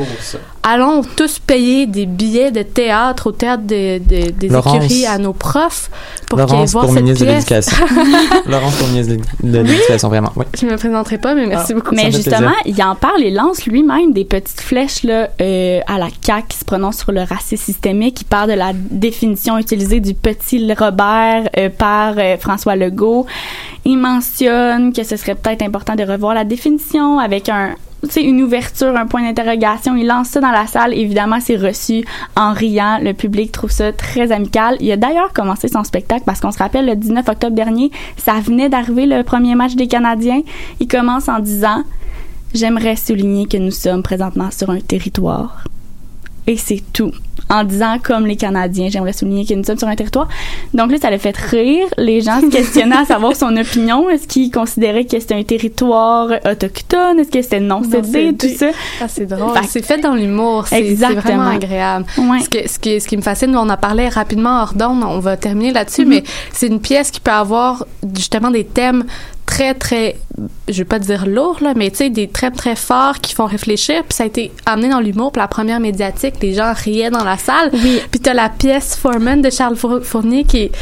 allons 0.63 1.03
tous 1.17 1.39
payer 1.39 1.87
des 1.87 2.07
billets 2.07 2.51
de 2.51 2.63
théâtre 2.63 3.29
au 3.29 3.33
théâtre 3.33 3.63
de- 3.65 3.99
de- 3.99 4.31
des 4.31 4.49
Laurence. 4.49 4.77
écuries 4.85 5.07
à 5.07 5.19
nos 5.19 5.33
profs 5.33 5.91
pour 6.29 6.39
qu'ils 6.45 6.67
voir 6.67 6.87
pour 6.87 6.95
cette 6.95 7.03
ministre 7.05 7.25
de 7.25 7.31
pièce. 7.31 7.49
l'Éducation. 7.71 7.87
Laurence 8.47 8.75
pour 8.77 8.89
ministre 8.89 9.15
de 9.43 9.49
de 9.53 9.59
l'Éducation, 9.61 10.09
vraiment. 10.09 10.33
Oui. 10.37 10.45
Je 10.59 10.67
me 10.67 10.77
présenterai 10.77 11.19
pas, 11.19 11.35
mais 11.35 11.47
merci 11.47 11.73
beaucoup. 11.75 11.95
Mais 11.95 12.11
justement, 12.11 12.51
plaisir. 12.63 12.79
il 12.79 12.83
en 12.83 12.95
parle 12.97 13.23
et 13.23 13.31
lance 13.31 13.65
lui-même 13.67 14.13
des 14.13 14.25
petites 14.25 14.61
flèches 14.61 15.03
là, 15.05 15.29
euh, 15.41 15.81
à 15.87 15.99
la 15.99 16.09
CAQ 16.21 16.47
qui 16.49 16.59
se 16.59 16.65
prononce 16.65 16.99
sur 16.99 17.13
le 17.13 17.23
racisme 17.23 17.63
systémique. 17.65 18.23
Il 18.23 18.25
parle 18.25 18.51
de 18.51 18.55
la 18.57 18.73
définition 18.75 19.59
utilisée 19.59 20.01
du 20.01 20.15
petit 20.15 20.59
Robert 20.75 21.49
euh, 21.57 21.69
par 21.71 22.15
euh, 22.19 22.37
François 22.39 22.75
Legault. 22.77 23.27
Il 23.85 23.99
mentionne 23.99 24.76
que 24.93 25.03
ce 25.03 25.17
serait 25.17 25.35
peut-être 25.35 25.63
important 25.63 25.95
de 25.95 26.05
revoir 26.05 26.35
la 26.35 26.45
définition 26.45 27.19
avec 27.19 27.49
un 27.49 27.75
une 28.17 28.43
ouverture, 28.43 28.97
un 28.97 29.07
point 29.07 29.23
d'interrogation. 29.23 29.97
Il 29.97 30.07
lance 30.07 30.29
ça 30.29 30.41
dans 30.41 30.51
la 30.51 30.67
salle. 30.67 30.95
Évidemment, 30.95 31.39
c'est 31.41 31.57
reçu 31.57 32.05
en 32.37 32.53
riant. 32.53 32.99
Le 33.03 33.13
public 33.13 33.53
trouve 33.53 33.71
ça 33.71 33.93
très 33.93 34.33
amical. 34.33 34.77
Il 34.81 34.91
a 34.93 34.97
d'ailleurs 34.97 35.33
commencé 35.33 35.69
son 35.69 35.85
spectacle 35.85 36.23
parce 36.25 36.41
qu'on 36.41 36.53
se 36.53 36.59
rappelle, 36.59 36.87
le 36.87 36.95
19 36.95 37.29
octobre 37.29 37.57
dernier, 37.57 37.91
ça 38.17 38.35
venait 38.35 38.69
d'arriver 38.69 39.07
le 39.07 39.23
premier 39.23 39.55
match 39.55 39.75
des 39.75 39.89
Canadiens. 39.89 40.43
Il 40.81 40.89
commence 40.89 41.29
en 41.29 41.41
disant 41.41 41.83
J'aimerais 42.55 42.97
souligner 42.97 43.47
que 43.47 43.57
nous 43.57 43.71
sommes 43.71 44.03
présentement 44.03 44.51
sur 44.51 44.71
un 44.71 44.81
territoire. 44.81 45.65
Et 46.47 46.57
c'est 46.57 46.83
tout. 46.93 47.11
En 47.49 47.63
disant, 47.63 47.99
comme 48.03 48.27
les 48.27 48.35
Canadiens, 48.35 48.89
j'aimerais 48.89 49.13
souligner 49.13 49.45
que 49.47 49.55
nous 49.55 49.63
sommes 49.63 49.79
sur 49.79 49.87
un 49.87 49.95
territoire. 49.95 50.27
Donc 50.75 50.91
là, 50.91 50.97
ça 51.01 51.11
l'a 51.11 51.19
fait 51.19 51.37
rire. 51.37 51.87
Les 51.97 52.21
gens 52.21 52.41
se 52.41 52.47
questionnaient 52.47 52.97
à 52.97 53.05
savoir 53.15 53.37
son 53.37 53.57
opinion. 53.57 54.09
Est-ce 54.11 54.27
qu'ils 54.27 54.51
considéraient 54.51 55.05
que 55.05 55.19
c'était 55.21 55.35
un 55.35 55.45
territoire 55.45 56.29
autochtone? 56.45 57.21
Est-ce 57.21 57.31
que 57.31 57.43
c'était 57.43 57.61
non 57.61 57.83
cédé? 57.85 58.35
Tout 58.37 58.49
ça? 58.49 58.71
Ah, 59.01 59.07
c'est 59.09 59.27
drôle. 59.27 59.53
C'est 59.69 59.85
fait 59.85 59.99
dans 59.99 60.15
l'humour. 60.15 60.67
C'est 60.67 60.95
vraiment 60.95 61.49
agréable. 61.49 62.07
Ouais. 62.19 62.41
Ce, 62.41 62.49
que, 62.49 62.69
ce, 62.69 62.79
qui, 62.81 63.01
ce 63.01 63.07
qui 63.07 63.17
me 63.17 63.23
fascine, 63.23 63.57
on 63.57 63.69
en 63.69 63.77
parlait 63.77 64.09
rapidement 64.09 64.63
hors 64.63 64.75
d'onde, 64.75 65.05
on 65.05 65.21
va 65.21 65.37
terminer 65.37 65.73
là-dessus, 65.73 66.03
Mhm. 66.05 66.09
mais 66.09 66.23
c'est 66.53 66.67
une 66.67 66.81
pièce 66.81 67.11
qui 67.13 67.21
peut 67.21 67.31
avoir 67.31 67.87
justement 68.17 68.51
des 68.51 68.65
thèmes 68.65 69.05
très, 69.47 69.75
très, 69.75 70.17
je 70.69 70.75
vais 70.79 70.85
pas 70.85 70.99
dire 70.99 71.27
lourds, 71.27 71.59
là, 71.63 71.73
mais 71.77 71.91
tu 71.91 71.97
sais, 71.99 72.11
des 72.11 72.29
thèmes 72.29 72.53
très 72.53 72.77
forts 72.77 73.21
qui 73.21 73.35
font 73.35 73.47
réfléchir. 73.47 74.03
Puis 74.03 74.15
ça 74.17 74.25
a 74.25 74.27
été 74.27 74.53
amené 74.67 74.89
dans 74.91 75.01
l'humour. 75.01 75.33
Puis 75.33 75.41
la 75.41 75.49
première 75.49 75.81
médiatique, 75.81 76.35
les 76.43 76.53
gens 76.55 76.73
riaient 76.75 77.11
dans 77.11 77.25
la 77.25 77.39
salle. 77.39 77.71
Oui. 77.73 78.01
Puis 78.11 78.21
t'as 78.21 78.35
la 78.35 78.49
pièce 78.49 78.97
Foreman 78.97 79.41
de 79.41 79.51
Charles 79.51 79.77
Four- 79.77 80.03
Fournier 80.03 80.45
qui 80.45 80.59
est 80.65 80.73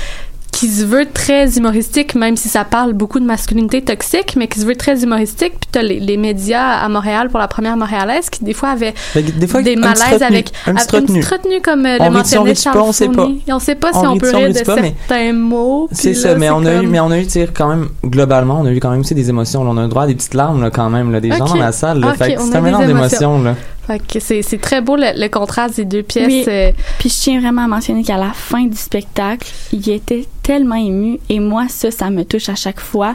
qui 0.55 0.69
se 0.69 0.85
veut 0.85 1.07
très 1.13 1.59
humoristique, 1.59 2.15
même 2.15 2.37
si 2.37 2.49
ça 2.49 2.65
parle 2.65 2.93
beaucoup 2.93 3.19
de 3.19 3.25
masculinité 3.25 3.83
toxique, 3.83 4.35
mais 4.37 4.47
qui 4.47 4.61
se 4.61 4.65
veut 4.65 4.77
très 4.77 5.03
humoristique. 5.03 5.55
Puis 5.61 5.69
t'as 5.73 5.83
les, 5.83 5.99
les 5.99 6.17
médias 6.17 6.79
à 6.79 6.89
Montréal 6.89 7.29
pour 7.29 7.41
la 7.41 7.49
première 7.49 7.77
montréalaise 7.77 8.31
qui 8.31 8.45
des 8.45 8.55
fois 8.55 8.69
avaient 8.71 8.95
Des 9.17 9.49
fois, 9.49 9.63
malaises 9.63 10.01
retenu, 10.13 10.25
avec 10.25 10.53
un 10.67 10.75
petit 10.75 10.97
retenu. 10.97 11.21
retenue 11.21 11.61
comme 11.61 11.85
euh, 11.85 11.97
On 11.99 12.05
le 12.05 12.11
mentionnait 12.13 12.53
dessus 12.53 12.65
pas, 12.69 12.73
Charles 12.73 12.89
on 12.89 12.93
sait 12.93 13.09
pas. 13.09 13.29
Et 13.49 13.53
on 13.53 13.59
sait 13.59 13.75
pas 13.75 13.93
si 13.93 13.99
On 13.99 14.17
peut 14.17 14.31
rire 14.35 14.53
de 14.53 14.61
pas, 14.61 14.77
certains 14.77 15.33
mots. 15.33 15.89
C'est 15.91 16.15
ça, 16.15 16.37
mais 16.37 16.51
on 16.51 16.65
a 16.65 16.75
eu, 16.83 16.87
mais 16.87 17.01
on 17.01 17.11
a 17.11 17.19
eu, 17.19 17.27
quand 17.53 17.69
même, 17.69 17.89
globalement, 18.05 18.61
on 18.61 18.67
a 18.67 18.71
eu 18.71 18.79
quand 18.79 18.91
même 18.91 19.01
aussi 19.01 19.15
des 19.17 19.29
émotions. 19.29 19.65
là. 19.65 19.71
On 19.73 19.77
a 19.77 19.85
eu 19.85 19.89
droit 19.89 20.05
à 20.05 20.07
des 20.07 20.15
petites 20.15 20.35
larmes, 20.35 20.63
là, 20.63 20.71
quand 20.71 20.89
même, 20.89 21.11
là, 21.11 21.21
des 21.21 21.33
gens 21.33 21.47
dans 21.47 21.57
la 21.57 21.73
salle. 21.73 21.99
Là, 21.99 22.11
Ok, 22.11 22.19
fait 22.19 22.37
c'est 22.39 22.57
un 22.57 22.61
mélange 22.61 22.89
émotions. 22.89 23.39
d'émotions, 23.39 23.43
là. 23.43 23.55
Fait 23.87 23.99
que 24.07 24.19
c'est 24.21 24.43
c'est 24.43 24.59
très 24.59 24.81
beau 24.81 24.97
le, 24.97 25.13
le 25.21 25.29
contraste 25.29 25.77
des 25.77 25.85
deux 25.85 26.03
pièces. 26.03 26.27
Oui. 26.27 26.45
euh, 26.49 26.73
Puis 26.99 27.09
je 27.11 27.15
tiens 27.21 27.41
vraiment 27.41 27.65
à 27.65 27.69
mentionner 27.69 28.03
qu'à 28.03 28.17
la 28.17 28.33
fin 28.33 28.65
du 28.65 28.77
spectacle, 28.77 29.47
il 29.73 29.89
était 29.91 30.27
tellement 30.43 30.77
ému 30.77 31.19
et 31.29 31.39
moi 31.41 31.67
ça, 31.69 31.91
ça 31.91 32.09
me 32.11 32.25
touche 32.25 32.49
à 32.49 32.55
chaque 32.55 32.81
fois. 32.81 33.15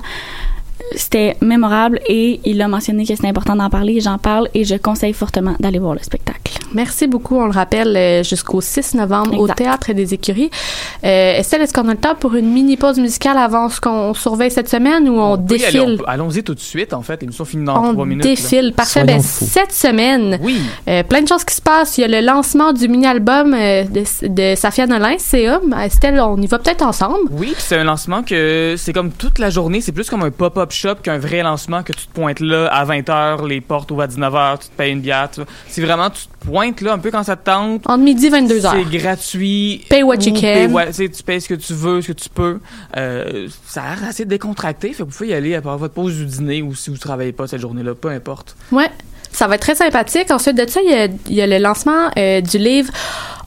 C'était 0.96 1.38
mémorable 1.42 2.00
et 2.08 2.40
il 2.46 2.62
a 2.62 2.68
mentionné 2.68 3.06
que 3.06 3.16
c'était 3.16 3.28
important 3.28 3.56
d'en 3.56 3.70
parler. 3.70 4.00
J'en 4.02 4.18
parle 4.18 4.48
et 4.54 4.64
je 4.64 4.76
conseille 4.76 5.14
fortement 5.14 5.56
d'aller 5.60 5.80
voir 5.80 5.94
le 5.94 6.00
spectacle. 6.02 6.58
Merci 6.74 7.08
beaucoup. 7.08 7.38
On 7.38 7.46
le 7.46 7.52
rappelle 7.52 7.96
euh, 7.98 8.24
jusqu'au 8.24 8.62
6 8.62 8.96
novembre 8.96 9.38
au. 9.40 9.48
Théâtre 9.48 9.92
des 9.94 10.14
Écuries. 10.14 10.50
Euh, 11.04 11.34
Estelle, 11.38 11.62
est-ce 11.64 11.74
qu'on 11.74 11.88
a 11.90 11.92
le 11.94 11.98
temps 11.98 12.14
pour 12.16 12.36
une 12.36 12.52
mini 12.52 12.78
pause 12.78 13.00
musicale 13.00 13.38
avant 13.38 13.68
ce 13.70 13.82
qu'on 13.82 14.14
surveille 14.14 14.52
cette 14.52 14.70
semaine 14.70 15.10
ou 15.10 15.20
on, 15.20 15.38
défile? 15.38 15.82
on 15.82 15.98
peut- 15.98 16.04
Allons-y 16.08 16.44
tout 16.44 16.54
de 16.54 16.60
suite, 16.60 16.94
en 16.94 17.02
fait. 17.02 17.20
L'émission 17.22 17.46
finit 17.46 17.66
dans 17.66 17.84
On 17.84 17.94
trois 17.94 18.06
minutes. 18.06 18.24
là. 18.26 18.30
défile. 18.32 18.74
Parfait. 18.76 19.04
Ben, 19.04 19.20
cette 19.22 19.72
semaine, 19.74 20.40
Oui. 20.44 20.60
euh, 20.88 21.04
plein 21.04 21.22
de 21.24 21.28
choses 21.28 21.44
qui 21.44 21.56
se 21.56 21.62
passent. 21.62 21.98
Il 21.98 22.02
y 22.02 22.04
a 22.04 22.08
le 22.22 22.26
lancement 22.26 22.72
du 22.74 22.88
mini-album 22.88 23.54
euh, 23.54 23.84
de, 23.86 24.28
de 24.28 24.56
Safia 24.56 24.86
Nolin, 24.86 25.16
CA. 25.18 25.60
Estelle, 25.84 26.20
on 26.22 26.38
y 26.42 26.48
va 26.48 26.60
peut-être 26.60 26.84
ensemble. 26.84 27.30
Oui, 27.32 27.54
c'est 27.58 27.78
un 27.78 27.84
lancement 27.84 28.22
que 28.24 28.76
c'est 28.78 28.94
comme 28.94 29.12
toute 29.12 29.40
la 29.40 29.50
journée, 29.50 29.82
c'est 29.82 29.92
plus 29.92 30.10
comme 30.10 30.22
un 30.24 30.32
pop-up 30.32 30.72
shop 30.80 30.96
qu'un 31.04 31.18
vrai 31.18 31.44
lancement 31.44 31.84
que 31.84 31.94
tu 31.94 32.08
te 32.08 32.14
pointes 32.14 32.40
là 32.40 32.68
à 32.68 32.86
20h, 32.86 33.48
les 33.48 33.62
portes 33.62 33.92
ouvrent 33.92 34.04
à 34.04 34.08
19h, 34.08 34.60
tu 34.60 34.68
te 34.70 34.76
payes 34.76 34.92
une 34.94 35.02
bière. 35.02 35.30
C'est 35.68 35.82
vraiment, 35.82 36.10
tu 36.10 36.22
te 36.28 36.46
pointes 36.46 36.82
là 36.82 36.94
un 36.94 37.00
peu 37.00 37.12
quand 37.12 37.24
ça 37.24 37.36
te 37.36 37.46
tente. 37.46 37.82
Entre 37.86 37.98
midi 38.04 38.28
et 38.28 38.30
22 38.30 38.66
heures. 38.66 38.76
C'est 38.76 38.98
gratuit. 38.98 39.86
Pay 39.90 40.04
what 40.04 40.16
you 40.18 40.32
Ou 40.32 40.40
can. 40.40 40.92
pay 40.92 41.10
tu 41.10 41.24
payes 41.24 41.42
ce 41.42 41.50
que 41.50 41.56
tu 41.56 41.74
veux, 41.74 42.02
ce 42.02 42.08
que 42.08 42.14
tu 42.14 42.30
peux. 42.30 42.60
Euh, 42.98 43.48
ça 43.66 43.84
a 43.84 43.96
l'air 43.96 44.10
assez 44.10 44.26
décontracté. 44.26 44.90
Fait 44.90 45.04
que 45.04 45.04
vous 45.04 45.16
pouvez 45.16 45.30
y 45.30 45.34
aller 45.34 45.56
après 45.56 45.76
votre 45.78 45.94
pause 45.94 46.16
du 46.16 46.26
dîner 46.26 46.62
ou 46.62 46.74
si 46.76 46.90
vous 46.90 46.98
travaillez 46.98 47.32
pas 47.32 47.48
cette 47.48 47.62
journée-là, 47.62 47.96
peu 47.96 48.10
importe. 48.10 48.56
Ouais. 48.72 48.90
Ça 49.32 49.48
va 49.48 49.56
être 49.56 49.62
très 49.62 49.76
sympathique. 49.76 50.32
Ensuite 50.32 50.58
de 50.58 50.68
ça, 50.68 50.82
il 50.84 50.90
y 50.90 50.94
a, 50.96 51.06
il 51.06 51.36
y 51.36 51.42
a 51.42 51.48
le 51.48 51.60
lancement 51.60 52.10
euh, 52.18 52.42
du 52.42 52.58
livre 52.58 52.92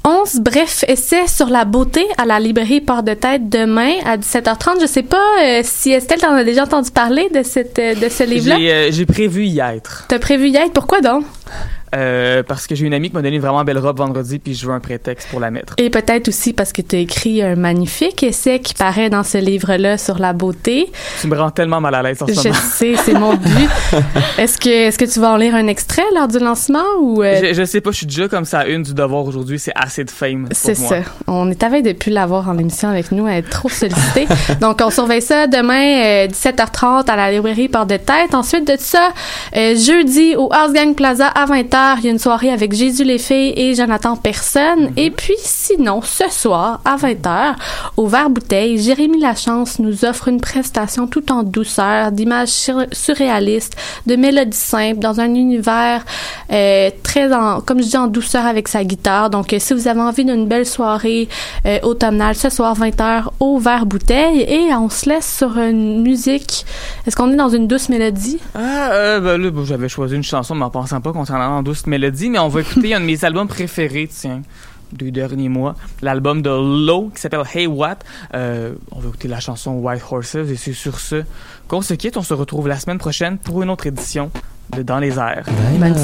11 0.05 0.41
bref 0.41 0.85
essais 0.89 1.29
sur 1.29 1.47
la 1.49 1.65
beauté 1.65 2.05
à 2.19 2.27
la 2.27 2.41
librairie 2.41 2.81
Port 2.81 3.05
de 3.05 3.15
Tête 3.15 3.49
demain 3.49 3.93
à 4.05 4.17
17h30. 4.17 4.81
Je 4.81 4.87
sais 4.87 5.05
pas 5.05 5.17
euh, 5.41 5.61
si 5.63 5.93
Estelle 5.93 6.19
t'en 6.19 6.33
a 6.35 6.43
déjà 6.43 6.65
entendu 6.65 6.91
parler 6.91 7.29
de 7.33 7.45
cette 7.45 7.79
euh, 7.79 7.95
de 7.95 8.09
ce 8.09 8.25
livre-là? 8.25 8.59
J'ai 8.59 8.73
euh, 8.73 8.91
j'ai 8.91 9.07
prévu 9.07 9.47
y 9.47 9.61
être. 9.61 10.07
T'as 10.09 10.19
prévu 10.19 10.49
y 10.49 10.57
être, 10.57 10.73
pourquoi 10.73 11.01
donc? 11.01 11.25
Euh, 11.95 12.43
parce 12.43 12.67
que 12.67 12.75
j'ai 12.75 12.87
une 12.87 12.95
amie 12.95 13.11
qui 13.11 13.15
m'a 13.17 13.23
donné 13.23 13.37
une 13.37 13.43
vraiment 13.43 13.65
belle 13.65 13.79
robe 13.79 13.99
vendredi, 13.99 14.39
puis 14.39 14.55
je 14.55 14.67
veux 14.67 14.73
un 14.73 14.81
prétexte 14.81 15.29
pour 15.29 15.41
la 15.41 15.51
mettre. 15.51 15.75
Et 15.79 15.91
peut-être 15.91 16.29
aussi 16.29 16.53
parce 16.55 16.73
que 16.73 16.81
tu 16.81 16.97
as 16.97 17.01
écrit 17.01 17.43
un 17.43 17.55
magnifique 17.55 18.23
essai 18.23 18.61
qui 18.61 18.73
paraît 18.75 19.11
dans 19.11 19.23
ce 19.23 19.37
livre-là 19.39 19.99
sur 19.99 20.19
la 20.19 20.33
beauté. 20.33 20.91
Tu 21.21 21.27
me 21.27 21.39
rends 21.39 21.51
tellement 21.51 21.81
mal 21.81 21.95
à 21.95 22.03
l'aise 22.03 22.23
en 22.23 22.27
ce 22.27 22.33
Je 22.33 22.49
moment. 22.49 22.55
sais, 22.55 22.95
c'est 23.05 23.13
mon 23.13 23.35
but. 23.35 23.69
Est-ce 24.39 24.59
que, 24.59 24.71
est-ce 24.71 24.99
que 24.99 25.05
tu 25.05 25.21
vas 25.21 25.33
en 25.33 25.37
lire 25.37 25.55
un 25.55 25.67
extrait 25.67 26.03
lors 26.15 26.29
du 26.29 26.39
lancement 26.39 26.83
ou 27.01 27.23
euh, 27.23 27.41
Je, 27.43 27.53
je 27.55 27.65
sais 27.65 27.81
pas, 27.81 27.91
je 27.91 27.97
suis 27.99 28.07
déjà 28.07 28.27
comme 28.29 28.45
ça 28.47 28.61
à 28.61 28.67
une 28.67 28.83
du 28.83 28.95
devoir 28.95 29.27
aujourd'hui, 29.27 29.59
c'est 29.59 29.73
assez 29.75 30.05
de 30.05 30.11
fame. 30.11 30.49
c'est 30.53 30.75
ça. 30.75 30.97
On 31.27 31.51
est 31.51 31.63
avec 31.63 31.85
depuis 31.85 32.11
l'avoir 32.11 32.49
en 32.49 32.57
émission 32.59 32.89
avec 32.89 33.13
nous, 33.13 33.27
à 33.27 33.33
être 33.35 33.51
trop 33.51 33.69
sollicité. 33.69 34.27
Donc, 34.61 34.81
on 34.83 34.91
surveille 34.91 35.23
ça 35.23 35.47
demain, 35.47 36.25
euh, 36.25 36.27
17h30 36.29 37.11
à 37.11 37.17
la 37.17 37.31
librairie 37.33 37.69
Porte 37.69 37.91
de 37.91 37.97
Tête. 37.97 38.35
Ensuite 38.35 38.67
de 38.67 38.77
ça, 38.79 39.11
euh, 39.57 39.75
jeudi 39.77 40.35
au 40.37 40.49
House 40.53 40.73
Gang 40.73 40.95
Plaza 40.95 41.27
à 41.29 41.45
20h, 41.47 41.82
il 41.99 42.05
y 42.05 42.09
a 42.09 42.11
une 42.11 42.19
soirée 42.19 42.51
avec 42.51 42.73
Jésus 42.73 43.05
les 43.05 43.19
filles 43.19 43.53
et 43.57 43.75
Jonathan 43.75 44.17
Personne. 44.17 44.85
Mhm. 44.85 44.93
Et 44.97 45.11
puis, 45.11 45.35
sinon, 45.39 46.01
ce 46.03 46.25
soir 46.31 46.81
à 46.85 46.97
20h, 46.97 47.55
au 47.97 48.07
Vert 48.07 48.31
Bouteille, 48.31 48.81
Jérémy 48.81 49.21
Lachance 49.21 49.79
nous 49.79 50.05
offre 50.05 50.29
une 50.29 50.41
prestation 50.41 51.07
tout 51.07 51.31
en 51.33 51.43
douceur, 51.43 52.13
d'images 52.13 52.49
sur- 52.49 52.87
surréalistes, 52.93 53.77
de 54.07 54.17
mélodies 54.17 54.57
simples, 54.57 54.99
dans 55.01 55.21
un 55.21 55.35
univers 55.35 56.05
euh, 56.53 56.91
très 57.03 57.33
en, 57.33 57.61
comme 57.61 57.81
je 57.83 57.89
dis, 57.89 57.97
en 57.97 58.07
douceur 58.07 58.47
avec 58.47 58.69
sa 58.69 58.85
guitare. 58.85 59.31
Donc, 59.31 59.53
euh, 59.53 59.59
si 59.59 59.75
vous 59.75 59.89
avez 59.89 60.01
envie 60.01 60.25
d'une 60.25 60.47
belle 60.47 60.67
soirée 60.67 61.29
euh, 61.67 61.79
automnale, 61.83 62.35
ce 62.35 62.49
soir 62.51 62.77
20h 62.79 63.25
au 63.41 63.59
Vert 63.59 63.87
Bouteille, 63.87 64.41
et 64.43 64.75
on 64.75 64.89
se 64.89 65.09
laisse 65.09 65.37
sur 65.39 65.57
une 65.59 66.03
musique. 66.03 66.65
Est-ce 67.07 67.17
qu'on 67.17 67.31
est 67.33 67.37
dans 67.37 67.49
une 67.49 67.67
douce 67.67 67.89
mélodie? 67.89 68.39
Ah, 68.55 69.19
ben 69.21 69.41
là, 69.41 69.51
j'avais 69.65 69.89
choisi 69.89 70.15
une 70.15 70.23
chanson, 70.23 70.55
mais 70.55 70.65
en 70.65 70.71
pensant 70.71 71.01
pas 71.01 71.13
qu'on 71.13 71.25
s'en 71.25 71.35
allait 71.35 71.45
en 71.45 71.63
douce 71.63 71.72
mélodie, 71.87 72.31
mais 72.31 72.39
on 72.39 72.49
va 72.49 72.61
écouter 72.61 72.95
un 72.95 73.01
de 73.01 73.05
mes 73.05 73.25
albums 73.25 73.49
préférés, 73.49 74.09
tiens, 74.11 74.43
des 74.93 75.11
derniers 75.11 75.49
mois, 75.49 75.75
l'album 76.03 76.43
de 76.43 76.51
Low 76.51 77.11
qui 77.15 77.21
s'appelle 77.21 77.43
Hey 77.53 77.67
What. 77.67 77.99
Euh, 78.35 78.75
on 78.91 79.01
va 79.01 79.09
écouter 79.09 79.29
la 79.29 79.41
chanson 79.41 79.73
White 79.73 80.03
Horses, 80.11 80.35
et 80.35 80.57
c'est 80.57 80.73
sur 80.73 81.01
ce 81.01 81.23
qu'on 81.69 81.83
se 81.83 81.95
quitte. 81.95 82.17
On 82.17 82.23
se 82.23 82.35
retrouve 82.35 82.69
la 82.69 82.79
semaine 82.79 82.99
prochaine 82.99 83.39
pour 83.39 83.63
une 83.63 83.71
autre 83.71 83.87
édition 83.87 84.31
de 84.77 84.83
Dans 84.83 84.99
les 84.99 85.19
airs. 85.19 85.45
Bonne 85.79 85.95